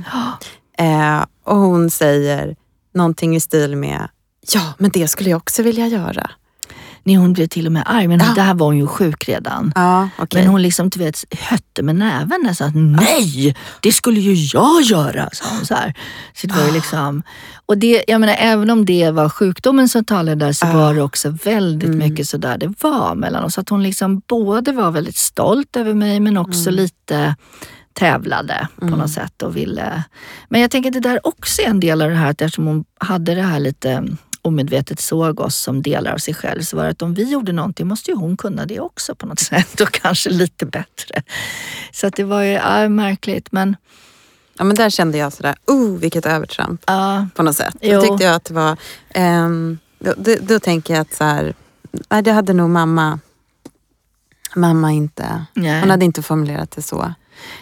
Eh, 0.78 1.24
och 1.44 1.58
hon 1.58 1.90
säger 1.90 2.56
någonting 2.94 3.36
i 3.36 3.40
stil 3.40 3.76
med 3.76 4.08
Ja, 4.54 4.74
men 4.78 4.92
det 4.92 5.08
skulle 5.08 5.30
jag 5.30 5.38
också 5.38 5.64
vilja 5.64 5.88
göra. 5.88 6.32
Nej, 7.04 7.16
hon 7.16 7.34
blev 7.34 7.48
till 7.48 7.66
och 7.66 7.72
med 7.72 7.84
arg. 7.86 8.08
Men 8.08 8.20
Ja. 8.20 8.34
där 8.44 8.54
var 8.54 8.66
hon 8.66 8.78
ju 8.78 8.88
sjuk 8.88 9.30
redan. 9.30 9.72
Ja, 9.76 10.10
okej. 10.18 10.42
Men 10.42 10.52
hon 10.52 10.62
liksom, 10.62 10.90
du 10.90 11.00
vet, 11.00 11.24
hötte 11.40 11.84
med 11.84 11.96
näven 11.96 12.56
att 12.62 12.76
nej, 12.76 13.56
det 13.82 13.92
skulle 13.92 14.20
ju 14.20 14.34
jag 14.34 14.82
göra. 14.82 15.30
Sa 15.34 15.46
hon 15.56 15.66
så, 15.66 15.74
här. 15.76 15.94
så 16.34 16.48
det 16.48 16.54
var 16.54 16.64
Ah. 16.64 16.68
ju 16.68 16.72
liksom, 16.74 17.24
och 17.66 17.78
det, 17.78 18.04
jag 18.08 18.22
menar, 18.22 18.36
även 18.40 18.70
om 18.70 18.86
det 18.86 19.12
var 19.12 19.30
sjukdomen 19.30 19.90
som 19.90 20.06
talade 20.06 20.46
där 20.46 20.54
så 20.54 20.66
Ah. 20.68 20.74
var 20.74 20.94
det 20.94 21.02
också 21.02 21.30
väldigt 21.44 21.88
Mm. 21.90 22.00
mycket 22.10 22.28
så 22.30 22.38
där 22.38 22.58
det 22.58 22.74
var 22.80 23.16
mellan 23.16 23.44
oss. 23.44 23.58
Att 23.58 23.70
hon 23.70 23.84
liksom 23.84 24.22
både 24.28 24.72
var 24.72 24.92
väldigt 24.92 25.18
stolt 25.18 25.76
över 25.76 25.94
mig 25.94 26.20
men 26.20 26.38
också 26.38 26.70
Mm. 26.70 26.76
lite 26.76 27.36
tävlade 27.94 28.68
på 28.80 28.86
något 28.86 29.12
sätt 29.12 29.42
och 29.42 29.58
ville. 29.58 30.04
Men 30.50 30.62
jag 30.62 30.72
tänker 30.72 30.90
att 30.90 30.94
det 30.94 31.00
där 31.10 31.28
också 31.28 31.62
är 31.62 31.68
en 31.68 31.80
del 31.80 32.02
av 32.02 32.10
det 32.10 32.16
här 32.16 32.32
att 32.32 32.42
eftersom 32.42 32.68
hon 32.68 32.86
hade 32.98 33.36
det 33.36 33.42
här 33.42 33.60
lite 33.60 34.08
omedvetet 34.42 35.00
såg 35.00 35.40
oss 35.40 35.56
som 35.56 35.82
delar 35.82 36.14
av 36.14 36.18
sig 36.18 36.34
själv 36.34 36.62
så 36.62 36.78
var 36.78 36.84
det 36.84 36.90
att 36.90 37.02
om 37.02 37.14
vi 37.14 37.32
gjorde 37.32 37.52
någonting 37.52 37.88
måste 37.88 38.12
ju 38.12 38.18
hon 38.18 38.38
kunna 38.38 38.66
det 38.66 38.80
också 38.80 39.16
på 39.16 39.26
något 39.26 39.40
sätt 39.52 39.82
och 39.82 39.92
kanske 39.92 40.30
lite 40.30 40.66
bättre. 40.66 41.24
Så 41.92 42.08
att 42.08 42.16
det 42.16 42.24
var 42.24 42.42
ju 42.42 42.52
ja, 42.52 42.90
märkligt 42.90 43.52
men 43.52 43.76
Ja, 44.58 44.66
men 44.66 44.76
där 44.76 44.90
kände 44.90 45.18
jag 45.18 45.34
sådär, 45.34 45.56
oh 45.68 45.98
vilket 45.98 46.26
övertramp 46.26 46.84
ja, 46.88 47.28
på 47.36 47.44
något 47.44 47.56
sätt. 47.56 47.76
Jo. 47.82 47.96
Då 47.96 48.02
tyckte 48.02 48.24
jag 48.24 48.36
att 48.36 48.46
det 48.46 48.54
var, 48.54 48.78
ehm, 49.10 49.80
då, 50.00 50.14
då, 50.18 50.36
då 50.42 50.60
tänker 50.60 50.94
jag 50.94 51.02
att 51.02 51.14
så 51.14 51.24
här, 51.24 51.54
nej, 52.10 52.22
det 52.22 52.32
hade 52.32 52.54
nog 52.54 52.70
mamma, 52.70 53.20
mamma 54.56 54.92
inte, 54.92 55.46
nej. 55.54 55.80
hon 55.80 55.90
hade 55.90 56.06
inte 56.06 56.22
formulerat 56.22 56.72
det 56.72 56.82
så. 56.82 57.14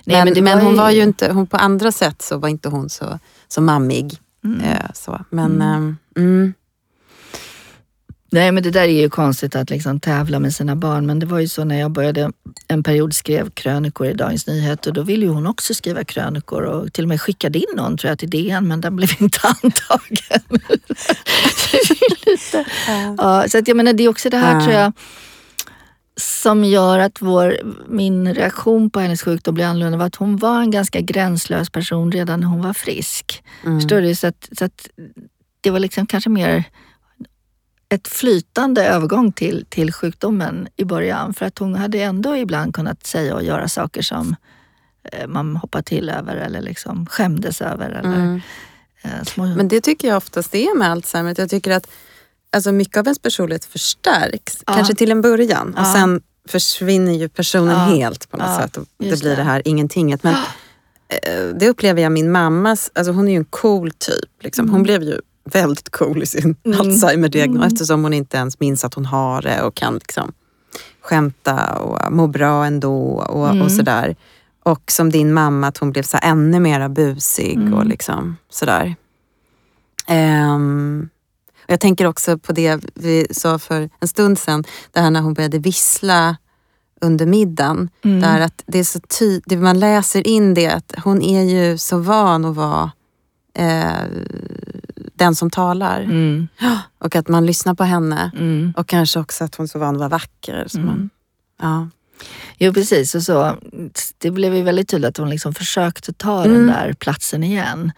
Nej, 0.05 0.15
men 0.17 0.25
men 0.25 0.33
det 0.33 0.41
men 0.41 0.57
var 0.57 0.63
hon 0.65 0.73
ju- 0.73 0.77
var 0.79 0.89
ju 0.91 1.01
inte, 1.03 1.31
hon, 1.31 1.47
på 1.47 1.57
andra 1.57 1.91
sätt 1.91 2.21
så 2.21 2.37
var 2.37 2.49
inte 2.49 2.69
hon 2.69 2.89
så, 2.89 3.19
så 3.47 3.61
mammig. 3.61 4.17
Mm. 4.45 4.61
Eh, 4.61 4.85
så. 4.93 5.25
Men 5.29 5.51
Mm. 5.61 5.61
ehm, 5.75 5.97
mm, 6.17 6.53
Nej 8.31 8.51
men 8.51 8.63
det 8.63 8.71
där 8.71 8.81
är 8.81 9.01
ju 9.01 9.09
konstigt 9.09 9.55
att 9.55 9.69
liksom 9.69 9.99
tävla 9.99 10.39
med 10.39 10.53
sina 10.55 10.75
barn 10.75 11.05
men 11.05 11.19
det 11.19 11.25
var 11.25 11.39
ju 11.39 11.47
så 11.47 11.63
när 11.63 11.79
jag 11.79 11.91
började 11.91 12.31
en 12.67 12.83
period 12.83 13.13
skrev 13.15 13.49
krönikor 13.49 14.07
i 14.07 14.13
Dagens 14.13 14.47
Nyheter 14.47 14.91
då 14.91 15.03
ville 15.03 15.25
ju 15.25 15.31
hon 15.31 15.47
också 15.47 15.73
skriva 15.73 16.03
krönikor 16.03 16.61
och 16.63 16.93
till 16.93 17.03
och 17.05 17.07
med 17.07 17.21
skickade 17.21 17.59
in 17.59 17.65
någon 17.75 17.97
tror 17.97 18.09
jag 18.09 18.19
till 18.19 18.29
DN 18.29 18.67
men 18.67 18.81
den 18.81 18.95
blev 18.95 19.09
inte 19.19 19.39
antagen. 19.47 20.43
Är 21.73 22.29
lite, 22.31 22.65
ja, 23.17 23.45
så 23.47 23.57
att 23.57 23.67
jag 23.67 23.77
menar 23.77 23.93
det 23.93 24.03
är 24.03 24.09
också 24.09 24.29
det 24.29 24.37
här 24.37 24.53
Ja. 24.53 24.61
tror 24.61 24.73
jag 24.73 24.93
som 26.19 26.63
gör 26.63 26.99
att 26.99 27.21
vår, 27.21 27.57
min 27.87 28.33
reaktion 28.33 28.89
på 28.89 28.99
hennes 28.99 29.21
sjukdom 29.21 29.55
blev 29.55 29.67
annorlunda 29.69 29.97
var 29.97 30.05
att 30.05 30.15
hon 30.15 30.37
var 30.37 30.61
en 30.61 30.71
ganska 30.71 31.01
gränslös 31.01 31.69
person 31.69 32.11
redan 32.11 32.39
när 32.39 32.47
hon 32.47 32.61
var 32.61 32.73
frisk. 32.73 33.43
mm. 33.65 33.79
Förstår 33.79 34.01
du? 34.01 34.15
Så 34.15 34.27
att, 34.27 34.49
så 34.57 34.65
att 34.65 34.89
det 35.61 35.69
var 35.71 35.79
liksom 35.79 36.05
kanske 36.05 36.29
mer 36.29 36.63
ett 37.89 38.07
flytande 38.07 38.85
övergång 38.85 39.31
till, 39.31 39.65
till 39.69 39.93
sjukdomen 39.93 40.67
i 40.75 40.85
början. 40.85 41.33
För 41.33 41.45
att 41.45 41.57
hon 41.59 41.75
hade 41.75 41.99
ändå 42.01 42.37
ibland 42.37 42.73
kunnat 42.75 43.05
säga 43.05 43.35
och 43.35 43.43
göra 43.43 43.67
saker 43.67 44.01
som 44.01 44.35
eh, 45.11 45.27
man 45.27 45.55
hoppar 45.55 45.81
till 45.81 46.09
över 46.09 46.35
eller 46.35 46.61
liksom 46.61 47.05
skämdes 47.05 47.61
över. 47.61 47.89
Eller, 47.89 48.15
Mm. 48.15 48.41
eh, 49.01 49.23
små... 49.23 49.45
Men 49.45 49.67
det 49.67 49.81
tycker 49.81 50.07
jag 50.07 50.17
oftast 50.17 50.55
är 50.55 50.77
med 50.77 50.91
Alzheimer. 50.91 51.35
Jag 51.37 51.49
tycker 51.49 51.71
att 51.71 51.87
alltså, 52.55 52.71
mycket 52.71 52.97
av 52.97 53.05
ens 53.07 53.19
personlighet 53.19 53.65
förstärks, 53.65 54.63
Ja. 54.67 54.73
kanske 54.73 54.95
till 54.95 55.11
en 55.11 55.21
början. 55.21 55.73
Och 55.73 55.79
Ja. 55.85 55.93
sen 55.93 56.21
försvinner 56.47 57.13
ju 57.13 57.29
personen 57.29 57.73
Ja. 57.89 57.95
helt 57.95 58.29
på 58.31 58.37
något 58.37 58.55
sätt. 58.61 58.77
Och 58.77 58.85
det 58.97 59.05
just 59.05 59.21
blir 59.23 59.35
det. 59.35 59.43
här 59.43 59.61
ingentinget. 59.67 60.23
Men 60.23 60.33
eh, 61.09 61.43
det 61.59 61.69
upplever 61.69 62.01
jag 62.01 62.11
min 62.11 62.31
mammas, 62.31 62.91
alltså 62.95 63.11
hon 63.13 63.27
är 63.27 63.31
ju 63.31 63.37
en 63.37 63.45
cool 63.45 63.91
typ. 63.91 64.43
Liksom. 64.43 64.65
Hon 64.65 64.75
Mm. 64.75 64.83
blev 64.83 65.03
ju 65.03 65.19
väldigt 65.43 65.89
cool 65.89 66.23
i 66.23 66.25
sin 66.25 66.55
Mm. 66.65 66.79
Alzheimer-diagnos 66.79 67.55
Mm. 67.57 67.67
eftersom 67.73 68.03
hon 68.03 68.13
inte 68.13 68.37
ens 68.37 68.59
minns 68.59 68.85
att 68.85 68.93
hon 68.93 69.05
har 69.05 69.41
det 69.41 69.61
och 69.61 69.75
kan 69.75 69.93
liksom 69.93 70.31
skämta 71.01 71.73
och 71.79 72.11
må 72.13 72.27
bra 72.27 72.65
ändå 72.65 72.95
och, 73.11 73.49
Mm. 73.49 73.61
och 73.61 73.71
sådär. 73.71 74.15
Och 74.63 74.91
som 74.91 75.09
din 75.09 75.33
mamma, 75.33 75.67
att 75.67 75.77
hon 75.77 75.91
blev 75.91 76.03
så 76.03 76.17
ännu 76.21 76.59
mera 76.59 76.89
busig 76.89 77.53
Mm. 77.57 77.73
och 77.73 77.85
liksom 77.85 78.37
sådär. 78.49 78.95
Ehm, 80.07 81.09
och 81.69 81.73
jag 81.73 81.79
tänker 81.79 82.05
också 82.05 82.37
på 82.37 82.53
det 82.53 82.79
vi 82.95 83.27
sa 83.31 83.59
för 83.59 83.89
en 83.99 84.07
stund 84.07 84.39
sedan, 84.39 84.63
det 84.91 84.99
här 84.99 85.11
när 85.11 85.21
hon 85.21 85.33
började 85.33 85.59
vissla 85.59 86.37
under 87.01 87.25
middagen. 87.25 87.89
Mm. 88.03 88.21
Där 88.21 88.39
att 88.39 88.63
det 88.65 88.79
är 88.79 88.83
så 88.83 88.99
tydligt, 88.99 89.59
man 89.59 89.79
läser 89.79 90.27
in 90.27 90.53
det 90.53 90.67
att 90.67 90.93
hon 91.03 91.21
är 91.21 91.43
ju 91.43 91.77
så 91.77 91.97
van 91.97 92.45
att 92.45 92.55
vara 92.55 92.91
eh, 93.53 94.03
den 95.15 95.35
som 95.35 95.49
talar. 95.49 96.01
Mm. 96.01 96.47
Och 96.99 97.15
att 97.15 97.27
man 97.27 97.45
lyssnar 97.45 97.73
på 97.73 97.83
henne. 97.83 98.31
Mm. 98.37 98.73
Och 98.77 98.87
kanske 98.87 99.19
också 99.19 99.43
att 99.43 99.55
hon 99.55 99.63
är 99.63 99.67
så 99.67 99.79
van 99.79 99.95
att 99.95 99.99
vara 99.99 100.09
vacker. 100.09 100.65
Så 100.67 100.79
man, 100.79 100.89
Mm. 100.95 101.09
ja. 101.61 101.87
Jo 102.57 102.73
precis, 102.73 103.15
och 103.15 103.23
så, 103.23 103.55
det 104.17 104.31
blev 104.31 104.55
ju 104.55 104.63
väldigt 104.63 104.89
tydligt 104.89 105.09
att 105.09 105.17
hon 105.17 105.29
liksom 105.29 105.53
försökte 105.53 106.13
ta 106.13 106.43
Mm. 106.45 106.57
den 106.57 106.67
där 106.67 106.93
platsen 106.93 107.43
igen. 107.43 107.91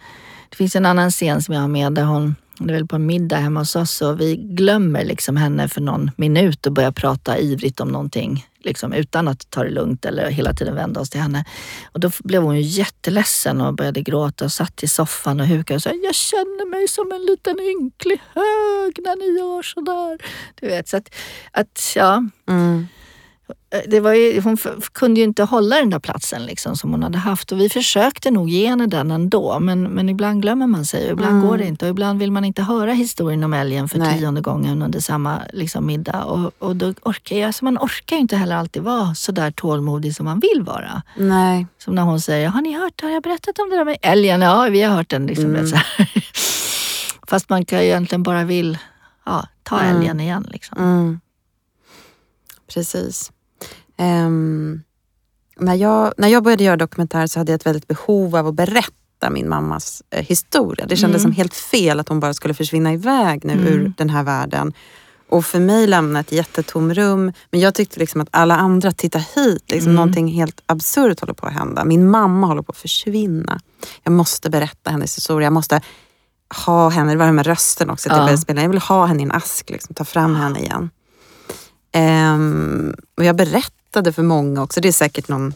Det 0.50 0.56
finns 0.56 0.76
en 0.76 0.86
annan 0.86 1.10
scen 1.10 1.42
som 1.42 1.54
jag 1.54 1.60
har 1.60 1.68
med 1.68 1.92
där 1.92 2.04
hon, 2.04 2.36
det 2.66 2.72
är 2.72 2.74
väl 2.74 2.86
på 2.86 2.96
en 2.96 3.06
middag 3.06 3.36
hemma 3.36 3.60
hos 3.60 3.76
oss 3.76 4.02
och 4.02 4.20
vi 4.20 4.36
glömmer 4.36 5.04
liksom 5.04 5.36
henne 5.36 5.68
för 5.68 5.80
någon 5.80 6.10
minut 6.16 6.66
och 6.66 6.72
börjar 6.72 6.92
prata 6.92 7.38
ivrigt 7.38 7.80
om 7.80 7.88
någonting. 7.88 8.46
Liksom 8.64 8.92
utan 8.92 9.28
att 9.28 9.50
ta 9.50 9.64
det 9.64 9.70
lugnt 9.70 10.04
eller 10.04 10.30
hela 10.30 10.52
tiden 10.52 10.74
vända 10.74 11.00
oss 11.00 11.10
till 11.10 11.20
henne. 11.20 11.44
Och 11.92 12.00
då 12.00 12.10
blev 12.18 12.42
hon 12.42 12.56
ju 12.56 12.62
jätteledsen 12.62 13.60
och 13.60 13.74
började 13.74 14.02
gråta 14.02 14.44
och 14.44 14.52
satt 14.52 14.82
i 14.82 14.88
soffan 14.88 15.40
och 15.40 15.46
hukade 15.46 15.76
och 15.76 15.82
sa 15.82 15.90
Jag 15.90 16.14
känner 16.14 16.70
mig 16.70 16.88
som 16.88 17.12
en 17.12 17.24
liten 17.24 17.60
ynklig 17.60 18.20
hög 18.34 18.98
när 19.04 19.16
ni 19.16 19.38
gör 19.38 19.62
sådär. 19.62 20.18
Du 20.60 20.66
vet, 20.66 20.88
så 20.88 20.96
att, 20.96 21.14
att 21.52 21.92
ja, 21.96 22.24
Mm 22.48 22.86
det 23.88 24.00
var 24.00 24.12
ju, 24.12 24.40
hon 24.40 24.56
kunde 24.92 25.20
ju 25.20 25.24
inte 25.26 25.42
hålla 25.44 25.76
den 25.76 25.90
där 25.90 25.98
platsen 25.98 26.46
liksom 26.46 26.76
som 26.76 26.90
hon 26.90 27.02
hade 27.02 27.18
haft 27.18 27.52
och 27.52 27.60
vi 27.60 27.68
försökte 27.68 28.30
nog 28.30 28.48
ge 28.50 28.66
henne 28.68 28.86
den 28.86 29.10
ändå 29.10 29.60
men, 29.60 29.82
men 29.82 30.08
ibland 30.08 30.42
glömmer 30.42 30.66
man 30.66 30.84
sig 30.84 31.06
och 31.06 31.12
ibland 31.12 31.32
Mm. 31.36 31.46
går 31.48 31.58
det 31.58 31.64
inte 31.66 31.84
och 31.84 31.90
ibland 31.90 32.18
vill 32.18 32.32
man 32.32 32.44
inte 32.44 32.62
höra 32.62 32.92
historien 32.92 33.44
om 33.44 33.52
älgen 33.52 33.88
för 33.88 33.98
Nej. 33.98 34.18
tionde 34.18 34.40
gången 34.40 34.82
under 34.82 35.00
samma 35.00 35.38
liksom, 35.52 35.86
middag 35.86 36.24
och, 36.24 36.52
och 36.58 36.76
då 36.76 36.94
orkar 37.02 37.36
jag, 37.36 37.46
alltså 37.46 37.64
man 37.64 37.78
orkar 37.78 38.16
ju 38.16 38.20
inte 38.22 38.36
heller 38.36 38.56
alltid 38.56 38.82
vara 38.82 39.14
så 39.14 39.32
där 39.32 39.50
tålmodig 39.50 40.14
som 40.14 40.24
man 40.24 40.40
vill 40.40 40.62
vara. 40.62 41.02
Nej. 41.16 41.66
Som 41.78 41.94
när 41.94 42.02
hon 42.02 42.20
säger, 42.20 42.48
har 42.48 42.60
ni 42.62 42.72
hört, 42.72 43.02
har 43.02 43.10
jag 43.10 43.22
berättat 43.22 43.58
om 43.58 43.70
det 43.70 43.76
där 43.76 43.84
med 43.84 43.96
älgen? 44.02 44.42
Ja, 44.42 44.62
vi 44.70 44.82
har 44.82 44.96
hört 44.96 45.08
den. 45.10 45.26
Liksom, 45.26 45.44
Mm. 45.56 45.66
Fast 47.28 47.48
man 47.50 47.64
kan 47.64 47.78
ju 47.78 47.84
egentligen 47.84 48.22
bara 48.22 48.44
vill 48.44 48.78
ja, 49.26 49.46
ta 49.62 49.80
Mm. 49.80 49.96
älgen 49.96 50.20
igen. 50.20 50.46
Liksom. 50.50 50.78
Mm. 50.78 51.20
Precis. 52.74 53.32
Ehm, 54.02 54.82
när, 55.56 55.74
jag, 55.74 56.12
när 56.16 56.28
jag 56.28 56.42
började 56.42 56.64
göra 56.64 56.76
dokumentär 56.76 57.26
så 57.26 57.40
hade 57.40 57.52
jag 57.52 57.58
ett 57.58 57.66
väldigt 57.66 57.88
behov 57.88 58.36
av 58.36 58.46
att 58.46 58.54
berätta 58.54 59.30
min 59.30 59.48
mammas 59.48 60.02
eh, 60.10 60.24
historia. 60.26 60.86
Det 60.86 60.96
kändes 60.96 61.22
Mm. 61.22 61.32
som 61.32 61.36
helt 61.36 61.54
fel 61.54 62.00
att 62.00 62.08
hon 62.08 62.20
bara 62.20 62.34
skulle 62.34 62.54
försvinna 62.54 62.92
iväg 62.92 63.44
nu 63.44 63.52
Mm. 63.52 63.66
ur 63.66 63.92
den 63.96 64.10
här 64.10 64.22
världen. 64.22 64.72
Och 65.28 65.44
för 65.44 65.60
mig 65.60 65.86
lämna 65.86 66.20
ett 66.20 66.32
jättetom 66.32 66.94
rum. 66.94 67.32
Men 67.50 67.60
jag 67.60 67.74
tyckte 67.74 68.00
liksom 68.00 68.20
att 68.20 68.28
alla 68.30 68.56
andra, 68.56 68.92
titta 68.92 69.18
hit, 69.18 69.70
liksom 69.70 69.88
Mm. 69.90 69.94
någonting 69.94 70.28
helt 70.28 70.60
absurt 70.66 71.20
håller 71.20 71.34
på 71.34 71.46
att 71.46 71.52
hända. 71.52 71.84
Min 71.84 72.10
mamma 72.10 72.46
håller 72.46 72.62
på 72.62 72.72
att 72.72 72.78
försvinna. 72.78 73.60
Jag 74.02 74.12
måste 74.12 74.50
berätta 74.50 74.90
hennes 74.90 75.16
historia. 75.16 75.46
Jag 75.46 75.52
måste 75.52 75.80
ha 76.66 76.88
henne, 76.88 77.10
det 77.12 77.16
var 77.18 77.26
det 77.26 77.32
med 77.32 77.46
rösten 77.46 77.90
också, 77.90 78.08
att 78.08 78.12
jag 78.16 78.22
Ja. 78.22 78.24
började 78.26 78.42
spela. 78.42 78.62
Jag 78.62 78.68
vill 78.68 78.78
ha 78.78 79.06
henne 79.06 79.20
i 79.22 79.24
en 79.24 79.32
ask, 79.32 79.70
liksom, 79.70 79.94
ta 79.94 80.04
fram 80.04 80.34
henne 80.36 80.58
igen. 80.60 80.90
Ehm, 81.92 82.94
och 83.16 83.24
jag 83.24 83.36
berättade 83.36 83.72
för 83.92 84.22
många 84.22 84.62
också, 84.62 84.80
det 84.80 84.88
är 84.88 84.92
säkert 84.92 85.28
någon 85.28 85.54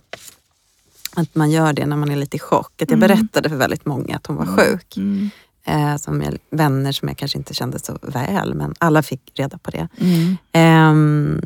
att 1.15 1.35
man 1.35 1.51
gör 1.51 1.73
det 1.73 1.87
när 1.87 1.97
man 1.97 2.11
är 2.11 2.17
lite 2.17 2.37
i 2.37 2.41
chock. 2.41 2.83
Att 2.83 2.91
jag 2.91 2.99
Mm. 2.99 3.09
berättade 3.09 3.49
för 3.49 3.57
väldigt 3.57 3.87
många 3.87 4.17
att 4.17 4.27
hon 4.27 4.37
var 4.37 4.47
sjuk. 4.47 4.97
Mm. 4.97 5.31
Eh, 5.65 5.97
som 5.97 6.23
jag, 6.23 6.39
vänner 6.51 6.93
som 6.93 7.09
jag 7.09 7.17
kanske 7.17 7.39
inte 7.39 7.55
kände 7.55 7.79
så 7.79 7.99
väl, 8.03 8.55
men 8.55 8.75
alla 8.79 9.03
fick 9.03 9.21
reda 9.35 9.59
på 9.59 9.71
det. 9.71 9.89
Mm. 9.99 10.37
Ehm, 10.53 11.41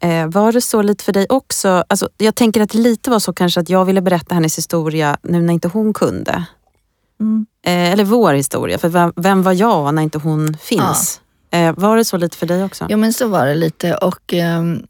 eh, 0.00 0.26
var 0.26 0.52
det 0.52 0.60
så 0.60 0.82
lite 0.82 1.04
för 1.04 1.12
dig 1.12 1.26
också? 1.28 1.84
Alltså, 1.88 2.08
jag 2.18 2.34
tänker 2.34 2.60
att 2.60 2.70
det 2.70 2.78
lite 2.78 3.10
var 3.10 3.18
så 3.18 3.32
kanske 3.32 3.60
att 3.60 3.68
jag 3.68 3.84
ville 3.84 4.00
berätta 4.00 4.34
hennes 4.34 4.58
historia 4.58 5.16
nu 5.22 5.42
när 5.42 5.54
inte 5.54 5.68
hon 5.68 5.92
kunde. 5.94 6.44
Mm. 7.20 7.46
Eh, 7.62 7.92
eller 7.92 8.04
vår 8.04 8.32
historia, 8.32 8.78
för 8.78 8.88
vem, 8.88 9.12
vem 9.16 9.42
var 9.42 9.52
jag 9.52 9.94
när 9.94 10.02
inte 10.02 10.18
hon 10.18 10.56
finns? 10.56 11.20
Eh, 11.50 11.74
var 11.76 11.96
det 11.96 12.04
så 12.04 12.16
lite 12.16 12.36
för 12.36 12.46
dig 12.46 12.64
också? 12.64 12.86
Ja 12.88 12.96
men 12.96 13.12
så 13.12 13.28
var 13.28 13.46
det 13.46 13.54
lite 13.54 13.94
och 13.94 14.32
ehm, 14.34 14.86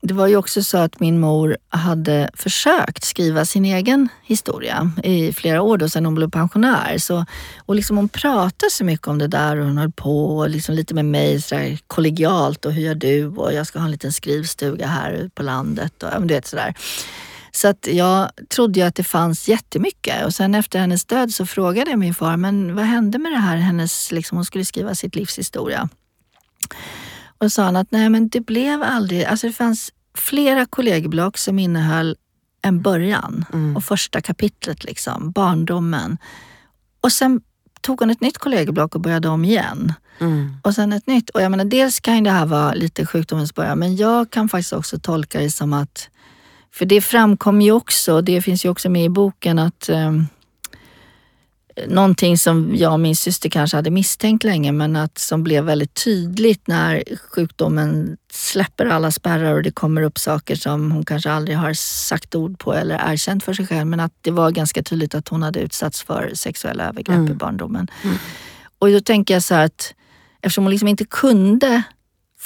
det 0.00 0.14
var 0.14 0.26
ju 0.26 0.36
också 0.36 0.62
så 0.62 0.78
att 0.78 1.00
min 1.00 1.20
mor 1.20 1.56
hade 1.68 2.30
försökt 2.34 3.04
skriva 3.04 3.44
sin 3.44 3.64
egen 3.64 4.08
historia 4.22 4.92
i 5.04 5.32
flera 5.32 5.62
år 5.62 5.78
då 5.78 5.88
sedan 5.88 6.04
hon 6.04 6.14
blev 6.14 6.30
pensionär. 6.30 6.98
Så, 6.98 7.24
och 7.66 7.74
liksom 7.74 7.96
hon 7.96 8.08
pratade 8.08 8.70
så 8.70 8.84
mycket 8.84 9.08
om 9.08 9.18
det 9.18 9.28
där 9.28 9.56
och 9.56 9.64
hon 9.64 9.78
höll 9.78 9.92
på 9.92 10.36
och 10.36 10.50
liksom 10.50 10.74
lite 10.74 10.94
med 10.94 11.04
mig 11.04 11.42
sådär 11.42 11.78
kollegialt 11.86 12.64
och 12.64 12.72
hur 12.72 12.82
gör 12.82 12.94
du 12.94 13.26
och 13.26 13.52
jag 13.52 13.66
ska 13.66 13.78
ha 13.78 13.86
en 13.86 13.90
liten 13.90 14.12
skrivstuga 14.12 14.86
här 14.86 15.30
på 15.34 15.42
landet 15.42 16.02
och 16.02 16.26
du 16.26 16.34
vet 16.34 16.46
sådär. 16.46 16.74
Så 17.52 17.68
att 17.68 17.88
jag 17.92 18.30
trodde 18.48 18.80
ju 18.80 18.86
att 18.86 18.94
det 18.94 19.04
fanns 19.04 19.48
jättemycket 19.48 20.26
och 20.26 20.34
sen 20.34 20.54
efter 20.54 20.78
hennes 20.78 21.04
död 21.04 21.30
så 21.30 21.46
frågade 21.46 21.90
jag 21.90 21.98
min 21.98 22.14
far, 22.14 22.36
men 22.36 22.74
vad 22.74 22.84
hände 22.84 23.18
med 23.18 23.32
det 23.32 23.38
här? 23.38 23.56
Hennes, 23.56 24.12
liksom, 24.12 24.38
hon 24.38 24.44
skulle 24.44 24.64
skriva 24.64 24.94
sitt 24.94 25.14
livs 25.14 25.38
historia. 25.38 25.88
Och 27.38 27.52
sa 27.52 27.62
han 27.62 27.76
att 27.76 27.90
nej 27.90 28.08
men 28.08 28.28
det 28.28 28.40
blev 28.40 28.82
aldrig, 28.82 29.24
alltså 29.24 29.46
det 29.46 29.52
fanns 29.52 29.92
flera 30.14 30.66
kollegieblock 30.66 31.38
som 31.38 31.58
innehöll 31.58 32.16
en 32.62 32.82
början 32.82 33.44
Mm. 33.52 33.76
och 33.76 33.84
första 33.84 34.20
kapitlet, 34.20 34.84
liksom, 34.84 35.30
barndomen. 35.30 36.18
Och 37.00 37.12
sen 37.12 37.40
tog 37.80 38.00
hon 38.00 38.10
ett 38.10 38.20
nytt 38.20 38.38
kollegieblock 38.38 38.94
och 38.94 39.00
började 39.00 39.28
om 39.28 39.44
igen. 39.44 39.92
Mm. 40.20 40.56
Och 40.62 40.74
sen 40.74 40.92
ett 40.92 41.06
nytt. 41.06 41.30
Och 41.30 41.42
jag 41.42 41.50
menar, 41.50 41.64
dels 41.64 42.00
kan 42.00 42.16
ju 42.16 42.24
det 42.24 42.30
här 42.30 42.46
vara 42.46 42.74
lite 42.74 43.06
sjukdomens 43.06 43.54
början, 43.54 43.78
men 43.78 43.96
jag 43.96 44.30
kan 44.30 44.48
faktiskt 44.48 44.72
också 44.72 44.98
tolka 44.98 45.40
det 45.40 45.50
som 45.50 45.72
att, 45.72 46.08
för 46.72 46.84
det 46.86 47.00
framkom 47.00 47.60
ju 47.60 47.72
också, 47.72 48.20
det 48.20 48.42
finns 48.42 48.64
ju 48.64 48.68
också 48.68 48.88
med 48.88 49.04
i 49.04 49.08
boken, 49.08 49.58
att 49.58 49.88
eh, 49.88 50.12
någonting 51.86 52.38
som 52.38 52.76
jag 52.76 52.92
och 52.92 53.00
min 53.00 53.16
syster 53.16 53.48
kanske 53.48 53.76
hade 53.76 53.90
misstänkt 53.90 54.44
länge, 54.44 54.72
men 54.72 54.96
att 54.96 55.18
som 55.18 55.42
blev 55.42 55.64
väldigt 55.64 56.04
tydligt 56.04 56.66
när 56.66 57.04
sjukdomen 57.30 58.16
släpper 58.32 58.86
alla 58.86 59.10
spärrar 59.10 59.54
och 59.54 59.62
det 59.62 59.70
kommer 59.70 60.02
upp 60.02 60.18
saker 60.18 60.56
som 60.56 60.92
hon 60.92 61.04
kanske 61.04 61.30
aldrig 61.30 61.56
har 61.56 61.74
sagt 61.74 62.34
ord 62.34 62.58
på 62.58 62.74
eller 62.74 63.12
erkänt 63.12 63.44
för 63.44 63.54
sig 63.54 63.66
själv, 63.66 63.86
men 63.86 64.00
att 64.00 64.12
det 64.20 64.30
var 64.30 64.50
ganska 64.50 64.82
tydligt 64.82 65.14
att 65.14 65.28
hon 65.28 65.42
hade 65.42 65.60
utsatts 65.60 66.02
för 66.02 66.30
sexuella 66.34 66.84
övergrepp 66.88 67.16
Mm. 67.16 67.32
i 67.32 67.34
barndomen. 67.34 67.88
Och 68.78 68.90
då 68.90 69.00
tänker 69.00 69.34
jag 69.34 69.42
så 69.42 69.54
här 69.54 69.64
att 69.64 69.94
eftersom 70.42 70.64
hon 70.64 70.70
liksom 70.70 70.88
inte 70.88 71.04
kunde 71.04 71.82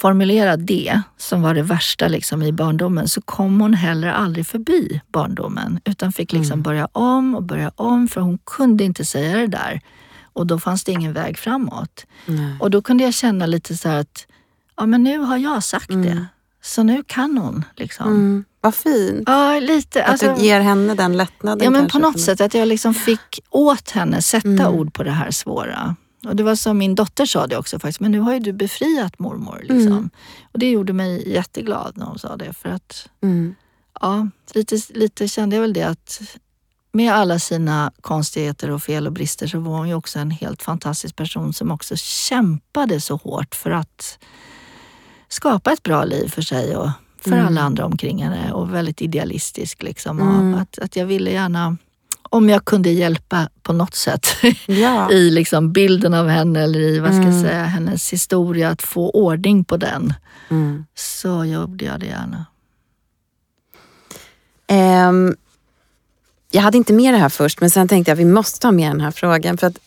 formulera 0.03 0.57
det 0.57 1.01
som 1.17 1.41
var 1.41 1.53
det 1.53 1.61
värsta 1.61 2.07
liksom 2.07 2.43
i 2.43 2.51
barndomen 2.51 3.07
så 3.07 3.21
kom 3.21 3.61
hon 3.61 3.73
heller 3.73 4.07
aldrig 4.07 4.47
förbi 4.47 5.01
barndomen 5.11 5.79
utan 5.85 6.13
fick 6.13 6.31
liksom 6.33 6.61
börja 6.61 6.85
om 6.91 7.35
och 7.35 7.43
börja 7.43 7.71
om 7.75 8.07
för 8.07 8.21
hon 8.21 8.37
kunde 8.45 8.83
inte 8.83 9.05
säga 9.05 9.37
det 9.37 9.47
där. 9.47 9.81
Och 10.33 10.47
då 10.47 10.59
fanns 10.59 10.83
det 10.83 10.91
ingen 10.91 11.13
väg 11.13 11.37
framåt. 11.37 12.05
Nej. 12.25 12.55
Och 12.59 12.71
då 12.71 12.81
kunde 12.81 13.03
jag 13.03 13.13
känna 13.13 13.45
lite 13.45 13.77
så 13.77 13.89
att 13.89 14.27
ja 14.77 14.85
men 14.85 15.03
nu 15.03 15.17
har 15.19 15.37
jag 15.37 15.63
sagt 15.63 15.89
det. 15.89 16.25
Så 16.61 16.83
nu 16.83 17.03
kan 17.07 17.37
hon. 17.37 17.65
Liksom. 17.75 18.07
Mm. 18.07 18.45
Vad 18.61 18.75
fint. 18.75 19.23
Ja, 19.27 19.59
lite. 19.59 20.03
Att 20.03 20.11
Alltså, 20.11 20.35
du 20.35 20.41
ger 20.45 20.59
henne 20.61 20.93
den 20.95 21.17
lättnaden 21.17 21.63
Ja 21.63 21.69
men 21.71 21.87
på 21.87 21.99
något 21.99 22.19
sätt 22.21 22.41
att 22.41 22.53
jag 22.53 22.67
liksom 22.67 22.93
fick 22.93 23.39
åt 23.49 23.89
henne 23.91 24.21
sätta 24.21 24.47
Mm. 24.47 24.67
ord 24.67 24.93
på 24.93 25.03
det 25.03 25.11
här 25.11 25.31
svåra. 25.31 25.95
Och 26.25 26.35
det 26.35 26.43
var 26.43 26.55
som 26.55 26.77
min 26.77 26.95
dotter 26.95 27.25
sa 27.25 27.47
det 27.47 27.57
också 27.57 27.79
faktiskt, 27.79 27.99
men 27.99 28.11
nu 28.11 28.19
har 28.19 28.33
ju 28.33 28.39
du 28.39 28.53
befriat 28.53 29.19
mormor. 29.19 29.59
Liksom. 29.61 29.91
Mm. 29.91 30.09
Och 30.51 30.59
det 30.59 30.71
gjorde 30.71 30.93
mig 30.93 31.29
jätteglad 31.33 31.97
när 31.97 32.05
hon 32.05 32.19
sa 32.19 32.37
det. 32.37 32.53
För 32.53 32.69
att 32.69 33.09
Mm. 33.23 33.55
ja, 34.01 34.27
lite, 34.53 34.77
lite 34.89 35.27
kände 35.27 35.55
jag 35.55 35.61
väl 35.61 35.73
det 35.73 35.83
att 35.83 36.21
med 36.91 37.13
alla 37.13 37.39
sina 37.39 37.91
konstigheter 38.01 38.69
och 38.69 38.83
fel 38.83 39.07
och 39.07 39.13
brister 39.13 39.47
så 39.47 39.59
var 39.59 39.77
hon 39.77 39.87
ju 39.87 39.93
också 39.95 40.19
en 40.19 40.31
helt 40.31 40.63
fantastisk 40.63 41.15
person 41.15 41.53
som 41.53 41.71
också 41.71 41.95
kämpade 41.97 43.01
så 43.01 43.15
hårt 43.15 43.55
för 43.55 43.71
att 43.71 44.19
skapa 45.27 45.73
ett 45.73 45.83
bra 45.83 46.03
liv 46.05 46.27
för 46.27 46.41
sig 46.41 46.77
och 46.77 46.89
för 47.17 47.31
Mm. 47.31 47.45
alla 47.47 47.61
andra 47.61 47.85
omkring 47.85 48.23
henne 48.23 48.51
och 48.51 48.73
väldigt 48.73 49.01
idealistisk. 49.01 49.83
Liksom. 49.83 50.19
Mm. 50.21 50.53
Att, 50.55 50.79
att 50.79 50.95
jag 50.95 51.05
ville 51.05 51.31
gärna, 51.31 51.77
om 52.33 52.49
jag 52.49 52.65
kunde 52.65 52.89
hjälpa 52.89 53.49
på 53.61 53.73
något 53.73 53.95
sätt 53.95 54.27
Ja. 54.65 55.11
i 55.11 55.29
liksom 55.31 55.71
bilden 55.73 56.13
av 56.13 56.27
henne 56.27 56.61
eller 56.63 56.79
i 56.79 56.99
vad 56.99 57.09
ska 57.09 57.21
jag 57.23 57.27
Mm. 57.33 57.41
säga, 57.43 57.63
hennes 57.63 58.13
historia, 58.13 58.69
att 58.69 58.81
få 58.81 59.09
ordning 59.09 59.63
på 59.65 59.77
den, 59.77 60.13
Mm. 60.49 60.85
så 60.95 61.45
gjorde 61.45 61.85
jag 61.85 61.99
det 61.99 62.05
gärna. 62.05 62.45
Ehm, 64.67 65.35
jag 66.51 66.61
hade 66.61 66.77
inte 66.77 66.93
med 66.93 67.13
det 67.13 67.17
här 67.17 67.29
först, 67.29 67.61
men 67.61 67.69
sen 67.69 67.87
tänkte 67.87 68.11
jag 68.11 68.15
att 68.15 68.19
vi 68.19 68.31
måste 68.31 68.67
ha 68.67 68.71
med 68.71 68.91
den 68.91 69.01
här 69.01 69.11
frågan. 69.11 69.57
För 69.57 69.67
att 69.67 69.77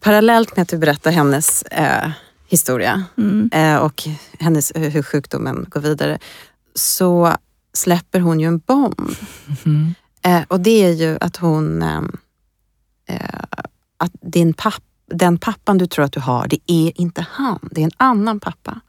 parallellt 0.00 0.56
med 0.56 0.62
att 0.62 0.68
du 0.68 0.78
berättar 0.78 1.10
hennes 1.10 1.62
eh, 1.62 2.10
historia 2.48 3.04
Mm. 3.18 3.50
eh, 3.52 3.76
och 3.76 4.02
hennes, 4.38 4.72
hur 4.74 5.02
sjukdomen 5.02 5.66
går 5.68 5.80
vidare, 5.80 6.18
så 6.74 7.36
släpper 7.72 8.20
hon 8.20 8.40
ju 8.40 8.46
en 8.46 8.58
bomb. 8.58 9.10
Mm. 9.64 9.94
Eh, 10.24 10.42
och 10.48 10.60
det 10.60 10.84
är 10.84 10.90
ju 10.92 11.18
att 11.20 11.36
hon... 11.36 11.82
ehm, 11.82 12.16
eh, 13.08 13.18
att 13.96 14.12
din 14.20 14.54
papp, 14.54 14.82
den 15.14 15.38
pappan 15.38 15.78
du 15.78 15.86
tror 15.86 16.04
att 16.04 16.12
du 16.12 16.20
har, 16.20 16.46
det 16.48 16.58
är 16.66 17.00
inte 17.00 17.26
han. 17.30 17.68
Det 17.70 17.80
är 17.80 17.84
en 17.84 17.90
annan 17.96 18.40
pappa. 18.40 18.80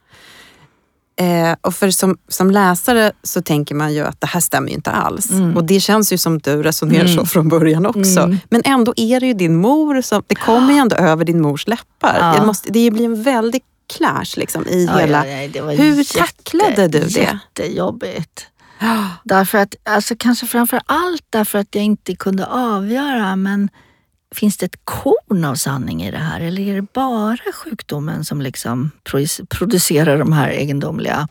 Eh, 1.15 1.55
och 1.61 1.75
för 1.75 1.91
som, 1.91 2.17
som 2.27 2.51
läsare 2.51 3.11
så 3.23 3.41
tänker 3.41 3.75
man 3.75 3.93
ju 3.93 4.01
att 4.05 4.21
det 4.21 4.27
här 4.27 4.39
stämmer 4.39 4.67
ju 4.69 4.75
inte 4.75 4.91
alls. 4.91 5.31
Mm. 5.31 5.57
Och 5.57 5.63
det 5.63 5.79
känns 5.79 6.13
ju 6.13 6.17
som 6.17 6.39
du 6.39 6.63
resonerar 6.63 7.07
så 7.07 7.13
Mm. 7.13 7.25
från 7.25 7.49
början 7.49 7.85
också. 7.85 8.19
Mm. 8.19 8.37
Men 8.49 8.61
ändå 8.65 8.93
är 8.97 9.19
det 9.19 9.25
ju 9.27 9.33
din 9.33 9.55
mor 9.55 10.01
som... 10.01 10.23
Det 10.27 10.35
kommer 10.35 10.73
ju 10.73 10.79
ändå 10.79 10.95
över 10.95 11.25
din 11.25 11.41
mors 11.41 11.67
läppar. 11.67 12.17
Ja. 12.19 12.39
Det, 12.39 12.45
måste, 12.45 12.71
det 12.71 12.91
blir 12.91 13.05
en 13.05 13.23
väldig 13.23 13.61
clash 13.97 14.37
liksom, 14.37 14.67
i 14.67 14.85
Ja, 14.85 14.97
hela... 14.97 15.27
ja, 15.27 15.63
Hur 15.71 15.95
jätte- 15.97 16.19
tacklade 16.19 16.87
du 16.87 16.99
det? 16.99 17.39
Jättejobbigt. 17.57 18.47
Därför 19.23 19.57
att, 19.57 19.75
alltså 19.83 20.15
kanske 20.19 20.45
framför 20.47 20.81
allt 20.85 21.25
därför 21.29 21.59
att 21.59 21.75
jag 21.75 21.83
inte 21.83 22.15
kunde 22.15 22.45
avgöra, 22.45 23.35
men 23.35 23.69
finns 24.35 24.57
det 24.57 24.65
ett 24.65 24.79
korn 24.83 25.45
av 25.45 25.55
sanning 25.55 26.03
i 26.03 26.11
det 26.11 26.17
här? 26.17 26.39
Eller 26.41 26.61
är 26.61 26.75
det 26.75 26.87
bara 26.93 27.37
sjukdomen 27.53 28.25
som 28.25 28.41
liksom 28.41 28.91
pro- 29.03 29.45
producerar 29.49 30.17
de 30.17 30.33
här 30.33 30.49
egendomliga 30.49 31.27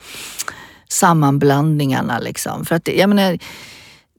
sammanblandningarna? 0.88 2.18
Liksom? 2.18 2.64
För 2.64 2.74
att, 2.74 2.84
det- 2.84 2.96
jag 2.98 3.08
menar, 3.08 3.38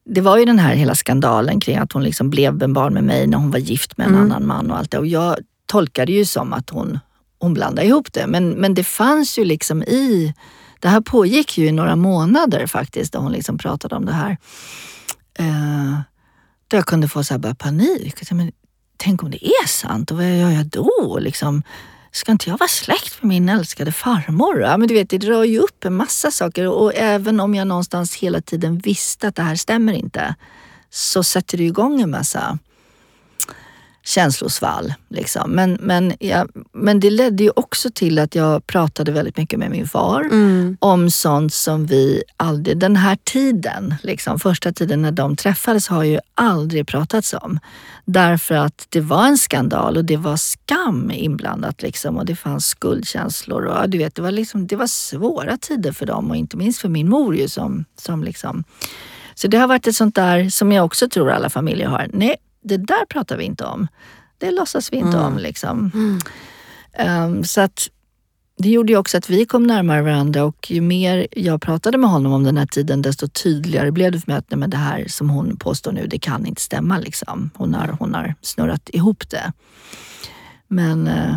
det 0.06 0.22
var 0.22 0.38
ju 0.38 0.46
den 0.46 0.60
här 0.60 0.76
hela 0.76 0.96
skandalen 0.96 1.60
kring 1.60 1.78
att 1.78 1.92
hon 1.92 2.04
liksom 2.04 2.30
blev 2.30 2.64
en 2.64 2.74
barn 2.74 2.94
med 2.94 3.04
mig 3.04 3.28
när 3.28 3.38
hon 3.38 3.52
var 3.52 3.60
gift 3.60 3.98
med 3.98 4.08
en 4.08 4.14
Mm. 4.16 4.26
annan 4.26 4.48
man 4.48 4.72
och 4.72 4.78
allt 4.78 4.92
det. 4.92 4.98
Och 4.98 5.08
jag 5.08 5.36
tolkade 5.66 6.12
ju 6.12 6.26
som 6.26 6.54
att 6.54 6.70
hon, 6.70 7.00
hon 7.40 7.54
blandade 7.54 7.88
ihop 7.88 8.14
det. 8.14 8.28
Men, 8.28 8.50
men 8.50 8.74
det 8.74 8.84
fanns 8.84 9.40
ju 9.40 9.46
liksom 9.46 9.84
i 9.84 10.34
det 10.84 10.90
här 10.90 11.02
pågick 11.02 11.58
ju 11.58 11.68
i 11.68 11.72
några 11.72 11.96
månader 11.96 12.68
faktiskt, 12.68 13.14
där 13.14 13.20
hon 13.20 13.32
liksom 13.32 13.58
pratade 13.58 13.96
om 13.96 14.06
det 14.06 14.14
här. 14.14 14.38
Eh, 15.40 16.00
där 16.68 16.78
jag 16.78 16.86
kunde 16.86 17.08
få 17.08 17.24
så 17.24 17.34
här 17.34 17.54
panik. 17.54 18.32
Men, 18.32 18.52
tänk 18.98 19.24
om 19.24 19.32
det 19.32 19.46
är 19.46 19.68
sant 19.68 20.12
och 20.12 20.18
vad 20.18 20.38
gör 20.38 20.50
jag 20.50 20.66
då? 20.66 21.18
Liksom, 21.22 21.64
ska 22.12 22.32
inte 22.32 22.50
jag 22.50 22.58
vara 22.58 22.68
släkt 22.68 23.22
med 23.22 23.30
min 23.30 23.50
älskade 23.50 23.92
farmor? 23.92 24.62
Ja, 24.62 24.78
men 24.78 24.88
du 24.88 24.94
vet, 24.94 25.10
det 25.10 25.18
drar 25.18 25.44
ju 25.44 25.60
upp 25.60 25.86
en 25.86 25.94
massa 25.94 26.32
saker 26.32 26.68
och 26.68 26.96
även 26.96 27.40
om 27.40 27.56
jag 27.56 27.68
någonstans 27.68 28.16
hela 28.16 28.42
tiden 28.42 28.78
visste 28.78 29.28
att 29.28 29.36
det 29.36 29.44
här 29.44 29.56
stämmer 29.56 29.94
inte 29.94 30.36
så 30.90 31.24
sätter 31.24 31.58
det 31.58 31.64
igång 31.64 32.02
en 32.02 32.12
massa 32.12 32.60
känslosvall. 34.06 34.94
Liksom. 35.10 35.52
Men, 35.52 35.78
men, 35.82 36.14
ja, 36.20 36.48
men 36.74 37.00
det 37.00 37.10
ledde 37.10 37.44
ju 37.44 37.52
också 37.56 37.90
till 37.94 38.20
att 38.20 38.36
jag 38.36 38.68
pratade 38.68 39.12
väldigt 39.12 39.38
mycket 39.38 39.60
med 39.60 39.72
min 39.72 39.88
far 39.88 40.22
Mm. 40.24 40.78
om 40.80 41.12
sånt 41.12 41.54
som 41.54 41.86
vi 41.86 42.24
aldrig, 42.38 42.78
den 42.78 42.96
här 42.96 43.18
tiden, 43.24 43.96
liksom, 44.04 44.40
första 44.40 44.72
tiden 44.72 45.02
när 45.02 45.12
de 45.12 45.36
träffades 45.36 45.88
har 45.88 46.04
ju 46.04 46.20
aldrig 46.36 46.88
pratats 46.88 47.34
om. 47.34 47.60
Därför 48.06 48.56
att 48.56 48.86
det 48.90 49.02
var 49.02 49.28
en 49.28 49.38
skandal 49.38 49.98
och 49.98 50.06
det 50.06 50.18
var 50.18 50.38
skam 50.38 51.12
inblandat 51.12 51.82
liksom, 51.82 52.18
och 52.18 52.26
det 52.26 52.36
fanns 52.36 52.66
skuldkänslor. 52.66 53.66
Och, 53.66 53.90
du 53.90 53.98
vet, 53.98 54.16
det, 54.16 54.22
var 54.22 54.32
liksom, 54.32 54.68
det 54.68 54.76
var 54.76 54.88
svåra 54.88 55.58
tider 55.58 55.92
för 55.92 56.06
dem 56.06 56.30
och 56.30 56.36
inte 56.36 56.58
minst 56.58 56.82
för 56.82 56.90
min 56.90 57.10
mor 57.10 57.36
ju 57.36 57.48
som, 57.48 57.86
som 58.02 58.24
liksom 58.24 58.64
så 59.36 59.48
det 59.48 59.58
har 59.58 59.68
varit 59.68 59.88
ett 59.88 59.96
sånt 59.96 60.16
där 60.16 60.50
som 60.50 60.72
jag 60.72 60.86
också 60.86 61.10
tror 61.10 61.32
alla 61.32 61.50
familjer 61.50 61.88
har. 61.88 62.10
Nej, 62.14 62.36
det 62.64 62.78
där 62.78 63.06
pratar 63.06 63.38
vi 63.38 63.44
inte 63.44 63.66
om. 63.66 63.88
Det 64.38 64.52
låtsas 64.52 64.94
vi 64.94 64.98
inte 64.98 65.18
Mm. 65.18 65.34
om. 65.34 65.38
Liksom. 65.38 65.92
Mm. 65.94 66.20
Ehm, 66.94 67.44
så 67.44 67.62
att 67.62 67.90
det 68.58 68.70
gjorde 68.70 68.92
ju 68.94 68.98
också 68.98 69.18
att 69.18 69.30
vi 69.30 69.46
kom 69.46 69.64
närmare 69.64 70.02
varandra 70.02 70.44
och 70.44 70.72
ju 70.72 70.82
mer 70.82 71.28
jag 71.32 71.62
pratade 71.62 71.98
med 71.98 72.10
honom 72.10 72.34
om 72.34 72.44
den 72.44 72.58
här 72.58 72.66
tiden 72.66 73.02
desto 73.02 73.28
tydligare 73.28 73.92
blev 73.92 74.12
det 74.12 74.20
för 74.20 74.32
mig 74.32 74.38
att 74.38 74.52
nej, 74.52 74.58
men 74.58 74.70
det 74.70 74.78
här 74.78 75.06
som 75.08 75.30
hon 75.30 75.58
påstår 75.58 75.92
nu, 75.92 76.08
det 76.08 76.20
kan 76.20 76.46
inte 76.46 76.62
stämma. 76.62 76.98
Liksom. 77.00 77.50
Hon, 77.56 77.74
har, 77.74 77.88
hon 78.00 78.14
har 78.14 78.36
snurrat 78.42 78.90
ihop 78.94 79.30
det. 79.30 79.52
Men, 80.68 81.08
eh, 81.08 81.36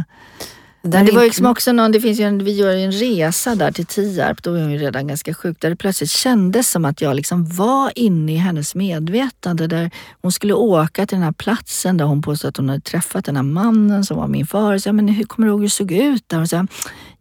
det 0.90 0.98
är 0.98 1.12
var 1.12 1.22
ju 1.22 1.28
liksom 1.28 1.46
också 1.46 1.72
någon, 1.72 1.92
det 1.92 2.00
finns 2.00 2.20
en, 2.20 2.44
vi 2.44 2.52
gör 2.52 2.72
ju 2.72 2.84
en 2.84 2.92
resa 2.92 3.54
där 3.54 3.72
till 3.72 3.86
Tierp, 3.86 4.42
då 4.42 4.52
var 4.52 4.58
hon 4.58 4.72
ju 4.72 4.78
redan 4.78 5.06
ganska 5.06 5.34
sjuk, 5.34 5.60
där 5.60 5.70
det 5.70 5.76
plötsligt 5.76 6.10
kändes 6.10 6.70
som 6.70 6.84
att 6.84 7.00
jag 7.00 7.16
liksom 7.16 7.46
var 7.46 7.92
inne 7.94 8.32
i 8.32 8.36
hennes 8.36 8.74
medvetande. 8.74 9.66
Där 9.66 9.90
hon 10.22 10.32
skulle 10.32 10.54
åka 10.54 11.06
till 11.06 11.16
den 11.16 11.24
här 11.24 11.32
platsen 11.32 11.96
där 11.96 12.04
hon 12.04 12.22
påstod 12.22 12.48
att 12.48 12.56
hon 12.56 12.68
hade 12.68 12.80
träffat 12.80 13.24
den 13.24 13.36
här 13.36 13.42
mannen 13.42 14.04
som 14.04 14.16
var 14.16 14.26
min 14.26 14.46
far. 14.46 14.78
Så, 14.78 14.88
jag, 14.88 14.94
men 14.94 15.08
hur 15.08 15.24
kommer 15.24 15.46
du 15.46 15.50
ihåg 15.50 15.60
hur 15.60 15.66
det 15.66 15.70
såg 15.70 15.92
ut 15.92 16.24
där? 16.26 16.40
Och 16.40 16.48
så, 16.48 16.66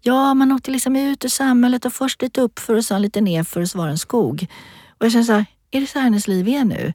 ja, 0.02 0.34
man 0.34 0.52
åkte 0.52 0.72
liksom 0.72 0.96
ut 0.96 1.26
ur 1.26 1.30
samhället 1.30 1.86
och 1.86 1.94
först 1.94 2.22
lite 2.22 2.42
uppför 2.42 2.76
och 2.76 2.86
sen 2.86 3.02
lite 3.02 3.22
nerför 3.22 3.62
och 3.62 3.70
så 3.70 3.78
var 3.78 3.86
det 3.86 3.92
en 3.92 3.98
skog. 3.98 4.48
Och 4.98 5.06
jag 5.06 5.12
kände 5.12 5.26
så 5.26 5.34
här, 5.34 5.46
är 5.72 5.82
det 5.82 5.88
så 5.88 6.00
här 6.00 6.04
hennes 6.04 6.28
liv 6.28 6.48
är 6.48 6.66
nu? 6.66 6.94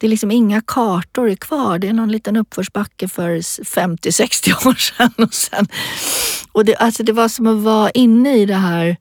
Det 0.00 0.06
är 0.06 0.08
liksom 0.10 0.30
inga 0.30 0.60
kartor 0.60 1.28
är 1.30 1.34
kvar. 1.36 1.78
Det 1.78 1.88
är 1.88 1.92
någon 1.92 2.12
liten 2.12 2.36
uppförsbacke 2.36 3.08
för 3.08 3.36
50-60 3.36 4.68
år 4.68 4.74
sedan. 4.74 5.10
Och, 5.16 5.34
sen, 5.34 5.66
och 6.52 6.64
det, 6.64 6.76
alltså 6.76 7.02
det 7.02 7.12
var 7.12 7.28
som 7.28 7.46
att 7.46 7.58
vara 7.62 7.90
inne 7.90 8.36
i 8.36 8.46
det 8.46 8.54
här, 8.54 8.96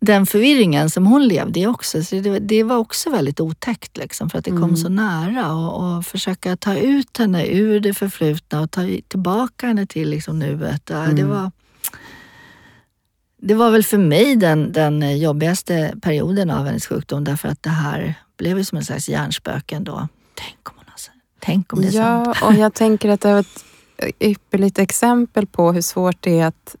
den 0.00 0.26
förvirringen 0.26 0.90
som 0.90 1.06
hon 1.06 1.28
levde 1.28 1.60
i 1.60 1.66
också. 1.66 2.04
Så 2.04 2.14
det, 2.14 2.38
det 2.38 2.62
var 2.62 2.76
också 2.76 3.10
väldigt 3.10 3.40
otäckt 3.40 3.96
liksom, 3.96 4.30
för 4.30 4.38
att 4.38 4.44
det 4.44 4.50
kom 4.50 4.62
Mm. 4.62 4.76
så 4.76 4.88
nära. 4.88 5.52
Och, 5.52 5.96
och 5.96 6.06
försöka 6.06 6.56
ta 6.56 6.76
ut 6.76 7.18
henne 7.18 7.46
ur 7.46 7.80
det 7.80 7.94
förflutna 7.94 8.60
och 8.60 8.70
ta 8.70 8.80
tillbaka 9.08 9.66
henne 9.66 9.86
till 9.86 10.08
liksom 10.10 10.38
nuet. 10.38 10.82
Ja, 10.90 10.96
Det 10.96 11.22
Mm. 11.22 11.28
var 11.28 11.50
det 13.44 13.54
var 13.54 13.70
väl 13.70 13.82
för 13.84 13.98
mig 13.98 14.36
den, 14.36 14.72
den 14.72 15.18
jobbigaste 15.18 15.94
perioden 16.02 16.50
av 16.50 16.66
hennes 16.66 16.86
sjukdom 16.86 17.24
därför 17.24 17.48
att 17.48 17.62
det 17.62 17.70
här 17.70 18.14
blev 18.36 18.58
ju 18.58 18.64
som 18.64 18.78
en 18.78 18.84
slags 18.84 19.08
hjärnspöke 19.08 19.76
ändå. 19.76 20.08
Tänk 20.34 20.68
om 20.68 20.74
hon 20.76 20.84
har 20.88 20.98
Tänk 21.40 21.72
om 21.72 21.80
det 21.80 21.88
är 21.88 21.92
ja, 21.92 22.24
sant. 22.24 22.38
Ja, 22.40 22.46
och 22.46 22.54
jag 22.54 22.74
tänker 22.74 23.08
att 23.08 23.20
det 23.20 23.28
är 23.28 23.40
ett 23.40 23.64
ypperligt 24.20 24.78
exempel 24.78 25.46
på 25.46 25.72
hur 25.72 25.80
svårt 25.80 26.16
det 26.20 26.40
är 26.40 26.46
att, 26.46 26.76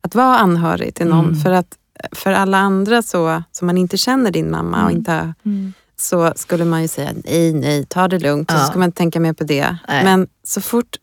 att 0.00 0.14
vara 0.14 0.38
anhörig 0.38 0.94
till 0.94 1.06
någon. 1.06 1.24
Mm. 1.24 1.40
För 1.40 1.50
att 1.50 1.78
för 2.12 2.32
alla 2.32 2.58
andra 2.58 3.02
så, 3.02 3.42
som 3.52 3.66
man 3.66 3.78
inte 3.78 3.96
känner 3.96 4.30
din 4.30 4.50
mamma 4.50 4.76
och 4.76 4.90
mm. 4.90 4.96
inte 4.96 5.34
mm. 5.44 5.72
så 5.96 6.32
skulle 6.36 6.64
man 6.64 6.82
ju 6.82 6.88
säga 6.88 7.10
nej, 7.24 7.52
nej, 7.52 7.84
ta 7.84 8.08
det 8.08 8.18
lugnt. 8.18 8.50
Ja. 8.52 8.58
Så 8.58 8.66
ska 8.66 8.78
man 8.78 8.92
tänka 8.92 9.20
mer 9.20 9.32
på 9.32 9.44
det. 9.44 9.76
Nej. 9.88 10.04
Men 10.04 10.28
så 10.42 10.60
fort 10.60 10.96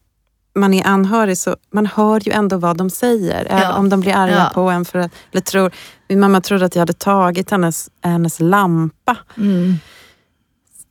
man 0.55 0.73
är 0.73 0.87
anhörig 0.87 1.37
så 1.37 1.55
man 1.71 1.85
hör 1.85 2.19
ju 2.19 2.31
ändå 2.31 2.57
vad 2.57 2.77
de 2.77 2.89
säger. 2.89 3.47
Ja. 3.49 3.73
Om 3.73 3.89
de 3.89 3.99
blir 3.99 4.13
arga 4.13 4.37
ja. 4.37 4.51
på 4.53 4.61
en. 4.61 4.85
För, 4.85 4.99
eller 4.99 5.41
tror, 5.41 5.71
min 6.07 6.19
mamma 6.19 6.41
trodde 6.41 6.65
att 6.65 6.75
jag 6.75 6.81
hade 6.81 6.93
tagit 6.93 7.51
hennes, 7.51 7.89
hennes 8.01 8.39
lampa. 8.39 9.17
Mm. 9.37 9.75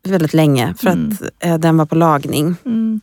Väldigt 0.02 0.34
länge 0.34 0.74
för 0.78 0.86
mm. 0.86 1.10
att 1.10 1.44
eh, 1.44 1.58
den 1.58 1.76
var 1.76 1.86
på 1.86 1.94
lagning. 1.94 2.56
Mm 2.64 3.00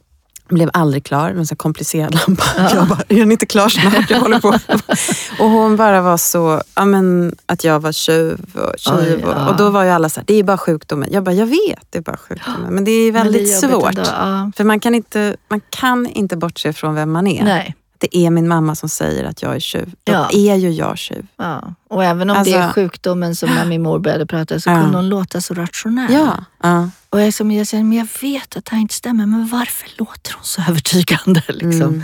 blev 0.51 0.69
aldrig 0.73 1.03
klar, 1.03 1.29
en 1.29 1.47
så 1.47 1.55
komplicerad 1.55 2.13
lampa. 2.15 2.43
Ja. 2.57 2.69
Jag 2.75 2.87
bara, 2.87 2.99
är 3.07 3.15
den 3.15 3.31
inte 3.31 3.45
klar 3.45 3.69
snart? 3.69 4.09
Jag 4.09 4.19
håller 4.19 4.39
på. 4.39 4.47
och 5.43 5.49
hon 5.49 5.75
bara 5.75 6.01
var 6.01 6.17
så, 6.17 6.61
ja, 6.75 6.85
men, 6.85 7.35
att 7.45 7.63
jag 7.63 7.79
var 7.79 7.91
tjuv 7.91 8.39
och 8.53 8.79
tjuv. 8.79 8.95
Oj, 8.97 9.25
ja. 9.35 9.49
och, 9.49 9.57
då 9.57 9.69
var 9.69 9.83
ju 9.83 9.89
alla 9.89 10.09
så 10.09 10.19
här, 10.19 10.25
det 10.27 10.33
är 10.33 10.43
bara 10.43 10.57
sjukdomen. 10.57 11.09
Jag 11.11 11.23
bara, 11.23 11.35
jag 11.35 11.45
vet, 11.45 11.87
det 11.89 11.97
är 11.97 12.01
bara 12.01 12.17
sjukdomen. 12.17 12.73
Men 12.73 12.83
det 12.83 12.91
är 12.91 13.11
väldigt 13.11 13.61
det 13.61 13.67
är 13.67 13.69
svårt. 13.69 13.97
Ja. 13.97 14.51
För 14.55 14.63
man 14.63 14.79
kan, 14.79 14.95
inte, 14.95 15.35
man 15.47 15.61
kan 15.69 16.07
inte 16.07 16.37
bortse 16.37 16.73
från 16.73 16.95
vem 16.95 17.11
man 17.11 17.27
är. 17.27 17.43
Nej 17.43 17.75
det 18.01 18.17
är 18.17 18.29
min 18.29 18.47
mamma 18.47 18.75
som 18.75 18.89
säger 18.89 19.23
att 19.23 19.41
jag 19.41 19.55
är 19.55 19.59
tjuv. 19.59 19.93
Då 20.03 20.13
ja. 20.13 20.29
är 20.33 20.55
ju 20.55 20.69
jag 20.69 20.97
tjuv. 20.97 21.27
Ja. 21.37 21.73
Och 21.89 22.03
även 22.03 22.29
om 22.29 22.37
alltså, 22.37 22.53
det 22.53 22.59
är 22.59 22.63
alltså- 22.63 22.81
sjukdomen 22.81 23.35
som 23.35 23.49
när 23.49 23.65
min 23.65 23.81
mor 23.81 23.99
började 23.99 24.25
prata 24.25 24.59
så 24.59 24.69
ja. 24.69 24.81
kunde 24.81 24.97
hon 24.97 25.09
låta 25.09 25.41
så 25.41 25.53
rationell. 25.53 26.13
Ja. 26.13 26.45
ja. 26.63 26.89
Och 27.09 27.21
jag, 27.21 27.33
som 27.33 27.51
jag 27.51 27.67
säger, 27.67 27.83
men 27.83 27.97
jag 27.97 28.07
vet 28.21 28.57
att 28.57 28.65
det 28.65 28.71
här 28.71 28.81
inte 28.81 28.93
stämmer, 28.93 29.25
men 29.25 29.47
varför 29.47 29.89
låter 29.97 30.33
hon 30.33 30.43
så 30.43 30.61
övertygande? 30.69 31.43
Liksom? 31.47 31.81
Mm. 31.81 32.03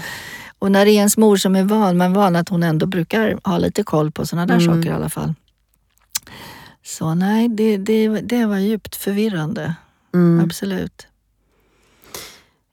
Och 0.60 0.72
när 0.72 0.86
det 0.86 0.92
är 0.92 0.96
ens 0.96 1.18
mor 1.18 1.38
som 1.38 1.56
är 1.56 1.64
van, 1.64 1.98
man 1.98 2.12
är 2.12 2.16
van 2.16 2.36
att 2.36 2.50
hon 2.50 2.64
ändå 2.64 2.86
brukar 2.86 3.40
ha 3.44 3.58
lite 3.58 3.84
koll 3.84 4.12
på 4.12 4.26
sådana 4.26 4.46
där 4.46 4.64
mm. 4.64 4.76
saker 4.76 4.90
i 4.90 4.94
alla 4.94 5.10
fall. 5.10 5.34
Så 6.86 7.14
nej, 7.14 7.50
det, 7.50 7.78
det, 7.78 8.08
det 8.08 8.46
var 8.46 8.58
djupt 8.58 8.96
förvirrande. 8.96 9.76
Mm. 10.14 10.46
Absolut. 10.46 11.08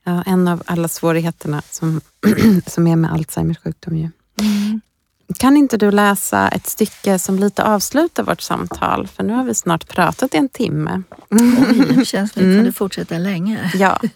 Ja, 0.05 0.23
en 0.27 0.49
av 0.49 0.63
alla 0.67 0.89
svårigheterna 0.89 1.63
som, 1.71 2.01
som 2.67 2.87
är 2.87 2.97
med 2.97 3.13
Alzheimers 3.13 3.59
sjukdom. 3.59 3.97
Ju. 3.97 4.11
Mm. 4.41 4.81
Kan 5.39 5.57
inte 5.57 5.77
du 5.77 5.91
läsa 5.91 6.49
ett 6.49 6.67
stycke 6.67 7.19
som 7.19 7.39
lite 7.39 7.65
avslutar 7.65 8.23
vårt 8.23 8.41
samtal? 8.41 9.07
För 9.07 9.23
nu 9.23 9.33
har 9.33 9.45
vi 9.45 9.55
snart 9.55 9.89
pratat 9.89 10.35
i 10.35 10.37
en 10.37 10.49
timme. 10.49 11.03
Oj, 11.31 11.95
det 11.97 12.05
känns 12.07 12.33
som 12.33 12.43
vi 12.43 12.49
mm. 12.49 12.59
kunde 12.59 12.73
fortsätta 12.73 13.19
länge. 13.19 13.73
Ja. 13.75 14.01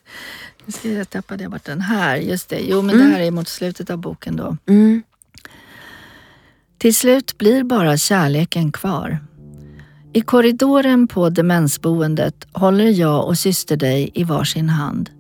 Nu 0.66 0.72
ska 0.72 0.89
jag 0.89 1.11
tappade 1.11 1.43
jag 1.43 1.53
bort 1.53 1.64
den 1.64 1.80
här. 1.80 2.16
Just 2.16 2.49
det. 2.49 2.61
Jo, 2.61 2.82
men 2.82 2.95
mm. 2.95 3.09
det 3.09 3.14
här 3.14 3.22
är 3.22 3.30
mot 3.30 3.49
slutet 3.49 3.91
av 3.91 3.99
boken 3.99 4.36
då. 4.36 4.57
Mm. 4.66 5.03
Till 6.78 6.95
slut 6.95 7.39
blir 7.39 7.64
bara 7.64 7.97
kärleken 7.97 8.72
kvar. 8.72 9.18
I 10.12 10.20
korridoren 10.20 11.09
på 11.09 11.30
demensboendet 11.30 12.47
håller 12.53 12.89
jag 12.89 13.26
och 13.26 13.39
syster 13.39 13.76
dig 13.76 14.11
i 14.14 14.24
varsin 14.24 14.68
hand. 14.68 15.11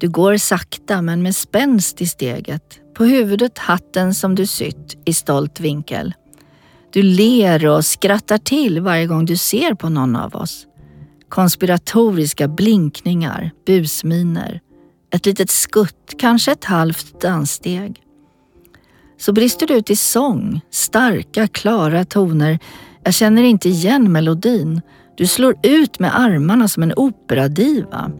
Du 0.00 0.08
går 0.08 0.36
sakta 0.36 1.02
men 1.02 1.22
med 1.22 1.36
spänst 1.36 2.02
i 2.02 2.06
steget. 2.06 2.80
På 2.94 3.04
huvudet 3.04 3.58
hatten 3.58 4.14
som 4.14 4.34
du 4.34 4.46
sytt 4.46 5.02
i 5.04 5.14
stolt 5.14 5.60
vinkel. 5.60 6.14
Du 6.92 7.02
ler 7.02 7.66
och 7.66 7.84
skrattar 7.84 8.38
till 8.38 8.80
varje 8.80 9.06
gång 9.06 9.24
du 9.24 9.36
ser 9.36 9.74
på 9.74 9.88
någon 9.88 10.16
av 10.16 10.36
oss. 10.36 10.66
Konspiratoriska 11.28 12.48
blinkningar, 12.48 13.50
busminer, 13.66 14.60
ett 15.10 15.26
litet 15.26 15.50
skutt, 15.50 16.14
kanske 16.18 16.52
ett 16.52 16.64
halvt 16.64 17.20
danssteg. 17.20 18.02
Så 19.18 19.32
brister 19.32 19.66
du 19.66 19.74
ut 19.74 19.90
i 19.90 19.96
sång, 19.96 20.60
starka, 20.70 21.46
klara 21.46 22.04
toner. 22.04 22.58
Jag 23.04 23.14
känner 23.14 23.42
inte 23.42 23.68
igen 23.68 24.12
melodin. 24.12 24.80
Du 25.16 25.26
slår 25.26 25.56
ut 25.62 25.98
med 25.98 26.20
armarna 26.20 26.68
som 26.68 26.82
en 26.82 26.94
operadiva. 26.96 28.12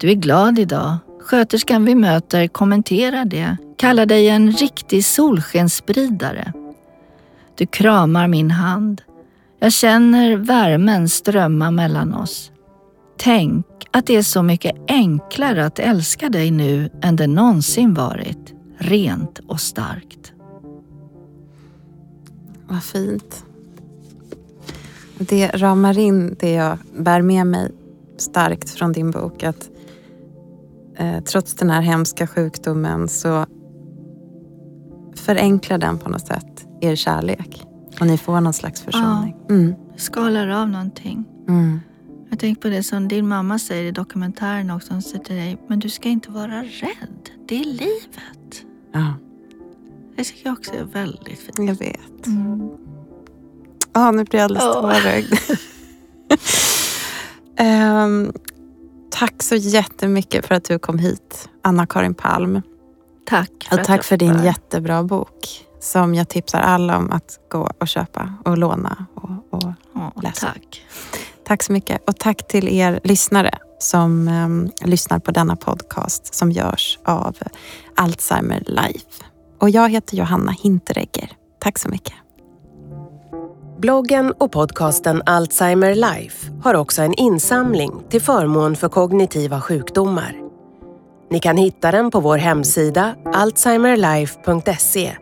Du 0.00 0.10
är 0.10 0.14
glad 0.14 0.58
idag. 0.58 0.96
Sköterskan 1.20 1.84
vi 1.84 1.94
möter 1.94 2.48
kommenterar 2.48 3.24
det, 3.24 3.56
kallar 3.76 4.06
dig 4.06 4.28
en 4.28 4.52
riktig 4.52 5.04
solskensspridare. 5.04 6.52
Du 7.54 7.66
kramar 7.66 8.28
min 8.28 8.50
hand. 8.50 9.02
Jag 9.58 9.72
känner 9.72 10.36
värmen 10.36 11.08
strömma 11.08 11.70
mellan 11.70 12.14
oss. 12.14 12.52
Tänk 13.16 13.66
att 13.90 14.06
det 14.06 14.16
är 14.16 14.22
så 14.22 14.42
mycket 14.42 14.76
enklare 14.88 15.66
att 15.66 15.78
älska 15.78 16.28
dig 16.28 16.50
nu 16.50 16.90
än 17.02 17.16
det 17.16 17.26
någonsin 17.26 17.94
varit. 17.94 18.54
Rent 18.78 19.38
och 19.38 19.60
starkt. 19.60 20.32
Vad 22.68 22.82
fint. 22.82 23.44
Det 25.18 25.48
ramar 25.48 25.98
in 25.98 26.36
det 26.40 26.52
jag 26.52 26.78
bär 26.98 27.22
med 27.22 27.46
mig 27.46 27.70
starkt 28.16 28.70
från 28.70 28.92
din 28.92 29.10
bok. 29.10 29.42
Att 29.42 29.70
eh, 30.96 31.20
trots 31.20 31.54
den 31.54 31.70
här 31.70 31.80
hemska 31.80 32.26
sjukdomen 32.26 33.08
så 33.08 33.46
förenklar 35.16 35.78
den 35.78 35.98
på 35.98 36.08
något 36.08 36.26
sätt 36.26 36.66
er 36.80 36.96
kärlek. 36.96 37.66
Och 38.00 38.06
ni 38.06 38.18
får 38.18 38.40
någon 38.40 38.52
slags 38.52 38.82
försoning. 38.82 39.36
Ja, 39.48 39.54
mm. 39.54 39.74
skalar 39.96 40.48
av 40.48 40.68
någonting. 40.68 41.24
Mm. 41.48 41.80
Jag 42.30 42.38
tänker 42.38 42.62
på 42.62 42.68
det 42.68 42.82
som 42.82 43.08
din 43.08 43.28
mamma 43.28 43.58
säger 43.58 43.84
i 43.84 43.90
dokumentären 43.90 44.70
också. 44.70 44.92
Hon 44.92 45.02
säger 45.02 45.24
till 45.24 45.36
dig, 45.36 45.62
men 45.68 45.78
du 45.78 45.88
ska 45.90 46.08
inte 46.08 46.30
vara 46.30 46.62
rädd. 46.62 47.30
Det 47.48 47.60
är 47.60 47.64
livet. 47.64 48.64
Ja. 48.92 49.14
Det 50.16 50.24
tycker 50.24 50.46
jag 50.46 50.52
också 50.52 50.72
är 50.72 50.84
väldigt 50.84 51.38
fint. 51.38 51.58
Jag 51.58 51.74
vet. 51.74 52.26
Mm. 52.26 52.60
Oh, 53.94 54.12
nu 54.12 54.24
blir 54.24 54.40
jag 54.40 54.44
alldeles 54.44 54.74
tårögd. 54.74 55.32
um, 57.60 58.32
Tack 59.20 59.42
så 59.42 59.54
jättemycket 59.54 60.46
för 60.46 60.54
att 60.54 60.64
du 60.64 60.78
kom 60.78 60.98
hit, 60.98 61.48
Anna-Karin 61.62 62.14
Palm. 62.14 62.62
Tack. 63.26 63.50
För 63.68 63.78
och 63.78 63.84
tack 63.84 64.04
för 64.04 64.16
din 64.16 64.44
jättebra 64.44 65.02
bok 65.02 65.66
som 65.80 66.14
jag 66.14 66.28
tipsar 66.28 66.60
alla 66.60 66.98
om 66.98 67.12
att 67.12 67.38
gå 67.50 67.70
och 67.80 67.88
köpa 67.88 68.34
och 68.44 68.58
låna 68.58 69.06
och, 69.14 69.30
och 69.50 69.72
oh, 69.94 70.22
läsa. 70.22 70.46
Tack. 70.46 70.84
Tack 71.44 71.62
så 71.62 71.72
mycket 71.72 72.08
och 72.08 72.16
tack 72.16 72.48
till 72.48 72.68
er 72.68 73.00
lyssnare 73.04 73.58
som 73.78 74.28
um, 74.28 74.70
lyssnar 74.84 75.18
på 75.18 75.30
denna 75.30 75.56
podcast 75.56 76.34
som 76.34 76.52
görs 76.52 76.98
av 77.04 77.36
Alzheimer 77.96 78.62
Life. 78.66 79.24
Och 79.58 79.70
jag 79.70 79.88
heter 79.88 80.16
Johanna 80.16 80.52
Hinteregger. 80.52 81.32
Tack 81.58 81.78
så 81.78 81.88
mycket. 81.88 82.14
Bloggen 83.80 84.32
och 84.38 84.52
podcasten 84.52 85.22
Alzheimer 85.26 85.94
Life 85.94 86.52
har 86.62 86.74
också 86.74 87.02
en 87.02 87.14
insamling 87.14 88.02
till 88.10 88.22
förmån 88.22 88.76
för 88.76 88.88
kognitiva 88.88 89.60
sjukdomar. 89.60 90.36
Ni 91.30 91.40
kan 91.40 91.56
hitta 91.56 91.90
den 91.90 92.10
på 92.10 92.20
vår 92.20 92.38
hemsida 92.38 93.14
alzheimerlife.se 93.34 95.16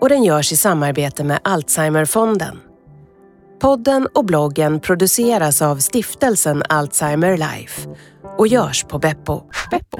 och 0.00 0.08
den 0.08 0.24
görs 0.24 0.52
i 0.52 0.56
samarbete 0.56 1.24
med 1.24 1.38
Alzheimerfonden. 1.44 2.60
Podden 3.60 4.08
och 4.14 4.24
bloggen 4.24 4.80
produceras 4.80 5.62
av 5.62 5.76
stiftelsen 5.76 6.62
Alzheimer 6.68 7.36
Life 7.36 7.88
och 8.38 8.46
görs 8.46 8.84
på 8.84 8.98
Beppo. 8.98 9.42
Beppo. 9.70 9.98